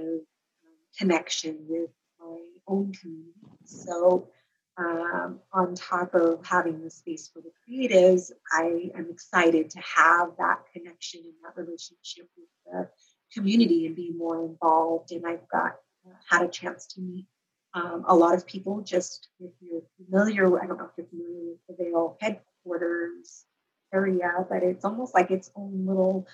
connection 0.97 1.57
with 1.67 1.89
my 2.19 2.39
own 2.67 2.93
community. 2.93 3.33
So, 3.65 4.29
um, 4.77 5.39
on 5.53 5.75
top 5.75 6.13
of 6.15 6.45
having 6.45 6.83
the 6.83 6.89
space 6.89 7.29
for 7.29 7.41
the 7.41 7.51
creatives, 7.67 8.31
I 8.51 8.91
am 8.95 9.07
excited 9.09 9.69
to 9.71 9.79
have 9.79 10.31
that 10.37 10.59
connection 10.73 11.21
and 11.23 11.33
that 11.43 11.61
relationship 11.61 12.29
with 12.37 12.47
the 12.65 12.89
community 13.33 13.85
and 13.85 13.95
be 13.95 14.11
more 14.11 14.45
involved. 14.45 15.11
And 15.11 15.25
I've 15.25 15.47
got 15.47 15.75
uh, 16.05 16.13
had 16.29 16.43
a 16.43 16.49
chance 16.49 16.87
to 16.87 17.01
meet 17.01 17.25
um, 17.73 18.03
a 18.07 18.15
lot 18.15 18.35
of 18.35 18.45
people. 18.45 18.81
Just 18.81 19.29
if 19.39 19.51
you're 19.61 19.83
familiar, 20.03 20.45
I 20.61 20.65
don't 20.67 20.77
know 20.77 20.85
if 20.85 20.91
you're 20.97 21.07
familiar 21.07 21.51
with 21.51 21.77
the 21.77 21.83
Vail 21.83 22.17
headquarters 22.19 23.45
area, 23.93 24.45
but 24.49 24.63
it's 24.63 24.83
almost 24.83 25.13
like 25.13 25.31
its 25.31 25.51
own 25.55 25.85
little 25.85 26.27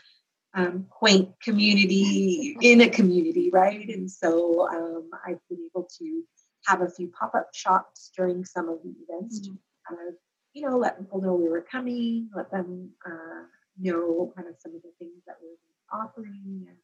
um, 0.53 0.87
quaint 0.89 1.29
community 1.41 2.57
in 2.61 2.81
a 2.81 2.89
community, 2.89 3.49
right? 3.51 3.87
And 3.87 4.09
so 4.09 4.67
um, 4.67 5.09
I've 5.25 5.39
been 5.49 5.69
able 5.73 5.87
to 5.99 6.23
have 6.67 6.81
a 6.81 6.89
few 6.89 7.07
pop 7.07 7.33
up 7.35 7.49
shops 7.53 8.11
during 8.15 8.45
some 8.45 8.69
of 8.69 8.79
the 8.83 8.93
events 9.07 9.39
mm-hmm. 9.39 9.53
to 9.53 9.59
kind 9.87 10.07
of, 10.07 10.15
you 10.53 10.67
know, 10.67 10.77
let 10.77 10.99
people 10.99 11.21
know 11.21 11.33
we 11.33 11.49
were 11.49 11.65
coming, 11.69 12.29
let 12.35 12.51
them 12.51 12.89
uh, 13.05 13.43
know 13.79 14.31
kind 14.35 14.47
of 14.47 14.55
some 14.59 14.75
of 14.75 14.81
the 14.81 14.91
things 14.99 15.23
that 15.25 15.35
we're 15.41 15.99
offering. 15.99 16.65
And, 16.67 16.77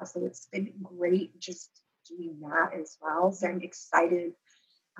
uh, 0.00 0.04
so 0.04 0.24
it's 0.24 0.46
been 0.52 0.72
great 0.82 1.38
just 1.38 1.70
doing 2.08 2.38
that 2.40 2.78
as 2.78 2.96
well. 3.00 3.32
So 3.32 3.48
I'm 3.48 3.62
excited 3.62 4.32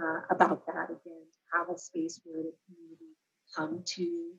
uh, 0.00 0.20
about 0.30 0.66
that 0.66 0.87
again, 0.87 0.98
to 1.32 1.58
have 1.58 1.68
a 1.68 1.78
space 1.78 2.20
where 2.24 2.42
the 2.42 2.52
community 2.66 3.16
come 3.56 3.82
to 3.84 4.32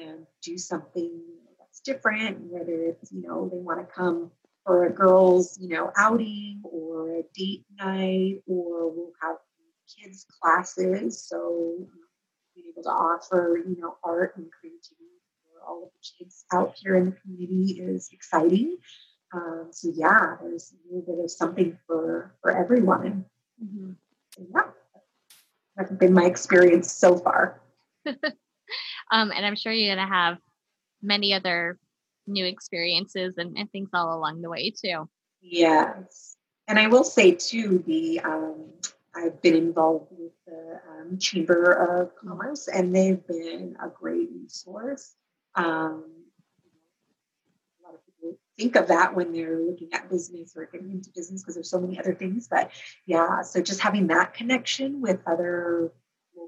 and 0.00 0.26
do 0.42 0.58
something 0.58 1.20
that's 1.58 1.80
different, 1.80 2.38
whether 2.40 2.72
it's, 2.72 3.12
you 3.12 3.22
know, 3.22 3.48
they 3.48 3.58
want 3.58 3.80
to 3.80 3.94
come 3.94 4.30
for 4.64 4.84
a 4.84 4.92
girls, 4.92 5.58
you 5.60 5.68
know, 5.68 5.92
outing 5.96 6.62
or 6.64 7.18
a 7.18 7.22
date 7.34 7.64
night, 7.78 8.42
or 8.46 8.90
we'll 8.90 9.12
have 9.20 9.36
kids 9.98 10.26
classes. 10.40 11.26
So 11.26 11.76
um, 11.80 11.88
being 12.54 12.68
able 12.72 12.82
to 12.84 12.90
offer, 12.90 13.60
you 13.66 13.76
know, 13.80 13.96
art 14.02 14.36
and 14.36 14.46
creativity 14.50 15.20
for 15.42 15.66
all 15.66 15.84
of 15.84 15.90
the 15.92 16.24
kids 16.24 16.44
out 16.52 16.74
here 16.76 16.96
in 16.96 17.06
the 17.06 17.12
community 17.12 17.80
is 17.80 18.08
exciting. 18.12 18.78
Um, 19.32 19.68
so 19.70 19.92
yeah, 19.94 20.36
there's 20.40 20.72
a 20.72 20.94
little 20.94 21.14
bit 21.14 21.24
of 21.24 21.30
something 21.30 21.78
for 21.86 22.34
for 22.40 22.50
everyone. 22.50 23.24
Mm-hmm. 23.62 23.92
yeah, 24.54 24.62
that's 25.76 25.92
been 25.92 26.12
my 26.12 26.24
experience 26.24 26.92
so 26.92 27.16
far. 27.18 27.60
Um, 29.10 29.30
and 29.30 29.44
I'm 29.44 29.56
sure 29.56 29.72
you're 29.72 29.94
going 29.94 30.06
to 30.06 30.14
have 30.14 30.38
many 31.02 31.34
other 31.34 31.78
new 32.26 32.44
experiences 32.46 33.34
and, 33.36 33.56
and, 33.56 33.70
things 33.70 33.90
all 33.92 34.16
along 34.16 34.42
the 34.42 34.50
way 34.50 34.70
too. 34.70 35.08
Yes. 35.40 36.36
And 36.66 36.78
I 36.78 36.86
will 36.86 37.04
say 37.04 37.32
too, 37.32 37.82
the 37.86 38.20
um, 38.20 38.70
I've 39.14 39.40
been 39.42 39.54
involved 39.54 40.08
with 40.10 40.32
the 40.46 40.80
um, 40.90 41.18
Chamber 41.18 41.72
of 41.72 42.16
Commerce, 42.16 42.68
and 42.68 42.94
they've 42.94 43.24
been 43.26 43.76
a 43.82 43.88
great 43.88 44.28
resource. 44.34 45.14
Um, 45.54 46.04
a 47.78 47.86
lot 47.86 47.94
of 47.94 48.04
people 48.06 48.38
think 48.58 48.76
of 48.76 48.88
that 48.88 49.14
when 49.14 49.32
they're 49.32 49.60
looking 49.60 49.92
at 49.92 50.10
business 50.10 50.54
or 50.56 50.66
getting 50.66 50.90
into 50.90 51.10
business 51.14 51.42
because 51.42 51.54
there's 51.54 51.70
so 51.70 51.80
many 51.80 51.98
other 51.98 52.14
things. 52.14 52.48
But 52.48 52.70
yeah, 53.06 53.42
so 53.42 53.60
just 53.60 53.80
having 53.80 54.08
that 54.08 54.34
connection 54.34 55.00
with 55.00 55.20
other 55.26 55.92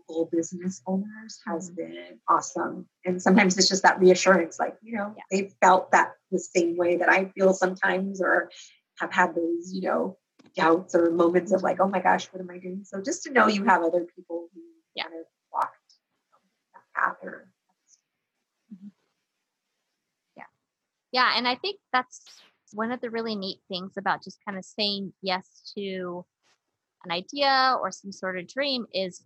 local 0.09 0.29
business 0.33 0.83
owners 0.87 1.41
has 1.47 1.71
mm-hmm. 1.71 1.93
been 1.93 2.19
awesome. 2.29 2.87
And 3.05 3.21
sometimes 3.21 3.57
it's 3.57 3.69
just 3.69 3.83
that 3.83 4.01
reassurance, 4.01 4.59
like, 4.59 4.77
you 4.83 4.97
know, 4.97 5.15
yeah. 5.17 5.23
they've 5.31 5.55
felt 5.61 5.93
that 5.93 6.13
the 6.31 6.39
same 6.39 6.77
way 6.77 6.97
that 6.97 7.09
I 7.09 7.27
feel 7.37 7.53
sometimes, 7.55 8.21
or 8.21 8.51
have 8.99 9.13
had 9.13 9.35
those, 9.35 9.73
you 9.73 9.83
know, 9.83 10.17
doubts 10.55 10.95
or 10.95 11.11
moments 11.11 11.53
of 11.53 11.63
like, 11.63 11.81
oh 11.81 11.89
my 11.89 12.01
gosh, 12.01 12.27
what 12.33 12.41
am 12.41 12.51
I 12.51 12.59
doing? 12.59 12.83
So 12.85 13.03
just 13.03 13.23
to 13.25 13.33
know 13.33 13.47
you 13.47 13.65
have 13.65 13.83
other 13.83 14.07
people 14.17 14.49
who 14.55 14.61
yeah. 14.95 15.05
kind 15.05 15.15
of 15.17 15.27
walked 15.53 15.77
that 16.73 16.83
path 16.95 17.17
or 17.23 17.49
mm-hmm. 18.73 18.89
yeah. 20.37 20.45
Yeah. 21.13 21.33
And 21.37 21.47
I 21.47 21.57
think 21.57 21.79
that's 21.93 22.23
one 22.73 22.91
of 22.91 23.01
the 23.01 23.11
really 23.11 23.37
neat 23.37 23.59
things 23.69 23.93
about 23.97 24.25
just 24.25 24.39
kind 24.45 24.59
of 24.59 24.65
saying 24.65 25.13
yes 25.23 25.73
to 25.77 26.25
an 27.05 27.13
idea 27.13 27.77
or 27.81 27.93
some 27.93 28.13
sort 28.13 28.39
of 28.39 28.49
dream 28.49 28.87
is 28.93 29.25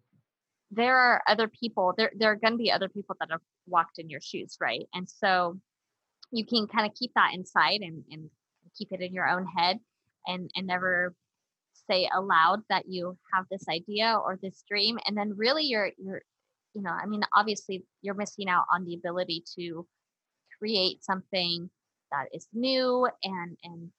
there 0.71 0.97
are 0.97 1.23
other 1.27 1.49
people 1.49 1.95
there 1.97 2.13
there 2.17 2.31
are 2.31 2.37
going 2.37 2.53
to 2.53 2.59
be 2.59 2.71
other 2.71 2.89
people 2.89 3.17
that 3.21 3.31
have 3.31 3.41
walked 3.67 3.99
in 3.99 4.09
your 4.11 4.21
shoes, 4.21 4.57
right? 4.61 4.87
And 4.95 5.09
so 5.09 5.59
you 6.31 6.47
can 6.47 6.67
kind 6.67 6.87
of 6.87 6.95
keep 6.95 7.13
that 7.15 7.35
inside 7.35 7.81
and, 7.81 8.05
and 8.11 8.31
keep 8.77 8.93
it 8.93 9.01
in 9.01 9.13
your 9.13 9.29
own 9.29 9.47
head 9.47 9.79
and 10.27 10.51
and 10.57 10.67
never 10.67 11.15
say 11.89 12.09
aloud 12.15 12.61
that 12.69 12.85
you 12.89 13.17
have 13.33 13.47
this 13.51 13.65
idea 13.69 14.17
or 14.25 14.39
this 14.43 14.63
dream 14.69 14.99
and 15.07 15.17
then 15.17 15.37
really 15.37 15.65
you're 15.65 15.91
you're 15.99 16.23
you 16.75 16.83
know 16.83 16.91
i 16.91 17.07
mean 17.07 17.23
obviously 17.35 17.85
you're 18.03 18.15
missing 18.15 18.49
out 18.49 18.65
on 18.73 18.85
the 18.85 18.95
ability 18.95 19.43
to 19.59 19.87
create 20.59 21.03
something 21.03 21.71
that 22.13 22.27
is 22.33 22.47
new 22.53 23.09
and 23.25 23.57
and 23.65 23.91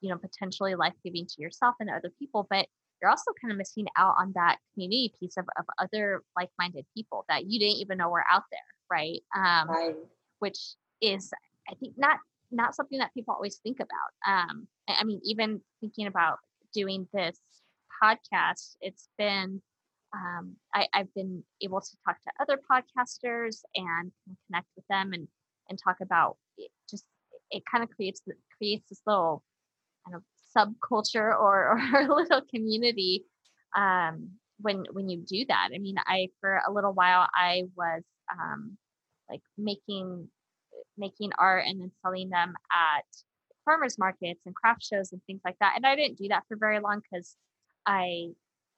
you 0.00 0.10
know 0.10 0.18
potentially 0.18 0.74
life-giving 0.74 1.26
to 1.26 1.40
yourself 1.40 1.74
and 1.80 1.88
other 1.88 2.10
people 2.18 2.46
but 2.50 2.66
you're 3.00 3.10
also 3.10 3.32
kind 3.40 3.50
of 3.52 3.58
missing 3.58 3.86
out 3.96 4.14
on 4.18 4.32
that 4.34 4.58
community 4.74 5.12
piece 5.18 5.36
of, 5.36 5.46
of 5.58 5.64
other 5.78 6.22
like-minded 6.36 6.84
people 6.96 7.24
that 7.28 7.46
you 7.46 7.58
didn't 7.58 7.78
even 7.78 7.98
know 7.98 8.08
were 8.08 8.24
out 8.30 8.44
there 8.50 8.60
right 8.90 9.20
um 9.36 9.68
right. 9.68 9.96
which 10.38 10.58
is 11.00 11.30
i 11.70 11.74
think 11.74 11.94
not 11.96 12.18
not 12.50 12.74
something 12.74 12.98
that 12.98 13.14
people 13.14 13.32
always 13.34 13.56
think 13.62 13.78
about 13.78 14.48
um 14.48 14.66
I 14.88 15.04
mean 15.04 15.20
even 15.24 15.60
thinking 15.80 16.06
about 16.06 16.38
doing 16.74 17.06
this 17.12 17.38
podcast 18.02 18.76
it's 18.80 19.08
been 19.18 19.62
um, 20.12 20.56
I, 20.74 20.88
I've 20.92 21.12
been 21.14 21.44
able 21.62 21.80
to 21.80 21.96
talk 22.04 22.16
to 22.22 22.32
other 22.40 22.58
podcasters 22.70 23.60
and 23.76 24.10
connect 24.46 24.66
with 24.76 24.84
them 24.88 25.12
and 25.12 25.28
and 25.68 25.78
talk 25.78 25.98
about 26.00 26.36
it 26.58 26.70
just 26.90 27.04
it 27.50 27.62
kind 27.70 27.84
of 27.84 27.90
creates 27.90 28.20
creates 28.56 28.88
this 28.88 29.00
little 29.06 29.44
kind 30.04 30.16
of 30.16 30.22
subculture 30.56 31.30
or, 31.38 31.78
or 31.94 32.00
a 32.00 32.14
little 32.14 32.42
community 32.52 33.24
um, 33.76 34.30
when 34.60 34.84
when 34.92 35.08
you 35.08 35.18
do 35.18 35.44
that. 35.48 35.70
I 35.74 35.78
mean, 35.78 35.96
I 36.06 36.28
for 36.40 36.60
a 36.66 36.72
little 36.72 36.92
while 36.92 37.28
I 37.34 37.64
was 37.76 38.02
um, 38.32 38.76
like 39.28 39.42
making 39.56 40.28
making 40.98 41.30
art 41.38 41.64
and 41.66 41.80
then 41.80 41.92
selling 42.02 42.30
them 42.30 42.54
at 42.72 43.04
farmers 43.64 43.98
markets 43.98 44.40
and 44.46 44.54
craft 44.54 44.84
shows 44.84 45.12
and 45.12 45.20
things 45.26 45.40
like 45.44 45.56
that. 45.60 45.74
And 45.76 45.86
I 45.86 45.96
didn't 45.96 46.18
do 46.18 46.28
that 46.28 46.44
for 46.48 46.56
very 46.56 46.80
long 46.80 47.00
because 47.00 47.36
I 47.86 48.28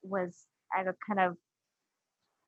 was 0.03 0.45
I 0.77 0.83
was 0.83 0.95
kind 1.07 1.20
of 1.20 1.37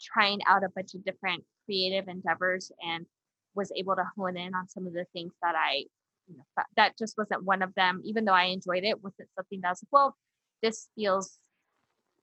trying 0.00 0.40
out 0.46 0.64
a 0.64 0.68
bunch 0.74 0.94
of 0.94 1.04
different 1.04 1.44
creative 1.64 2.08
endeavors 2.08 2.70
and 2.86 3.06
was 3.54 3.72
able 3.76 3.96
to 3.96 4.04
hone 4.16 4.36
in 4.36 4.54
on 4.54 4.68
some 4.68 4.86
of 4.86 4.92
the 4.92 5.06
things 5.12 5.32
that 5.42 5.54
I 5.56 5.84
you 6.28 6.36
know, 6.36 6.44
that, 6.56 6.66
that 6.76 6.98
just 6.98 7.16
wasn't 7.18 7.44
one 7.44 7.62
of 7.62 7.74
them. 7.74 8.00
Even 8.04 8.24
though 8.24 8.32
I 8.32 8.44
enjoyed 8.44 8.84
it, 8.84 9.02
wasn't 9.02 9.28
something 9.36 9.60
that 9.62 9.70
was 9.70 9.82
like, 9.82 9.92
well, 9.92 10.16
this 10.62 10.88
feels 10.94 11.38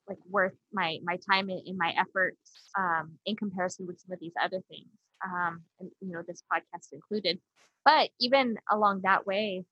like 0.07 0.17
worth 0.29 0.55
my 0.73 0.99
my 1.03 1.17
time 1.29 1.49
and, 1.49 1.61
and 1.65 1.77
my 1.77 1.93
efforts 1.97 2.37
um, 2.77 3.11
in 3.25 3.35
comparison 3.35 3.85
with 3.85 3.99
some 3.99 4.11
of 4.11 4.19
these 4.19 4.33
other 4.41 4.61
things. 4.69 4.89
Um, 5.23 5.61
and 5.79 5.89
you 6.01 6.11
know, 6.11 6.23
this 6.27 6.43
podcast 6.51 6.87
included. 6.91 7.39
But 7.85 8.09
even 8.19 8.57
along 8.69 9.01
that 9.03 9.25
way, 9.25 9.65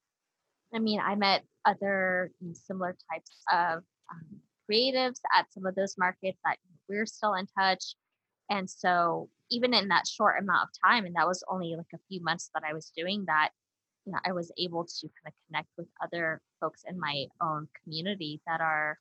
I 0.73 0.79
mean, 0.79 0.99
I 0.99 1.15
met 1.15 1.43
other 1.65 2.31
you 2.39 2.47
know, 2.47 2.53
similar 2.53 2.95
types 3.11 3.43
of 3.51 3.83
um, 4.11 4.39
creatives 4.69 5.19
at 5.37 5.51
some 5.51 5.65
of 5.65 5.75
those 5.75 5.95
markets 5.97 6.39
that 6.45 6.57
we're 6.87 7.05
still 7.05 7.33
in 7.33 7.47
touch. 7.57 7.95
And 8.49 8.69
so, 8.69 9.29
even 9.51 9.73
in 9.73 9.89
that 9.89 10.07
short 10.07 10.41
amount 10.41 10.69
of 10.69 10.89
time, 10.89 11.05
and 11.05 11.15
that 11.15 11.27
was 11.27 11.43
only 11.49 11.75
like 11.75 11.93
a 11.93 11.99
few 12.07 12.21
months 12.21 12.49
that 12.53 12.63
I 12.67 12.73
was 12.73 12.91
doing 12.95 13.25
that, 13.27 13.49
you 14.05 14.11
know, 14.11 14.19
I 14.25 14.31
was 14.31 14.51
able 14.57 14.85
to 14.85 15.07
kind 15.07 15.27
of 15.27 15.33
connect 15.47 15.69
with 15.77 15.87
other 16.03 16.41
folks 16.59 16.83
in 16.87 16.99
my 16.99 17.25
own 17.41 17.67
community 17.83 18.41
that 18.47 18.61
are 18.61 18.97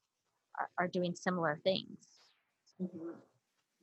are, 0.58 0.68
are 0.78 0.88
doing 0.88 1.14
similar 1.14 1.60
things. 1.64 1.98
Mm-hmm. 2.80 3.10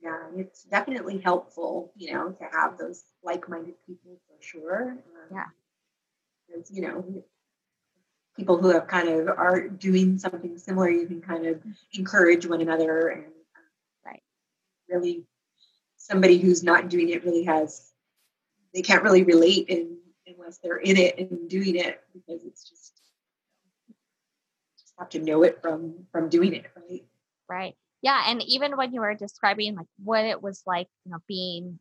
Yeah, 0.00 0.18
it's 0.36 0.64
definitely 0.64 1.18
helpful, 1.18 1.92
you 1.96 2.12
know, 2.12 2.30
to 2.30 2.44
have 2.52 2.78
those 2.78 3.02
like-minded 3.24 3.74
people 3.86 4.20
for 4.28 4.42
sure. 4.42 4.90
Um, 4.92 4.98
yeah, 5.32 5.46
because 6.46 6.70
you 6.70 6.82
know, 6.82 7.24
people 8.36 8.58
who 8.58 8.68
have 8.68 8.86
kind 8.86 9.08
of 9.08 9.28
are 9.28 9.68
doing 9.68 10.18
something 10.18 10.58
similar, 10.58 10.90
you 10.90 11.06
can 11.06 11.22
kind 11.22 11.46
of 11.46 11.62
encourage 11.94 12.46
one 12.46 12.60
another 12.60 13.08
and 13.08 13.24
right, 14.04 14.22
really 14.88 15.24
somebody 15.96 16.38
who's 16.38 16.62
not 16.62 16.88
doing 16.88 17.08
it 17.08 17.24
really 17.24 17.44
has 17.44 17.92
they 18.74 18.82
can't 18.82 19.02
really 19.02 19.22
relate 19.22 19.68
in, 19.68 19.96
unless 20.26 20.58
they're 20.58 20.78
in 20.78 20.96
it 20.96 21.18
and 21.18 21.48
doing 21.48 21.76
it 21.76 22.02
because 22.12 22.44
it's 22.44 22.68
just 22.68 23.00
just 24.78 24.94
have 24.98 25.08
to 25.10 25.18
know 25.18 25.42
it 25.42 25.60
from 25.62 25.94
from 26.12 26.28
doing 26.28 26.54
it 26.54 26.66
right 26.76 27.04
right. 27.48 27.74
Yeah, 28.02 28.22
and 28.26 28.42
even 28.42 28.76
when 28.76 28.92
you 28.92 29.00
were 29.00 29.14
describing 29.14 29.74
like 29.74 29.86
what 30.02 30.24
it 30.24 30.42
was 30.42 30.62
like, 30.66 30.88
you 31.04 31.12
know, 31.12 31.18
being 31.26 31.78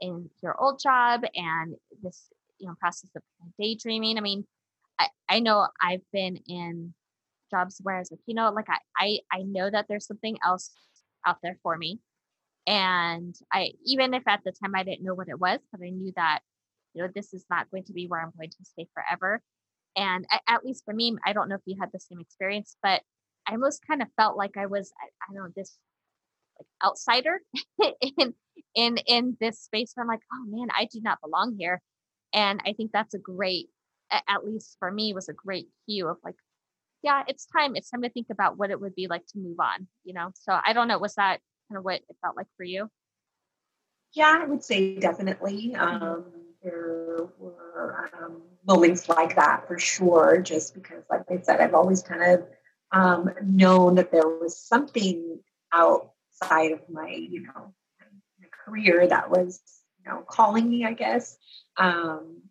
in 0.00 0.30
your 0.42 0.60
old 0.60 0.80
job 0.80 1.22
and 1.34 1.76
this, 2.02 2.28
you 2.58 2.66
know, 2.66 2.74
process 2.80 3.10
of 3.14 3.22
daydreaming. 3.60 4.18
I 4.18 4.20
mean, 4.20 4.46
I, 4.98 5.08
I 5.28 5.40
know 5.40 5.68
I've 5.80 6.02
been 6.12 6.38
in 6.48 6.94
jobs 7.50 7.80
where 7.82 7.96
I 7.96 7.98
was 8.00 8.10
like, 8.10 8.20
you 8.26 8.34
know, 8.34 8.50
like 8.50 8.68
I, 8.68 8.78
I 8.96 9.18
I 9.32 9.42
know 9.42 9.70
that 9.70 9.86
there's 9.88 10.06
something 10.06 10.36
else 10.44 10.70
out 11.26 11.38
there 11.42 11.58
for 11.62 11.76
me. 11.76 12.00
And 12.66 13.34
I 13.52 13.72
even 13.84 14.14
if 14.14 14.26
at 14.26 14.40
the 14.44 14.52
time 14.52 14.74
I 14.74 14.82
didn't 14.84 15.04
know 15.04 15.14
what 15.14 15.28
it 15.28 15.38
was, 15.38 15.60
but 15.72 15.80
I 15.84 15.90
knew 15.90 16.12
that, 16.16 16.40
you 16.98 17.04
know, 17.04 17.10
this 17.14 17.32
is 17.32 17.44
not 17.48 17.70
going 17.70 17.84
to 17.84 17.92
be 17.92 18.06
where 18.06 18.20
I'm 18.20 18.32
going 18.36 18.50
to 18.50 18.64
stay 18.64 18.88
forever. 18.92 19.40
And 19.96 20.26
at 20.48 20.64
least 20.64 20.84
for 20.84 20.92
me, 20.92 21.16
I 21.24 21.32
don't 21.32 21.48
know 21.48 21.54
if 21.54 21.62
you 21.64 21.76
had 21.78 21.90
the 21.92 22.00
same 22.00 22.20
experience, 22.20 22.76
but 22.82 23.02
I 23.46 23.52
almost 23.52 23.86
kind 23.86 24.02
of 24.02 24.08
felt 24.16 24.36
like 24.36 24.56
I 24.56 24.66
was, 24.66 24.92
I, 25.00 25.06
I 25.06 25.34
don't 25.34 25.44
know, 25.44 25.52
this 25.56 25.78
like 26.58 26.66
outsider 26.84 27.40
in 28.18 28.34
in 28.74 28.98
in 29.06 29.36
this 29.40 29.60
space 29.60 29.92
where 29.94 30.02
I'm 30.02 30.08
like, 30.08 30.22
oh 30.32 30.44
man, 30.46 30.68
I 30.76 30.88
do 30.92 31.00
not 31.00 31.20
belong 31.22 31.56
here. 31.56 31.80
And 32.34 32.60
I 32.66 32.72
think 32.72 32.90
that's 32.92 33.14
a 33.14 33.18
great, 33.18 33.68
at 34.10 34.44
least 34.44 34.76
for 34.80 34.90
me, 34.90 35.14
was 35.14 35.28
a 35.28 35.32
great 35.32 35.68
cue 35.88 36.08
of 36.08 36.16
like, 36.24 36.34
yeah, 37.02 37.22
it's 37.28 37.46
time. 37.46 37.76
It's 37.76 37.90
time 37.90 38.02
to 38.02 38.10
think 38.10 38.26
about 38.30 38.58
what 38.58 38.70
it 38.70 38.80
would 38.80 38.96
be 38.96 39.06
like 39.06 39.26
to 39.28 39.38
move 39.38 39.60
on. 39.60 39.86
You 40.04 40.14
know. 40.14 40.30
So 40.34 40.58
I 40.64 40.72
don't 40.72 40.88
know. 40.88 40.98
Was 40.98 41.14
that 41.14 41.38
kind 41.68 41.78
of 41.78 41.84
what 41.84 42.00
it 42.08 42.16
felt 42.22 42.36
like 42.36 42.48
for 42.56 42.64
you? 42.64 42.90
yeah 44.14 44.40
i 44.40 44.46
would 44.46 44.62
say 44.62 44.96
definitely 44.98 45.74
um, 45.74 46.24
there 46.68 47.28
were 47.38 48.10
um, 48.22 48.42
moments 48.66 49.08
like 49.08 49.36
that 49.36 49.66
for 49.66 49.78
sure 49.78 50.40
just 50.40 50.74
because 50.74 51.02
like 51.10 51.22
i 51.30 51.40
said 51.40 51.60
i've 51.60 51.74
always 51.74 52.02
kind 52.02 52.22
of 52.22 52.46
um, 52.90 53.30
known 53.42 53.96
that 53.96 54.10
there 54.10 54.26
was 54.26 54.58
something 54.58 55.40
outside 55.72 56.72
of 56.72 56.80
my 56.88 57.10
you 57.10 57.42
know 57.42 57.74
my 58.40 58.48
career 58.64 59.06
that 59.06 59.30
was 59.30 59.60
you 59.98 60.10
know 60.10 60.22
calling 60.26 60.68
me 60.68 60.84
i 60.84 60.92
guess. 60.92 61.36
Um, 61.76 62.42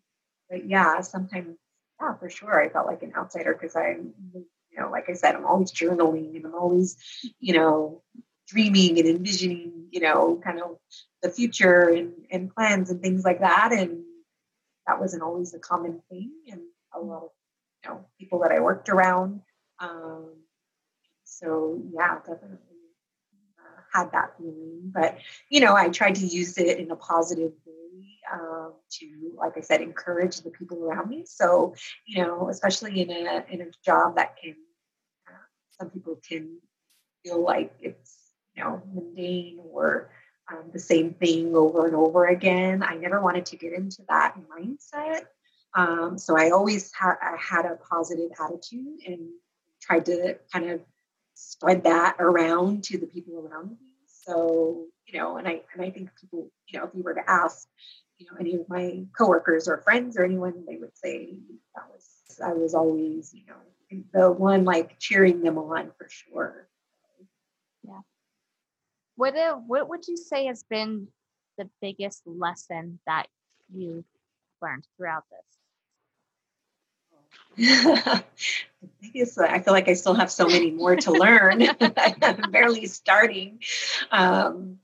but 0.50 0.68
yeah 0.68 1.02
sometimes 1.02 1.58
yeah 2.02 2.16
for 2.16 2.30
sure 2.30 2.62
i 2.62 2.70
felt 2.70 2.88
like 2.88 3.04
an 3.04 3.14
outsider 3.18 3.54
because 3.54 3.76
i'm 3.76 4.14
you 4.34 4.80
know 4.80 4.90
like 4.90 5.10
i 5.10 5.14
said 5.14 5.36
i'm 5.36 5.46
always 5.46 5.72
journaling 5.72 6.36
and 6.36 6.46
i'm 6.46 6.56
always 6.56 6.98
you 7.40 7.54
know 7.54 8.04
dreaming 8.48 8.98
and 9.00 9.08
envisioning 9.08 9.88
you 9.92 10.00
know 10.00 10.40
kind 10.44 10.62
of 10.62 10.78
the 11.22 11.30
future 11.30 11.90
and, 11.90 12.14
and 12.32 12.54
plans 12.54 12.90
and 12.90 13.02
things 13.02 13.24
like 13.24 13.40
that. 13.40 13.72
And 13.72 14.04
that 14.88 15.00
wasn't 15.00 15.22
always 15.22 15.54
a 15.54 15.60
common 15.60 16.02
thing 16.10 16.32
and 16.52 16.62
a 16.96 17.00
lot 17.00 17.24
of 17.24 17.30
you 17.84 17.90
know 17.90 18.06
people 18.20 18.40
that 18.40 18.52
i 18.52 18.60
worked 18.60 18.90
around 18.90 19.42
um, 19.80 20.34
so 21.24 21.82
yeah, 21.94 22.18
definitely 22.20 22.58
uh, 23.60 23.82
had 23.94 24.12
that 24.12 24.38
feeling. 24.38 24.92
But 24.94 25.18
you 25.50 25.60
know, 25.60 25.76
I 25.76 25.90
tried 25.90 26.16
to 26.16 26.26
use 26.26 26.58
it 26.58 26.80
in 26.80 26.92
a 26.92 26.96
positive 26.96 27.52
way 27.66 28.04
um, 28.32 28.74
to, 28.92 29.32
like 29.36 29.54
I 29.58 29.62
said, 29.62 29.82
encourage 29.82 30.42
the 30.42 30.50
people 30.50 30.84
around 30.84 31.10
me. 31.10 31.26
So 31.26 31.76
you 32.06 32.24
know, 32.24 32.50
especially 32.50 33.02
in 33.02 33.12
a 33.12 33.46
in 33.50 33.62
a 33.62 33.72
job 33.86 34.16
that 34.16 34.38
can, 34.42 34.56
uh, 35.28 35.46
some 35.80 35.90
people 35.90 36.20
can 36.28 36.58
feel 37.24 37.44
like 37.44 37.74
it's 37.80 38.18
you 38.56 38.64
know 38.64 38.82
mundane 38.92 39.60
or 39.62 40.10
um, 40.50 40.70
the 40.72 40.80
same 40.80 41.14
thing 41.14 41.56
over 41.56 41.86
and 41.86 41.96
over 41.96 42.28
again. 42.28 42.84
I 42.84 42.96
never 42.96 43.22
wanted 43.22 43.46
to 43.48 43.58
get 43.58 43.74
into 43.74 44.04
that 44.10 44.36
mindset. 44.50 45.26
Um, 45.74 46.18
so 46.18 46.38
I 46.38 46.52
always 46.52 46.92
ha- 46.94 47.18
I 47.22 47.36
had 47.38 47.66
a 47.66 47.76
positive 47.76 48.32
attitude 48.40 49.00
and 49.06 49.30
tried 49.82 50.06
to 50.06 50.38
kind 50.52 50.70
of 50.72 50.82
spread 51.36 51.84
that 51.84 52.16
around 52.20 52.84
to 52.86 52.98
the 52.98 53.06
people 53.06 53.40
around 53.40 53.72
me. 53.72 53.78
So, 54.08 54.86
you 55.06 55.20
know, 55.20 55.38
and 55.38 55.48
I 55.48 55.62
and 55.74 55.82
I 55.82 55.92
think 55.92 56.10
people, 56.20 56.50
you 56.68 56.80
know, 56.80 56.86
if 56.86 56.92
you 56.96 57.04
were 57.04 57.14
to 57.14 57.30
ask, 57.30 57.68
you 58.18 58.26
know, 58.26 58.38
any 58.40 58.56
of 58.56 58.68
my 58.70 59.06
coworkers 59.18 59.68
or 59.68 59.78
friends 59.78 60.18
or 60.18 60.24
anyone, 60.24 60.66
they 60.68 60.78
would 60.78 60.98
say 60.98 61.38
that 61.76 61.84
was 61.92 62.40
I 62.44 62.54
was 62.54 62.74
always, 62.74 63.34
you 63.34 63.44
know, 63.48 64.02
the 64.14 64.32
one 64.32 64.66
like 64.66 65.00
cheering 65.00 65.42
them 65.42 65.58
on 65.58 65.92
for 65.98 66.08
sure. 66.10 66.68
Yeah. 67.84 68.00
What 69.18 69.36
uh, 69.36 69.56
what 69.56 69.90
would 69.90 70.08
you 70.08 70.16
say 70.16 70.46
has 70.46 70.64
been 70.64 71.08
the 71.58 71.70
biggest 71.82 72.22
lesson 72.26 73.00
that 73.06 73.28
you 73.74 74.06
learned 74.62 74.88
throughout 74.96 75.26
this? 75.32 75.42
biggest, 79.02 79.40
I 79.40 79.60
feel 79.60 79.74
like 79.74 79.88
I 79.88 79.94
still 79.94 80.14
have 80.14 80.32
so 80.32 80.48
many 80.48 80.70
more 80.70 80.96
to 80.96 81.12
learn. 81.12 81.64
I'm 81.82 82.52
barely 82.52 82.86
starting. 82.86 83.60
Um, 84.12 84.78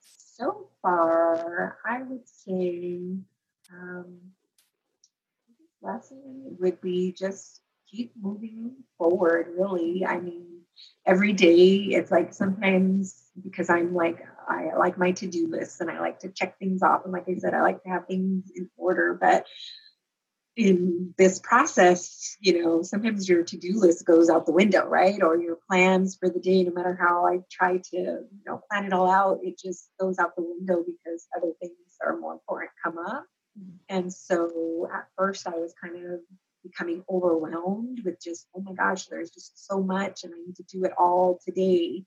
so 0.00 0.68
far, 0.82 1.78
I 1.84 2.02
would 2.02 2.28
say 2.28 3.16
um, 3.72 4.18
lesson 5.80 6.56
would 6.60 6.80
be 6.82 7.12
just 7.12 7.62
keep 7.90 8.12
moving 8.20 8.72
forward, 8.98 9.54
really. 9.56 10.04
I 10.04 10.20
mean, 10.20 10.51
every 11.06 11.32
day 11.32 11.76
it's 11.90 12.10
like 12.10 12.32
sometimes 12.32 13.22
because 13.42 13.70
I'm 13.70 13.94
like, 13.94 14.18
I 14.48 14.76
like 14.76 14.98
my 14.98 15.12
to 15.12 15.26
do 15.26 15.48
lists 15.48 15.80
and 15.80 15.90
I 15.90 16.00
like 16.00 16.20
to 16.20 16.28
check 16.28 16.58
things 16.58 16.82
off. 16.82 17.02
And 17.04 17.12
like 17.12 17.28
I 17.28 17.36
said, 17.36 17.54
I 17.54 17.62
like 17.62 17.82
to 17.82 17.88
have 17.88 18.06
things 18.06 18.50
in 18.54 18.68
order. 18.76 19.16
But 19.20 19.46
in 20.56 21.14
this 21.16 21.38
process, 21.38 22.36
you 22.40 22.62
know, 22.62 22.82
sometimes 22.82 23.28
your 23.28 23.42
to 23.44 23.56
do 23.56 23.78
list 23.78 24.04
goes 24.04 24.28
out 24.28 24.44
the 24.44 24.52
window, 24.52 24.86
right? 24.86 25.22
Or 25.22 25.36
your 25.36 25.58
plans 25.68 26.16
for 26.16 26.28
the 26.28 26.40
day, 26.40 26.62
no 26.64 26.72
matter 26.72 26.98
how 27.00 27.26
I 27.26 27.38
try 27.50 27.78
to, 27.78 27.96
you 27.96 28.42
know, 28.46 28.60
plan 28.70 28.84
it 28.84 28.92
all 28.92 29.10
out, 29.10 29.40
it 29.42 29.58
just 29.58 29.88
goes 29.98 30.18
out 30.18 30.36
the 30.36 30.42
window 30.42 30.84
because 30.84 31.26
other 31.36 31.52
things 31.60 31.72
are 32.04 32.18
more 32.18 32.34
important 32.34 32.70
come 32.84 32.98
up. 32.98 33.24
Mm-hmm. 33.58 33.76
And 33.88 34.12
so 34.12 34.88
at 34.92 35.08
first 35.16 35.46
I 35.46 35.56
was 35.56 35.74
kind 35.82 35.96
of 35.96 36.20
becoming 36.62 37.04
overwhelmed 37.10 38.00
with 38.04 38.22
just, 38.22 38.46
oh 38.54 38.60
my 38.60 38.72
gosh, 38.72 39.06
there's 39.06 39.30
just 39.30 39.66
so 39.66 39.82
much 39.82 40.24
and 40.24 40.32
I 40.34 40.38
need 40.46 40.56
to 40.56 40.64
do 40.64 40.84
it 40.84 40.92
all 40.98 41.38
today. 41.44 42.04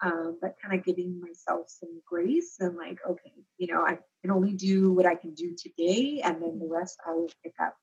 Um, 0.00 0.38
but 0.40 0.54
kind 0.62 0.78
of 0.78 0.84
giving 0.84 1.20
myself 1.20 1.66
some 1.68 2.00
grace 2.06 2.56
and 2.60 2.76
like, 2.76 2.98
okay, 3.08 3.32
you 3.56 3.66
know, 3.66 3.82
I 3.82 3.98
can 4.22 4.30
only 4.30 4.52
do 4.52 4.92
what 4.92 5.06
I 5.06 5.16
can 5.16 5.34
do 5.34 5.56
today, 5.58 6.20
and 6.22 6.40
then 6.40 6.60
the 6.60 6.68
rest 6.68 6.98
I 7.04 7.10
will 7.14 7.32
pick 7.42 7.54
up 7.60 7.74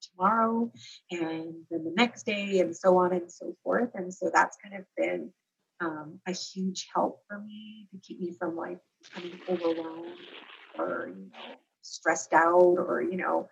tomorrow, 0.00 0.72
and 1.10 1.54
then 1.70 1.84
the 1.84 1.92
next 1.94 2.24
day, 2.24 2.60
and 2.60 2.74
so 2.74 2.96
on 2.96 3.12
and 3.12 3.30
so 3.30 3.54
forth. 3.62 3.90
And 3.94 4.12
so 4.12 4.30
that's 4.32 4.56
kind 4.62 4.74
of 4.74 4.86
been 4.96 5.32
um, 5.80 6.20
a 6.26 6.32
huge 6.32 6.88
help 6.94 7.20
for 7.28 7.38
me 7.38 7.88
to 7.90 7.98
keep 7.98 8.20
me 8.20 8.34
from 8.38 8.56
like 8.56 8.78
becoming 9.02 9.40
overwhelmed 9.48 10.28
or 10.74 11.12
you 11.14 11.28
know 11.34 11.58
stressed 11.82 12.32
out 12.32 12.76
or 12.78 13.02
you 13.02 13.16
know 13.16 13.48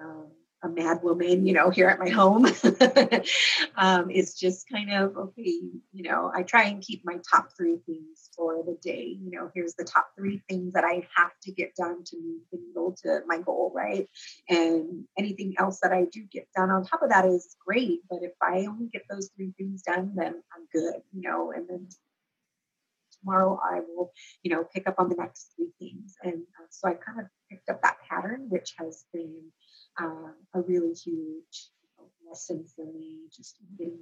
um, 0.00 0.28
a 0.62 0.68
mad 0.68 1.02
woman, 1.02 1.46
you 1.46 1.52
know, 1.52 1.70
here 1.70 1.88
at 1.88 1.98
my 1.98 2.08
home. 2.08 2.46
um, 3.76 4.10
it's 4.10 4.38
just 4.38 4.68
kind 4.68 4.92
of 4.92 5.16
okay, 5.16 5.60
you 5.92 6.02
know, 6.02 6.30
I 6.34 6.42
try 6.42 6.64
and 6.64 6.82
keep 6.82 7.02
my 7.04 7.18
top 7.28 7.48
three 7.56 7.78
things 7.86 8.30
for 8.36 8.62
the 8.64 8.78
day. 8.82 9.16
You 9.20 9.30
know, 9.30 9.50
here's 9.54 9.74
the 9.74 9.84
top 9.84 10.08
three 10.16 10.42
things 10.48 10.74
that 10.74 10.84
I 10.84 11.06
have 11.16 11.32
to 11.44 11.52
get 11.52 11.74
done 11.74 12.04
to 12.04 12.16
move 12.16 12.42
the 12.52 12.58
needle 12.58 12.96
to 13.02 13.20
my 13.26 13.38
goal, 13.38 13.72
right? 13.74 14.08
And 14.48 15.04
anything 15.18 15.54
else 15.58 15.80
that 15.82 15.92
I 15.92 16.06
do 16.12 16.22
get 16.30 16.46
done 16.54 16.70
on 16.70 16.84
top 16.84 17.02
of 17.02 17.10
that 17.10 17.24
is 17.24 17.56
great. 17.66 18.00
But 18.08 18.20
if 18.22 18.32
I 18.40 18.66
only 18.66 18.86
get 18.86 19.02
those 19.10 19.30
three 19.36 19.52
things 19.58 19.82
done, 19.82 20.12
then 20.14 20.42
I'm 20.54 20.66
good, 20.72 21.02
you 21.12 21.22
know, 21.22 21.52
and 21.52 21.68
then 21.68 21.88
tomorrow 23.22 23.58
I 23.62 23.80
will, 23.80 24.12
you 24.42 24.54
know, 24.54 24.64
pick 24.64 24.88
up 24.88 24.96
on 24.98 25.08
the 25.08 25.16
next 25.16 25.52
three 25.56 25.70
things. 25.78 26.16
And 26.22 26.42
uh, 26.60 26.66
so 26.70 26.88
I 26.88 26.94
kind 26.94 27.20
of 27.20 27.26
picked 27.50 27.68
up 27.68 27.82
that 27.82 27.98
pattern, 28.08 28.46
which 28.48 28.74
has 28.78 29.04
been 29.12 29.50
um, 29.98 30.34
a 30.54 30.60
really 30.60 30.94
huge 30.94 31.70
you 31.82 31.88
know, 31.98 32.04
lesson 32.28 32.64
for 32.74 32.84
me, 32.84 33.20
just 33.34 33.56
getting. 33.78 33.98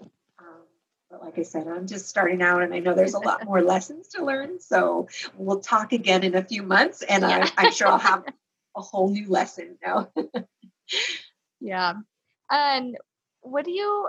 Um, 0.00 0.66
but 1.10 1.22
like 1.22 1.38
I 1.38 1.42
said, 1.42 1.66
I'm 1.66 1.86
just 1.86 2.08
starting 2.08 2.42
out, 2.42 2.62
and 2.62 2.74
I 2.74 2.78
know 2.78 2.94
there's 2.94 3.14
a 3.14 3.18
lot 3.18 3.44
more 3.44 3.62
lessons 3.74 4.08
to 4.08 4.24
learn. 4.24 4.60
So 4.60 5.08
we'll 5.36 5.60
talk 5.60 5.92
again 5.92 6.22
in 6.22 6.34
a 6.34 6.44
few 6.44 6.62
months, 6.62 7.02
and 7.02 7.22
yeah. 7.22 7.48
I, 7.56 7.66
I'm 7.66 7.72
sure 7.72 7.88
I'll 7.88 7.98
have 7.98 8.24
a 8.76 8.80
whole 8.80 9.10
new 9.10 9.28
lesson 9.28 9.78
now. 9.84 10.10
yeah. 11.60 11.94
And 12.50 12.96
what 13.40 13.64
do 13.64 13.70
you? 13.70 14.08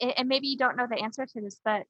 And 0.00 0.28
maybe 0.28 0.48
you 0.48 0.56
don't 0.56 0.76
know 0.76 0.86
the 0.88 1.02
answer 1.02 1.26
to 1.26 1.40
this, 1.40 1.60
but 1.64 1.82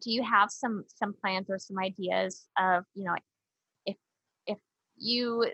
do 0.00 0.10
you 0.10 0.22
have 0.22 0.50
some 0.50 0.84
some 0.94 1.12
plans 1.12 1.50
or 1.50 1.58
some 1.58 1.78
ideas 1.78 2.46
of 2.58 2.84
you 2.94 3.04
know 3.04 3.14
if 3.84 3.96
if 4.46 4.58
you 4.96 5.46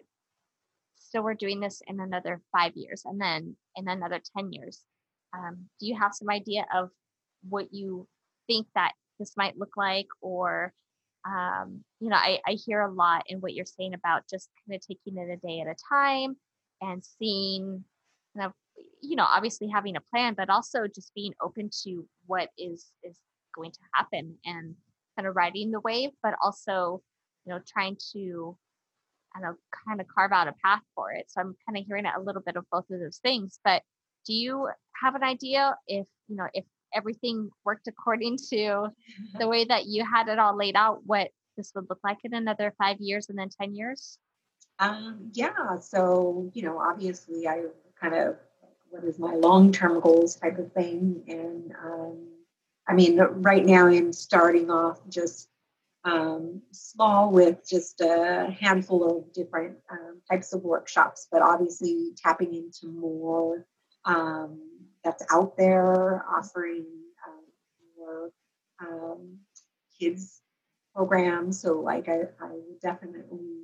still 1.17 1.23
were 1.23 1.35
doing 1.35 1.61
this 1.61 1.81
in 1.87 1.99
another 1.99 2.43
five 2.53 2.73
years 2.77 3.03
and 3.07 3.19
then 3.19 3.57
in 3.75 3.89
another 3.89 4.21
10 4.37 4.53
years. 4.53 4.83
Um, 5.35 5.67
do 5.81 5.87
you 5.87 5.97
have 5.99 6.13
some 6.15 6.29
idea 6.29 6.67
of 6.75 6.91
what 7.49 7.73
you 7.73 8.07
think 8.47 8.67
that 8.75 8.93
this 9.19 9.33
might 9.37 9.59
look 9.59 9.77
like 9.77 10.07
or 10.21 10.75
um, 11.27 11.83
you 12.01 12.11
know 12.11 12.17
I, 12.17 12.39
I 12.47 12.53
hear 12.53 12.83
a 12.83 12.93
lot 12.93 13.25
in 13.29 13.41
what 13.41 13.55
you're 13.55 13.65
saying 13.65 13.95
about 13.95 14.29
just 14.31 14.51
kind 14.69 14.77
of 14.77 14.87
taking 14.87 15.19
it 15.19 15.31
a 15.31 15.37
day 15.37 15.61
at 15.61 15.67
a 15.67 15.75
time 15.89 16.37
and 16.83 17.03
seeing 17.03 17.83
kind 18.37 18.47
of 18.47 18.53
you 19.03 19.17
know 19.17 19.27
obviously 19.29 19.69
having 19.69 19.97
a 19.97 20.01
plan 20.13 20.35
but 20.37 20.51
also 20.51 20.87
just 20.87 21.13
being 21.15 21.33
open 21.43 21.71
to 21.85 22.07
what 22.27 22.51
is 22.59 22.93
is 23.03 23.19
going 23.57 23.73
to 23.73 23.81
happen 23.95 24.37
and 24.45 24.75
kind 25.17 25.27
of 25.27 25.35
riding 25.35 25.71
the 25.71 25.81
wave, 25.81 26.11
but 26.23 26.35
also, 26.43 27.03
you 27.45 27.53
know, 27.53 27.61
trying 27.67 27.97
to 28.13 28.57
I 29.37 29.41
don't 29.41 29.59
kind 29.87 30.01
of 30.01 30.07
carve 30.09 30.33
out 30.33 30.49
a 30.49 30.55
path 30.65 30.83
for 30.95 31.13
it. 31.13 31.27
So 31.29 31.41
I'm 31.41 31.57
kind 31.67 31.79
of 31.79 31.85
hearing 31.87 32.07
a 32.07 32.21
little 32.21 32.43
bit 32.43 32.57
of 32.57 32.65
both 32.71 32.85
of 32.91 33.01
those 33.01 33.19
things. 33.19 33.59
But 33.65 33.83
do 34.27 34.33
you 34.33 34.69
have 35.03 35.15
an 35.15 35.23
idea 35.23 35.77
if, 35.87 36.07
you 36.29 36.37
know, 36.37 36.47
if 36.55 36.65
everything 36.95 37.51
worked 37.65 37.87
according 37.87 38.39
to 38.51 38.89
the 39.39 39.49
way 39.49 39.65
that 39.65 39.87
you 39.87 40.05
had 40.05 40.29
it 40.29 40.39
all 40.39 40.57
laid 40.57 40.77
out, 40.77 41.01
what 41.05 41.29
this 41.57 41.73
would 41.75 41.87
look 41.89 42.01
like 42.03 42.19
in 42.25 42.35
another 42.35 42.75
five 42.79 42.97
years 43.01 43.29
and 43.29 43.39
then 43.39 43.49
10 43.61 43.75
years? 43.75 44.19
Um, 44.79 45.31
yeah. 45.33 45.79
So, 45.81 46.51
you 46.55 46.63
know, 46.63 46.79
obviously 46.79 47.47
I 47.47 47.65
kind 48.01 48.15
of 48.15 48.37
what 48.91 49.05
is 49.05 49.19
my 49.19 49.35
long-term 49.35 50.01
goals 50.01 50.37
type 50.37 50.59
of 50.59 50.73
thing. 50.73 51.23
And 51.29 51.73
um, 51.85 52.29
I 52.89 52.95
mean, 52.95 53.19
right 53.19 53.65
now 53.65 53.87
I'm 53.87 54.13
starting 54.13 54.71
off 54.71 55.01
just 55.09 55.49
um, 56.07 56.63
small 56.71 57.33
with 57.33 57.69
just 57.69 58.01
a 58.01 58.57
handful 58.61 59.05
of 59.19 59.33
different 59.33 59.77
um, 59.91 60.21
types 60.31 60.53
of 60.53 60.63
workshops, 60.63 61.27
but 61.31 61.43
obviously 61.43 62.13
tapping 62.17 62.55
into 62.55 62.87
more 62.87 63.67
um, 64.05 64.61
that's 65.03 65.25
out 65.33 65.57
there, 65.57 66.25
offering 66.29 66.87
um, 67.27 67.45
more 67.99 68.31
um, 68.81 69.39
kids 70.01 70.41
programs. 70.95 71.61
So, 71.61 71.81
like, 71.81 72.09
I, 72.09 72.21
I 72.41 72.53
definitely 72.81 73.63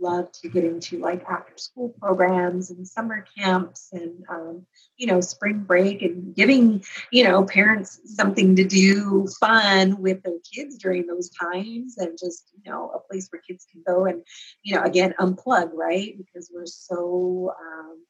love 0.00 0.30
to 0.32 0.48
get 0.48 0.64
into 0.64 0.98
like 0.98 1.24
after 1.24 1.52
school 1.56 1.94
programs 2.00 2.70
and 2.70 2.86
summer 2.86 3.24
camps 3.38 3.90
and 3.92 4.24
um, 4.28 4.66
you 4.96 5.06
know 5.06 5.20
spring 5.20 5.60
break 5.60 6.02
and 6.02 6.34
giving 6.34 6.82
you 7.10 7.24
know 7.24 7.44
parents 7.44 8.00
something 8.04 8.56
to 8.56 8.64
do 8.64 9.26
fun 9.38 10.00
with 10.00 10.22
their 10.22 10.38
kids 10.54 10.76
during 10.78 11.06
those 11.06 11.30
times 11.30 11.98
and 11.98 12.18
just 12.18 12.50
you 12.54 12.70
know 12.70 12.90
a 12.94 13.00
place 13.10 13.28
where 13.30 13.42
kids 13.42 13.66
can 13.70 13.82
go 13.86 14.06
and 14.06 14.22
you 14.62 14.74
know 14.74 14.82
again 14.82 15.14
unplug 15.20 15.70
right? 15.74 16.16
Because 16.16 16.50
we're 16.52 16.66
so 16.66 17.54
um, 17.60 18.04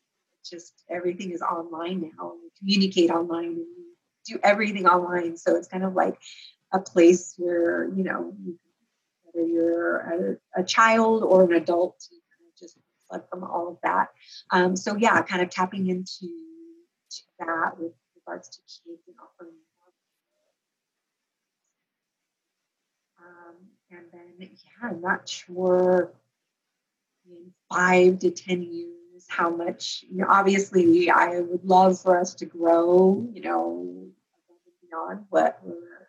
just 0.48 0.82
everything 0.88 1.32
is 1.32 1.42
online 1.42 2.12
now 2.18 2.32
we 2.42 2.50
communicate 2.58 3.10
online 3.10 3.46
and 3.46 3.66
do 4.26 4.38
everything 4.42 4.86
online. 4.86 5.36
So 5.36 5.56
it's 5.56 5.68
kind 5.68 5.84
of 5.84 5.94
like 5.94 6.18
a 6.72 6.78
place 6.78 7.34
where 7.36 7.88
you 7.94 8.04
know 8.04 8.32
you 8.44 8.58
whether 9.32 9.46
you're 9.46 9.96
a, 10.54 10.60
a 10.60 10.64
child 10.64 11.22
or 11.22 11.44
an 11.44 11.52
adult, 11.52 11.98
to 12.00 12.10
kind 12.10 12.48
of 12.48 12.58
just 12.58 12.76
reflect 13.10 13.30
from 13.30 13.44
all 13.44 13.68
of 13.68 13.78
that. 13.82 14.08
Um, 14.50 14.76
so 14.76 14.96
yeah, 14.96 15.20
kind 15.22 15.42
of 15.42 15.50
tapping 15.50 15.88
into 15.88 16.28
that 17.38 17.78
with 17.78 17.92
regards 18.16 18.48
to 18.48 18.58
kids 18.58 19.02
and 19.06 19.16
offering 19.22 19.54
um, 23.20 23.56
and 23.90 24.06
then 24.12 24.32
yeah, 24.40 24.88
I'm 24.88 25.00
not 25.00 25.28
sure 25.28 26.12
in 27.26 27.52
five 27.72 28.20
to 28.20 28.30
ten 28.30 28.62
years 28.62 29.26
how 29.28 29.50
much 29.50 30.04
you 30.10 30.18
know 30.18 30.26
obviously 30.28 31.10
I 31.10 31.40
would 31.40 31.64
love 31.64 32.00
for 32.00 32.18
us 32.18 32.34
to 32.36 32.46
grow, 32.46 33.28
you 33.32 33.42
know, 33.42 34.06
beyond 34.82 35.26
what 35.30 35.58
we're 35.62 36.08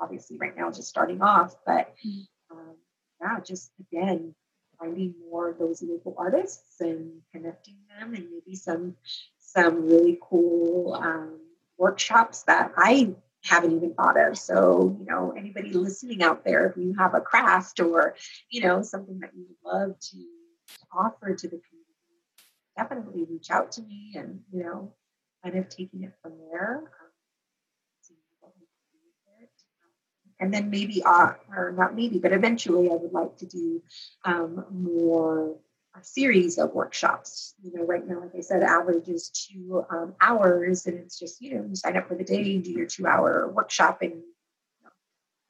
obviously 0.00 0.38
right 0.38 0.56
now 0.56 0.70
just 0.70 0.88
starting 0.88 1.20
off, 1.22 1.56
but 1.66 1.94
um, 2.04 2.26
yeah, 3.20 3.40
just 3.40 3.70
again, 3.80 4.34
finding 4.78 5.14
more 5.30 5.50
of 5.50 5.58
those 5.58 5.82
local 5.82 6.14
artists 6.18 6.80
and 6.80 7.20
connecting 7.32 7.76
them 7.98 8.14
and 8.14 8.28
maybe 8.30 8.54
some 8.54 8.94
some 9.38 9.86
really 9.86 10.18
cool 10.22 10.94
um, 10.94 11.40
workshops 11.78 12.42
that 12.44 12.72
I 12.76 13.14
haven't 13.44 13.74
even 13.74 13.94
thought 13.94 14.20
of. 14.20 14.36
So, 14.36 14.96
you 14.98 15.06
know, 15.06 15.34
anybody 15.36 15.72
listening 15.72 16.22
out 16.22 16.44
there, 16.44 16.66
if 16.66 16.76
you 16.76 16.94
have 16.98 17.14
a 17.14 17.20
craft 17.20 17.80
or, 17.80 18.14
you 18.50 18.62
know, 18.62 18.82
something 18.82 19.20
that 19.20 19.30
you 19.34 19.46
love 19.64 19.98
to 19.98 20.24
offer 20.92 21.34
to 21.34 21.48
the 21.48 21.60
community, 21.60 22.44
definitely 22.76 23.24
reach 23.30 23.50
out 23.50 23.72
to 23.72 23.82
me 23.82 24.12
and, 24.16 24.40
you 24.52 24.62
know, 24.62 24.92
kind 25.42 25.56
of 25.56 25.68
taking 25.68 26.02
it 26.02 26.12
from 26.20 26.32
there. 26.50 26.82
And 30.40 30.52
then 30.52 30.70
maybe, 30.70 31.02
uh, 31.04 31.32
or 31.56 31.72
not 31.72 31.94
maybe, 31.94 32.18
but 32.18 32.32
eventually 32.32 32.90
I 32.90 32.94
would 32.94 33.12
like 33.12 33.36
to 33.38 33.46
do 33.46 33.82
um, 34.24 34.64
more 34.70 35.56
a 35.98 36.04
series 36.04 36.58
of 36.58 36.72
workshops. 36.74 37.54
You 37.62 37.72
know, 37.74 37.84
right 37.84 38.06
now, 38.06 38.20
like 38.20 38.34
I 38.36 38.40
said, 38.40 38.62
average 38.62 39.08
is 39.08 39.30
two 39.30 39.84
um, 39.90 40.14
hours, 40.20 40.86
and 40.86 40.98
it's 40.98 41.18
just 41.18 41.40
you 41.40 41.54
know, 41.54 41.66
you 41.68 41.74
sign 41.74 41.96
up 41.96 42.08
for 42.08 42.14
the 42.14 42.24
day, 42.24 42.58
do 42.58 42.70
your 42.70 42.86
two-hour 42.86 43.50
workshop, 43.52 44.02
and 44.02 44.12
you 44.12 44.84
know, 44.84 44.90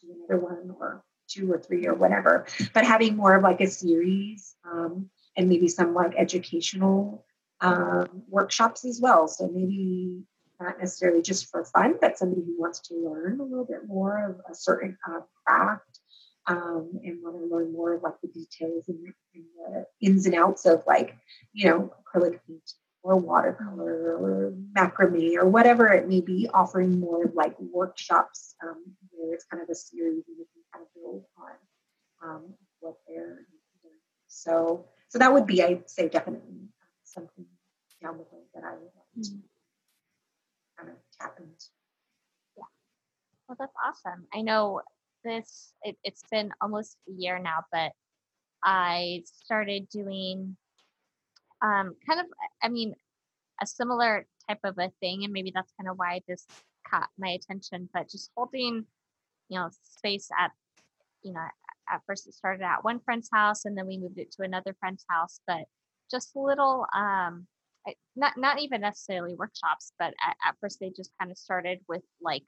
do 0.00 0.14
another 0.24 0.40
one, 0.40 0.74
or 0.78 1.02
two 1.28 1.52
or 1.52 1.58
three 1.58 1.86
or 1.86 1.94
whatever, 1.94 2.46
but 2.72 2.84
having 2.84 3.16
more 3.16 3.34
of 3.34 3.42
like 3.42 3.60
a 3.60 3.66
series 3.66 4.54
um, 4.70 5.10
and 5.36 5.48
maybe 5.48 5.68
some 5.68 5.94
like 5.94 6.14
educational 6.16 7.24
um, 7.60 8.22
workshops 8.28 8.84
as 8.84 9.00
well. 9.00 9.28
So 9.28 9.48
maybe 9.48 10.22
not 10.60 10.78
necessarily 10.78 11.22
just 11.22 11.50
for 11.50 11.64
fun, 11.64 11.94
but 12.00 12.18
somebody 12.18 12.42
who 12.42 12.58
wants 12.58 12.80
to 12.80 12.94
learn 12.94 13.40
a 13.40 13.44
little 13.44 13.64
bit 13.64 13.86
more 13.86 14.30
of 14.30 14.40
a 14.50 14.54
certain 14.54 14.96
uh, 15.08 15.20
craft 15.44 16.00
um, 16.46 16.90
and 17.04 17.22
want 17.22 17.36
to 17.36 17.54
learn 17.54 17.72
more 17.72 17.94
of 17.94 18.02
like 18.02 18.20
the 18.22 18.28
details 18.28 18.88
and, 18.88 19.12
and, 19.34 19.44
the 19.66 19.86
ins 20.00 20.26
and 20.26 20.34
outs 20.34 20.66
of 20.66 20.82
like, 20.86 21.16
you 21.52 21.68
know, 21.68 21.92
acrylic 22.02 22.40
paint 22.46 22.72
or 23.02 23.16
watercolor 23.16 24.16
or 24.16 24.54
macrame 24.76 25.36
or 25.36 25.48
whatever 25.48 25.88
it 25.88 26.08
may 26.08 26.20
be, 26.20 26.48
offering 26.52 26.98
more 26.98 27.30
like 27.34 27.54
workshops 27.60 28.54
um, 28.62 28.82
where 29.12 29.34
it's 29.34 29.44
kind 29.44 29.62
of 29.62 29.68
a 29.68 29.74
series 29.74 30.24
and 30.26 30.36
you 30.38 30.46
can 30.52 30.62
kind 30.72 30.84
of 30.84 30.94
build 30.94 31.24
on 31.38 32.28
um, 32.28 32.54
what 32.80 32.96
they're 33.06 33.46
doing. 33.82 33.94
So, 34.26 34.86
so 35.08 35.18
that 35.18 35.32
would 35.32 35.46
be, 35.46 35.62
I'd 35.62 35.88
say, 35.88 36.08
definitely 36.08 36.68
something 37.04 37.46
down 38.02 38.18
the 38.18 38.24
road 38.32 38.46
that 38.54 38.64
I 38.64 38.72
would 38.72 38.90
like 38.96 39.24
to 39.24 39.30
kind 39.30 39.42
Yeah. 41.20 42.64
Well, 43.48 43.56
that's 43.58 43.74
awesome. 43.84 44.26
I 44.32 44.42
know 44.42 44.82
this, 45.24 45.72
it, 45.82 45.96
it's 46.04 46.22
been 46.30 46.50
almost 46.60 46.96
a 47.08 47.12
year 47.12 47.38
now, 47.38 47.60
but 47.72 47.92
I 48.62 49.22
started 49.24 49.88
doing 49.88 50.56
um, 51.62 51.96
kind 52.06 52.20
of, 52.20 52.26
I 52.62 52.68
mean, 52.68 52.94
a 53.60 53.66
similar 53.66 54.26
type 54.48 54.60
of 54.64 54.78
a 54.78 54.90
thing. 55.00 55.24
And 55.24 55.32
maybe 55.32 55.52
that's 55.54 55.72
kind 55.78 55.90
of 55.90 55.98
why 55.98 56.22
this 56.28 56.46
caught 56.88 57.08
my 57.18 57.30
attention, 57.30 57.88
but 57.92 58.08
just 58.08 58.30
holding, 58.36 58.86
you 59.48 59.58
know, 59.58 59.70
space 59.82 60.30
at, 60.38 60.52
you 61.22 61.32
know, 61.32 61.40
at 61.90 62.02
first 62.06 62.26
it 62.28 62.34
started 62.34 62.62
at 62.62 62.84
one 62.84 63.00
friend's 63.00 63.28
house 63.32 63.64
and 63.64 63.76
then 63.76 63.86
we 63.86 63.98
moved 63.98 64.18
it 64.18 64.30
to 64.32 64.42
another 64.42 64.74
friend's 64.78 65.04
house, 65.08 65.40
but 65.46 65.64
just 66.10 66.36
little, 66.36 66.86
um, 66.94 67.46
not 68.16 68.36
not 68.36 68.60
even 68.60 68.80
necessarily 68.80 69.34
workshops, 69.34 69.92
but 69.98 70.14
at, 70.26 70.36
at 70.46 70.56
first 70.60 70.78
they 70.80 70.90
just 70.90 71.12
kind 71.18 71.30
of 71.30 71.38
started 71.38 71.78
with 71.88 72.02
like 72.20 72.44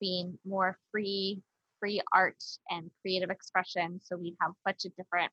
being 0.00 0.38
more 0.44 0.78
free 0.90 1.42
free 1.78 2.00
art 2.12 2.42
and 2.68 2.90
creative 3.00 3.30
expression. 3.30 4.00
So 4.02 4.16
we'd 4.16 4.36
have 4.40 4.50
a 4.50 4.62
bunch 4.64 4.84
of 4.84 4.94
different 4.96 5.32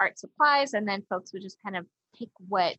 art 0.00 0.18
supplies, 0.18 0.74
and 0.74 0.86
then 0.86 1.04
folks 1.08 1.32
would 1.32 1.42
just 1.42 1.58
kind 1.64 1.76
of 1.76 1.86
pick 2.18 2.28
what 2.48 2.76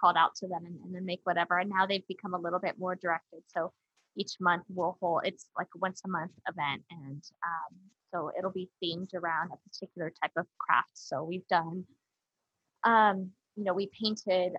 called 0.00 0.16
out 0.16 0.34
to 0.34 0.48
them 0.48 0.64
and, 0.64 0.78
and, 0.84 0.94
then 0.94 1.04
make 1.04 1.20
whatever. 1.24 1.58
And 1.58 1.68
now 1.68 1.84
they've 1.86 2.06
become 2.08 2.32
a 2.32 2.40
little 2.40 2.58
bit 2.58 2.78
more 2.78 2.96
directed. 2.96 3.42
So 3.48 3.72
each 4.16 4.32
month 4.40 4.64
we'll 4.70 4.96
hold 5.00 5.22
it's 5.24 5.46
like 5.58 5.66
a 5.74 5.78
once 5.78 6.00
a 6.04 6.08
month 6.08 6.32
event, 6.48 6.82
and 6.90 7.22
um, 7.44 7.76
so 8.12 8.30
it'll 8.38 8.52
be 8.52 8.70
themed 8.82 9.12
around 9.14 9.50
a 9.52 9.68
particular 9.68 10.12
type 10.22 10.32
of 10.36 10.46
craft. 10.58 10.90
So 10.94 11.24
we've 11.24 11.46
done, 11.48 11.84
um, 12.84 13.30
you 13.56 13.64
know, 13.64 13.74
we 13.74 13.90
painted. 14.02 14.52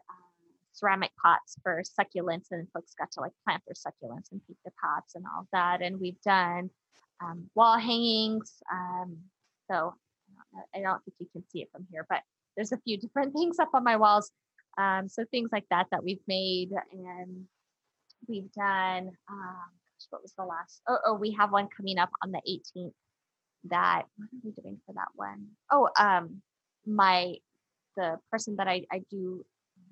Ceramic 0.78 1.11
pots 1.21 1.55
for 1.63 1.82
succulents 1.82 2.47
and 2.51 2.67
folks 2.73 2.93
got 2.97 3.11
to 3.11 3.21
like 3.21 3.32
plant 3.43 3.63
their 3.65 3.75
succulents 3.75 4.32
and 4.32 4.41
keep 4.45 4.57
the 4.65 4.71
pots 4.82 5.15
and 5.15 5.25
all 5.25 5.47
that 5.51 5.82
and 5.82 5.99
we've 5.99 6.21
done 6.21 6.69
um, 7.23 7.49
wall 7.55 7.78
hangings 7.78 8.53
um, 8.71 9.17
so 9.69 9.93
I 10.75 10.82
don't 10.82 11.03
think 11.03 11.15
you 11.19 11.28
can 11.32 11.43
see 11.49 11.61
it 11.61 11.69
from 11.71 11.88
here 11.91 12.05
but 12.09 12.21
there's 12.55 12.71
a 12.71 12.78
few 12.78 12.97
different 12.97 13.34
things 13.38 13.59
up 13.59 13.69
on 13.73 13.84
my 13.84 13.95
walls 13.95 14.32
um, 14.78 15.07
so 15.09 15.25
things 15.32 15.49
like 15.51 15.65
that 15.71 15.88
that 15.91 16.03
we've 16.03 16.21
made 16.28 16.69
and 16.91 17.45
we've 18.28 18.51
done 18.51 19.11
um, 19.30 19.69
what 20.11 20.21
was 20.21 20.34
the 20.38 20.45
last 20.45 20.82
oh, 20.88 20.99
oh 21.07 21.13
we 21.15 21.32
have 21.32 21.51
one 21.51 21.67
coming 21.75 21.97
up 21.97 22.11
on 22.23 22.32
the 22.32 22.41
18th 22.47 22.93
that 23.69 24.03
what 24.17 24.25
are 24.25 24.41
we 24.43 24.51
doing 24.51 24.80
for 24.86 24.93
that 24.93 25.09
one? 25.15 25.47
Oh, 25.71 25.89
um 25.99 26.41
my 26.86 27.36
the 27.95 28.17
person 28.32 28.55
that 28.57 28.67
I, 28.67 28.84
I 28.91 29.01
do 29.09 29.45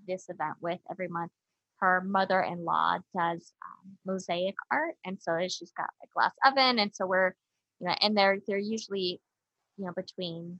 this 0.07 0.29
event 0.29 0.55
with 0.61 0.79
every 0.89 1.07
month, 1.07 1.31
her 1.79 2.01
mother-in-law 2.01 2.99
does 3.15 3.53
um, 3.63 3.97
mosaic 4.05 4.55
art, 4.71 4.95
and 5.05 5.17
so 5.21 5.37
she's 5.47 5.71
got 5.71 5.89
a 6.03 6.07
glass 6.13 6.31
oven, 6.45 6.79
and 6.79 6.91
so 6.93 7.05
we're, 7.05 7.33
you 7.79 7.87
know, 7.87 7.95
and 8.01 8.17
they're 8.17 8.39
they're 8.47 8.57
usually, 8.57 9.21
you 9.77 9.85
know, 9.85 9.91
between 9.95 10.59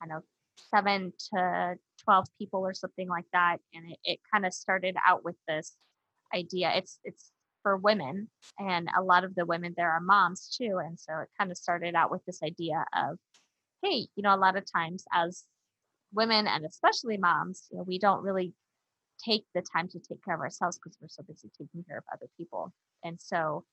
kind 0.00 0.12
of 0.12 0.22
seven 0.70 1.12
to 1.34 1.74
12 2.04 2.26
people 2.38 2.60
or 2.60 2.72
something 2.72 3.08
like 3.08 3.26
that 3.32 3.58
and 3.74 3.90
it, 3.90 3.98
it 4.04 4.18
kind 4.32 4.46
of 4.46 4.54
started 4.54 4.96
out 5.06 5.22
with 5.22 5.36
this 5.46 5.76
idea. 6.34 6.72
It's 6.74 6.98
it's 7.04 7.30
for 7.62 7.76
women 7.76 8.28
and 8.60 8.88
a 8.96 9.02
lot 9.02 9.24
of 9.24 9.34
the 9.34 9.44
women 9.44 9.74
there 9.76 9.90
are 9.90 10.00
moms 10.00 10.56
too 10.56 10.78
and 10.84 10.96
so 11.00 11.12
it 11.18 11.28
kind 11.36 11.50
of 11.50 11.56
started 11.56 11.96
out 11.96 12.12
with 12.12 12.24
this 12.24 12.40
idea 12.44 12.84
of 12.94 13.18
hey 13.82 14.06
you 14.14 14.22
know 14.22 14.32
a 14.32 14.38
lot 14.38 14.56
of 14.56 14.62
times 14.72 15.04
as 15.12 15.42
women 16.12 16.46
and 16.46 16.64
especially 16.64 17.16
moms, 17.16 17.68
you 17.70 17.78
know, 17.78 17.84
we 17.84 17.98
don't 17.98 18.22
really 18.22 18.52
take 19.24 19.44
the 19.54 19.62
time 19.62 19.88
to 19.88 19.98
take 19.98 20.22
care 20.24 20.34
of 20.34 20.40
ourselves 20.40 20.78
because 20.78 20.96
we're 21.00 21.08
so 21.08 21.22
busy 21.22 21.50
taking 21.58 21.84
care 21.84 21.98
of 21.98 22.04
other 22.12 22.26
people. 22.36 22.72
And 23.04 23.20
so, 23.20 23.64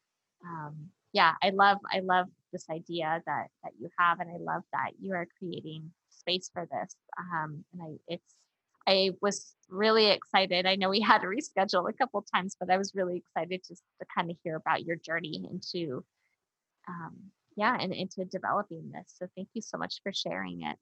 um, 0.45 0.89
yeah, 1.13 1.33
I 1.41 1.51
love 1.51 1.77
I 1.91 1.99
love 1.99 2.27
this 2.51 2.65
idea 2.69 3.21
that 3.25 3.47
that 3.63 3.73
you 3.79 3.89
have, 3.99 4.19
and 4.19 4.29
I 4.29 4.37
love 4.39 4.63
that 4.73 4.91
you 4.99 5.13
are 5.13 5.27
creating 5.39 5.91
space 6.09 6.49
for 6.53 6.67
this. 6.71 6.95
Um, 7.19 7.63
and 7.73 7.81
I 7.81 7.87
it's 8.07 8.35
I 8.87 9.11
was 9.21 9.55
really 9.69 10.09
excited. 10.09 10.65
I 10.65 10.75
know 10.75 10.89
we 10.89 10.99
had 11.11 11.19
to 11.19 11.27
reschedule 11.27 11.89
a 11.89 11.93
couple 11.93 12.23
times, 12.33 12.55
but 12.59 12.69
I 12.69 12.77
was 12.77 12.93
really 12.95 13.17
excited 13.17 13.61
just 13.67 13.83
to 13.99 14.07
kind 14.15 14.31
of 14.31 14.37
hear 14.43 14.55
about 14.55 14.85
your 14.85 14.95
journey 14.97 15.47
into 15.49 16.03
um, 16.87 17.15
yeah 17.55 17.77
and 17.79 17.93
into 17.93 18.25
developing 18.25 18.91
this. 18.91 19.13
So 19.17 19.27
thank 19.35 19.49
you 19.53 19.61
so 19.61 19.77
much 19.77 20.01
for 20.03 20.11
sharing 20.13 20.63
it. 20.63 20.77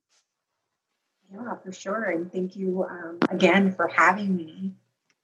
Yeah, 1.34 1.56
for 1.64 1.72
sure. 1.72 2.04
And 2.04 2.32
thank 2.32 2.56
you 2.56 2.86
um, 2.90 3.20
again 3.30 3.74
for 3.74 3.88
having 3.88 4.36
me. 4.36 4.74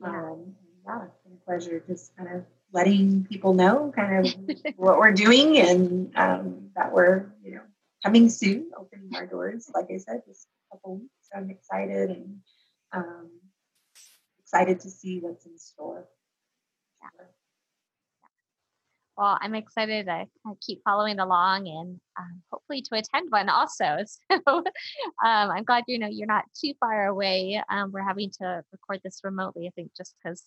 Yeah. 0.02 0.10
Um, 0.10 0.56
yeah, 0.86 1.04
it's 1.06 1.18
been 1.24 1.34
a 1.34 1.46
pleasure 1.46 1.84
just 1.86 2.16
kind 2.16 2.34
of 2.34 2.46
letting 2.72 3.26
people 3.26 3.54
know 3.54 3.92
kind 3.96 4.26
of 4.26 4.36
what 4.78 4.98
we're 4.98 5.12
doing 5.12 5.58
and 5.58 6.16
um, 6.16 6.70
that 6.76 6.94
we're, 6.94 7.26
you 7.44 7.56
know, 7.56 7.62
coming 8.04 8.30
soon, 8.30 8.72
opening 8.78 9.10
our 9.16 9.26
doors, 9.26 9.70
like 9.74 9.88
I 9.94 9.98
said, 9.98 10.22
just 10.28 10.48
a 10.72 10.76
couple 10.76 10.98
weeks. 10.98 11.14
So 11.32 11.40
I'm 11.40 11.50
excited 11.50 12.10
and 12.12 12.40
um, 12.94 13.30
excited 14.40 14.80
to 14.82 14.90
see 14.90 15.20
what's 15.20 15.46
in 15.46 15.58
store. 15.58 16.08
Yeah 17.02 17.26
well, 19.18 19.38
I'm 19.42 19.56
excited 19.56 20.06
to 20.06 20.26
keep 20.62 20.82
following 20.84 21.20
along 21.20 21.68
and 21.68 22.00
um, 22.20 22.42
hopefully 22.52 22.84
to 22.84 22.96
attend 22.96 23.32
one 23.32 23.50
also. 23.50 23.98
So 24.30 24.58
um, 24.58 24.64
I'm 25.24 25.64
glad 25.64 25.84
you 25.88 25.98
know 25.98 26.08
you're 26.10 26.28
not 26.28 26.46
too 26.54 26.74
far 26.80 27.08
away. 27.08 27.62
Um, 27.70 27.92
we're 27.92 28.08
having 28.08 28.30
to 28.42 28.64
record 28.72 29.02
this 29.04 29.22
remotely, 29.24 29.68
I 29.68 29.72
think, 29.72 29.92
just 29.98 30.16
because 30.22 30.44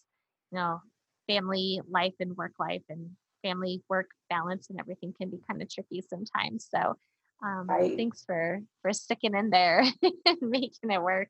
you 0.53 0.59
know 0.59 0.81
family 1.27 1.81
life 1.91 2.15
and 2.21 2.37
work 2.37 2.53
life 2.59 2.83
and 2.89 3.11
family 3.43 3.83
work 3.89 4.11
balance 4.29 4.71
and 4.71 4.79
everything 4.79 5.15
can 5.19 5.31
be 5.31 5.41
kind 5.49 5.61
of 5.61 5.69
tricky 5.69 6.03
sometimes. 6.09 6.69
So 6.73 6.97
um, 7.45 7.67
right. 7.67 7.97
thanks 7.97 8.23
for 8.25 8.61
for 8.83 8.93
sticking 8.93 9.35
in 9.35 9.51
there 9.51 9.81
and 10.03 10.39
making 10.41 10.91
it 10.91 11.03
work. 11.03 11.29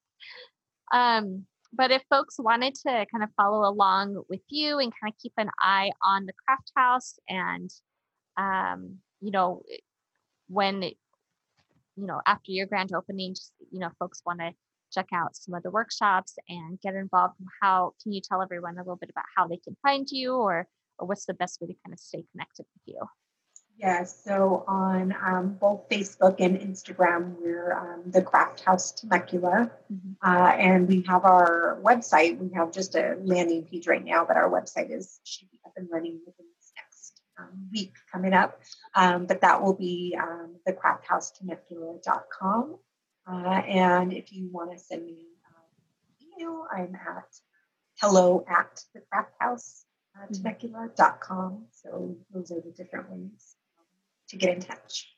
Um, 0.93 1.47
but 1.73 1.91
if 1.91 2.03
folks 2.11 2.37
wanted 2.39 2.75
to 2.75 3.07
kind 3.11 3.23
of 3.23 3.31
follow 3.37 3.69
along 3.69 4.23
with 4.29 4.41
you 4.49 4.79
and 4.79 4.93
kind 5.01 5.13
of 5.13 5.19
keep 5.19 5.33
an 5.37 5.51
eye 5.61 5.91
on 6.05 6.27
the 6.27 6.33
craft 6.47 6.73
house 6.77 7.19
and 7.29 7.71
um, 8.37 8.97
you 9.21 9.31
know 9.31 9.63
when 10.49 10.83
you 10.83 10.97
know 11.97 12.21
after 12.27 12.53
your 12.53 12.67
grand 12.67 12.93
opening 12.95 13.35
just 13.35 13.53
you 13.71 13.79
know 13.79 13.91
folks 13.99 14.23
want 14.25 14.41
to 14.41 14.53
check 14.93 15.07
out 15.15 15.37
some 15.37 15.55
of 15.55 15.63
the 15.63 15.71
workshops 15.71 16.35
and 16.49 16.81
get 16.81 16.95
involved 16.95 17.35
how 17.63 17.93
can 18.03 18.13
you 18.13 18.21
tell 18.21 18.43
everyone 18.43 18.75
a 18.75 18.81
little 18.81 18.97
bit 18.97 19.11
about 19.11 19.25
how 19.37 19.47
they 19.47 19.59
can 19.59 19.77
find 19.83 20.09
you 20.11 20.35
or 20.35 20.67
or 20.99 21.07
what's 21.07 21.27
the 21.27 21.35
best 21.35 21.61
way 21.61 21.69
to 21.69 21.75
kind 21.85 21.93
of 21.93 22.01
stay 22.01 22.25
connected 22.33 22.67
with 22.75 22.95
you 22.95 23.01
Yes, 23.81 24.23
so 24.25 24.65
on 24.69 25.13
um, 25.25 25.57
both 25.59 25.89
Facebook 25.89 26.37
and 26.39 26.59
Instagram, 26.59 27.37
we're 27.41 27.73
um, 27.73 28.11
the 28.11 28.21
Craft 28.21 28.61
House 28.61 28.93
Temecula. 28.93 29.71
Mm-hmm. 29.91 30.13
Uh, 30.23 30.49
and 30.49 30.87
we 30.87 31.01
have 31.09 31.25
our 31.25 31.81
website. 31.83 32.39
We 32.39 32.51
have 32.55 32.73
just 32.73 32.95
a 32.95 33.17
landing 33.23 33.65
page 33.65 33.87
right 33.87 34.05
now, 34.05 34.27
but 34.27 34.37
our 34.37 34.51
website 34.51 34.95
is 34.95 35.19
should 35.25 35.51
be 35.51 35.59
up 35.65 35.73
and 35.79 35.89
running 35.91 36.21
within 36.27 36.45
this 36.59 36.73
next 36.77 37.23
um, 37.39 37.71
week 37.73 37.95
coming 38.13 38.35
up. 38.35 38.61
Um, 38.95 39.25
but 39.25 39.41
that 39.41 39.63
will 39.63 39.73
be 39.73 40.15
um, 40.21 40.57
the 40.67 40.75
crafthousetemecula.com. 40.75 42.77
Uh, 43.27 43.63
and 43.67 44.13
if 44.13 44.31
you 44.31 44.51
want 44.53 44.73
to 44.73 44.79
send 44.79 45.07
me 45.07 45.13
an 45.13 45.21
email, 46.39 46.67
I'm 46.71 46.95
at 46.95 47.35
hello 47.99 48.45
at 48.47 48.85
the 48.95 49.01
craft 49.11 49.33
house 49.39 49.87
uh, 50.17 50.27
mm-hmm. 50.27 50.43
temecula.com. 50.43 51.65
So 51.73 52.19
those 52.31 52.53
are 52.53 52.61
the 52.61 52.73
different 52.77 53.11
ways 53.11 53.57
to 54.31 54.37
get 54.37 54.55
in 54.55 54.61
touch. 54.61 55.09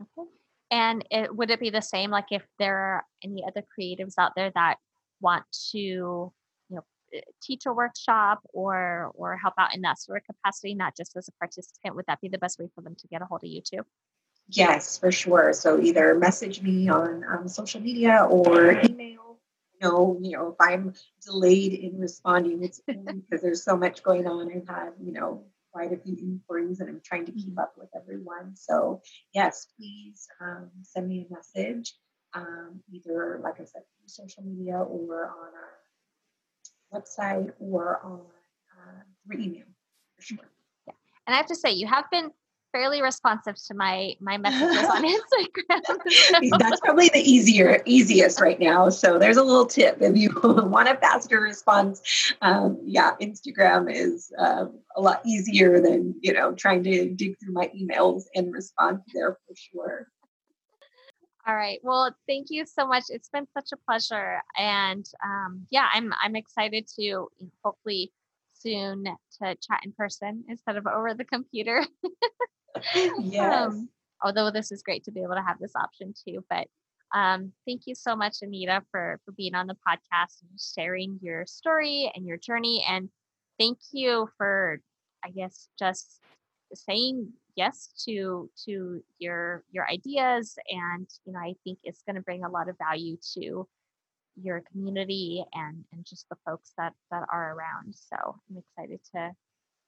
Okay. 0.00 0.28
And 0.70 1.04
it, 1.10 1.34
would 1.34 1.50
it 1.50 1.60
be 1.60 1.70
the 1.70 1.82
same, 1.82 2.10
like 2.10 2.26
if 2.30 2.42
there 2.58 2.76
are 2.76 3.04
any 3.22 3.44
other 3.46 3.62
creatives 3.78 4.14
out 4.18 4.32
there 4.36 4.50
that 4.54 4.76
want 5.20 5.44
to, 5.72 5.78
you 5.78 6.32
know, 6.70 6.84
eh, 7.14 7.20
teach 7.42 7.66
a 7.66 7.72
workshop 7.72 8.40
or 8.52 9.12
or 9.14 9.36
help 9.36 9.54
out 9.58 9.74
in 9.74 9.82
that 9.82 10.00
sort 10.00 10.18
of 10.18 10.34
capacity, 10.34 10.74
not 10.74 10.96
just 10.96 11.16
as 11.16 11.28
a 11.28 11.32
participant, 11.32 11.94
would 11.94 12.06
that 12.08 12.20
be 12.20 12.28
the 12.28 12.38
best 12.38 12.58
way 12.58 12.68
for 12.74 12.80
them 12.80 12.96
to 12.96 13.08
get 13.08 13.22
a 13.22 13.24
hold 13.24 13.44
of 13.44 13.50
you 13.50 13.60
too? 13.60 13.82
Yes, 14.48 14.98
for 14.98 15.12
sure. 15.12 15.52
So 15.52 15.80
either 15.80 16.14
message 16.16 16.60
me 16.60 16.88
on 16.88 17.24
um, 17.24 17.48
social 17.48 17.80
media 17.80 18.26
or 18.28 18.72
email. 18.72 19.38
You 19.80 19.90
know, 19.90 20.18
you 20.20 20.30
know, 20.32 20.48
if 20.48 20.56
I'm 20.60 20.94
delayed 21.24 21.72
in 21.72 21.98
responding, 21.98 22.62
it's 22.62 22.80
because 22.86 23.42
there's 23.42 23.62
so 23.62 23.76
much 23.76 24.02
going 24.02 24.26
on. 24.26 24.50
I've 24.50 24.68
had, 24.68 24.90
you 25.02 25.12
know, 25.12 25.44
quite 25.74 25.92
a 25.92 25.96
few 25.96 26.16
inquiries 26.20 26.78
and 26.78 26.88
I'm 26.88 27.00
trying 27.04 27.26
to 27.26 27.32
keep 27.32 27.58
up 27.58 27.74
with 27.76 27.88
everyone. 27.96 28.54
So 28.54 29.02
yes, 29.34 29.66
please 29.76 30.28
um, 30.40 30.70
send 30.82 31.08
me 31.08 31.26
a 31.28 31.34
message, 31.34 31.94
um, 32.32 32.80
either 32.92 33.40
like 33.42 33.54
I 33.54 33.64
said, 33.64 33.82
through 33.82 34.06
social 34.06 34.44
media 34.44 34.76
or 34.76 35.26
on 35.26 35.50
our 35.60 37.00
website 37.00 37.50
or 37.58 38.00
on 38.04 38.20
uh, 38.70 39.02
through 39.26 39.42
email 39.42 39.66
for 40.14 40.22
sure. 40.22 40.38
Yeah. 40.86 40.94
And 41.26 41.34
I 41.34 41.36
have 41.38 41.46
to 41.46 41.56
say, 41.56 41.72
you 41.72 41.88
have 41.88 42.08
been 42.10 42.30
fairly 42.74 43.00
responsive 43.02 43.54
to 43.66 43.72
my 43.72 44.14
my 44.20 44.36
messages 44.36 44.84
on 44.90 45.04
Instagram. 45.16 46.50
So. 46.50 46.56
That's 46.58 46.80
probably 46.80 47.08
the 47.08 47.20
easier 47.20 47.80
easiest 47.86 48.40
right 48.40 48.58
now. 48.58 48.88
So 48.88 49.18
there's 49.18 49.36
a 49.36 49.42
little 49.42 49.64
tip 49.64 49.98
if 50.00 50.16
you 50.16 50.30
want 50.42 50.88
a 50.88 50.96
faster 50.96 51.40
response. 51.40 52.02
Um, 52.42 52.78
yeah, 52.84 53.12
Instagram 53.22 53.92
is 53.94 54.32
um, 54.38 54.80
a 54.96 55.00
lot 55.00 55.22
easier 55.24 55.80
than 55.80 56.16
you 56.20 56.32
know 56.32 56.52
trying 56.52 56.82
to 56.84 57.10
dig 57.10 57.38
through 57.38 57.52
my 57.52 57.70
emails 57.78 58.24
and 58.34 58.52
respond 58.52 59.00
there 59.14 59.38
for 59.46 59.54
sure. 59.54 60.08
All 61.46 61.54
right. 61.54 61.78
Well, 61.82 62.10
thank 62.26 62.46
you 62.48 62.64
so 62.66 62.86
much. 62.86 63.04
It's 63.08 63.28
been 63.28 63.46
such 63.52 63.68
a 63.72 63.76
pleasure, 63.88 64.42
and 64.58 65.06
um, 65.24 65.66
yeah, 65.70 65.88
I'm 65.92 66.12
I'm 66.20 66.34
excited 66.34 66.88
to 66.98 67.28
hopefully 67.62 68.12
soon 68.54 69.04
to 69.04 69.56
chat 69.56 69.80
in 69.84 69.92
person 69.92 70.44
instead 70.48 70.76
of 70.76 70.86
over 70.86 71.14
the 71.14 71.24
computer. 71.24 71.84
yes. 73.20 73.72
Um, 73.72 73.88
although 74.22 74.50
this 74.50 74.72
is 74.72 74.82
great 74.82 75.04
to 75.04 75.12
be 75.12 75.22
able 75.22 75.34
to 75.34 75.42
have 75.42 75.58
this 75.58 75.76
option 75.76 76.14
too. 76.26 76.44
But 76.48 76.66
um, 77.14 77.52
thank 77.66 77.82
you 77.86 77.94
so 77.94 78.16
much, 78.16 78.38
Anita, 78.42 78.82
for 78.90 79.20
for 79.24 79.32
being 79.32 79.54
on 79.54 79.66
the 79.66 79.76
podcast 79.86 80.42
and 80.42 80.58
sharing 80.58 81.18
your 81.22 81.46
story 81.46 82.10
and 82.14 82.26
your 82.26 82.36
journey. 82.36 82.84
And 82.88 83.08
thank 83.58 83.78
you 83.92 84.28
for, 84.36 84.80
I 85.24 85.30
guess, 85.30 85.68
just 85.78 86.20
saying 86.74 87.32
yes 87.56 87.90
to 88.04 88.50
to 88.64 89.02
your 89.18 89.62
your 89.70 89.88
ideas. 89.88 90.56
And 90.68 91.08
you 91.24 91.32
know, 91.32 91.38
I 91.38 91.54
think 91.62 91.78
it's 91.84 92.02
going 92.02 92.16
to 92.16 92.22
bring 92.22 92.44
a 92.44 92.50
lot 92.50 92.68
of 92.68 92.76
value 92.78 93.16
to 93.34 93.68
your 94.36 94.62
community 94.72 95.44
and 95.52 95.84
and 95.92 96.04
just 96.04 96.28
the 96.28 96.36
folks 96.44 96.72
that 96.78 96.92
that 97.10 97.24
are 97.30 97.54
around. 97.54 97.94
So 97.94 98.16
I'm 98.50 98.56
excited 98.58 99.00
to 99.14 99.30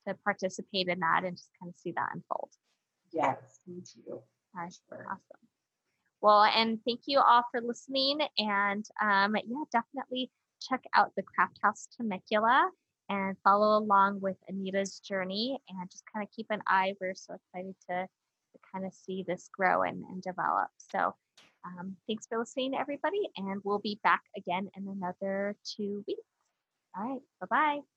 to 0.06 0.14
participate 0.22 0.88
in 0.88 1.00
that 1.00 1.24
and 1.24 1.36
just 1.36 1.50
kind 1.60 1.70
of 1.70 1.76
see 1.76 1.92
that 1.92 2.10
unfold. 2.14 2.50
Yes, 3.12 3.60
me 3.66 3.82
too. 3.82 4.20
Sure. 4.88 5.06
Awesome. 5.06 5.46
Well, 6.22 6.44
and 6.44 6.78
thank 6.84 7.02
you 7.06 7.20
all 7.20 7.42
for 7.50 7.60
listening. 7.60 8.20
And 8.38 8.84
um, 9.00 9.36
yeah, 9.36 9.64
definitely 9.70 10.30
check 10.60 10.82
out 10.94 11.12
the 11.16 11.22
Craft 11.22 11.58
House 11.62 11.88
Temecula 11.96 12.70
and 13.08 13.36
follow 13.44 13.78
along 13.78 14.20
with 14.20 14.36
Anita's 14.48 14.98
journey 15.00 15.58
and 15.68 15.90
just 15.90 16.04
kind 16.12 16.24
of 16.26 16.32
keep 16.34 16.46
an 16.50 16.62
eye. 16.66 16.94
We're 17.00 17.14
so 17.14 17.34
excited 17.34 17.74
to, 17.90 18.06
to 18.06 18.58
kind 18.72 18.86
of 18.86 18.92
see 18.94 19.24
this 19.26 19.48
grow 19.52 19.82
and, 19.82 20.04
and 20.04 20.22
develop. 20.22 20.68
So 20.78 21.14
um, 21.64 21.96
thanks 22.06 22.26
for 22.26 22.38
listening, 22.38 22.74
everybody. 22.74 23.28
And 23.36 23.60
we'll 23.64 23.78
be 23.78 24.00
back 24.02 24.22
again 24.36 24.70
in 24.76 24.88
another 24.88 25.56
two 25.64 26.02
weeks. 26.06 26.20
All 26.96 27.04
right. 27.04 27.20
Bye 27.40 27.46
bye. 27.50 27.95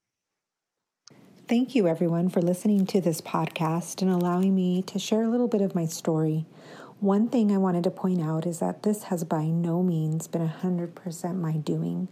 Thank 1.49 1.73
you, 1.73 1.87
everyone, 1.87 2.29
for 2.29 2.43
listening 2.43 2.85
to 2.85 3.01
this 3.01 3.21
podcast 3.21 4.03
and 4.03 4.11
allowing 4.11 4.53
me 4.53 4.83
to 4.83 4.99
share 4.99 5.23
a 5.23 5.27
little 5.27 5.47
bit 5.47 5.61
of 5.61 5.73
my 5.73 5.87
story. 5.87 6.45
One 6.99 7.27
thing 7.27 7.51
I 7.51 7.57
wanted 7.57 7.85
to 7.85 7.89
point 7.89 8.21
out 8.21 8.45
is 8.45 8.59
that 8.59 8.83
this 8.83 9.05
has 9.05 9.23
by 9.23 9.45
no 9.45 9.81
means 9.81 10.27
been 10.27 10.47
100% 10.47 11.35
my 11.37 11.53
doing. 11.53 12.07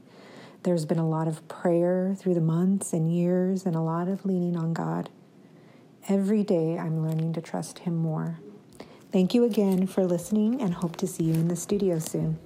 There's 0.64 0.86
been 0.86 0.98
a 0.98 1.08
lot 1.08 1.28
of 1.28 1.48
prayer 1.48 2.16
through 2.18 2.34
the 2.34 2.42
months 2.42 2.94
and 2.94 3.16
years 3.16 3.64
and 3.68 3.76
a 3.76 3.80
lot 3.80 4.08
of 4.08 4.26
leaning 4.26 4.58
on 4.58 4.74
God. 4.74 5.12
Every 6.10 6.42
day 6.42 6.80
I'm 6.80 7.08
learning 7.08 7.34
to 7.34 7.42
trust 7.42 7.78
Him 7.78 7.96
more. 7.96 8.40
Thank 9.12 9.36
you 9.36 9.44
again 9.44 9.86
for 9.86 10.04
listening 10.04 10.60
and 10.60 10.74
hope 10.74 10.96
to 10.96 11.06
see 11.06 11.26
you 11.26 11.36
in 11.36 11.48
the 11.48 11.56
studio 11.56 12.00
soon. 12.00 12.40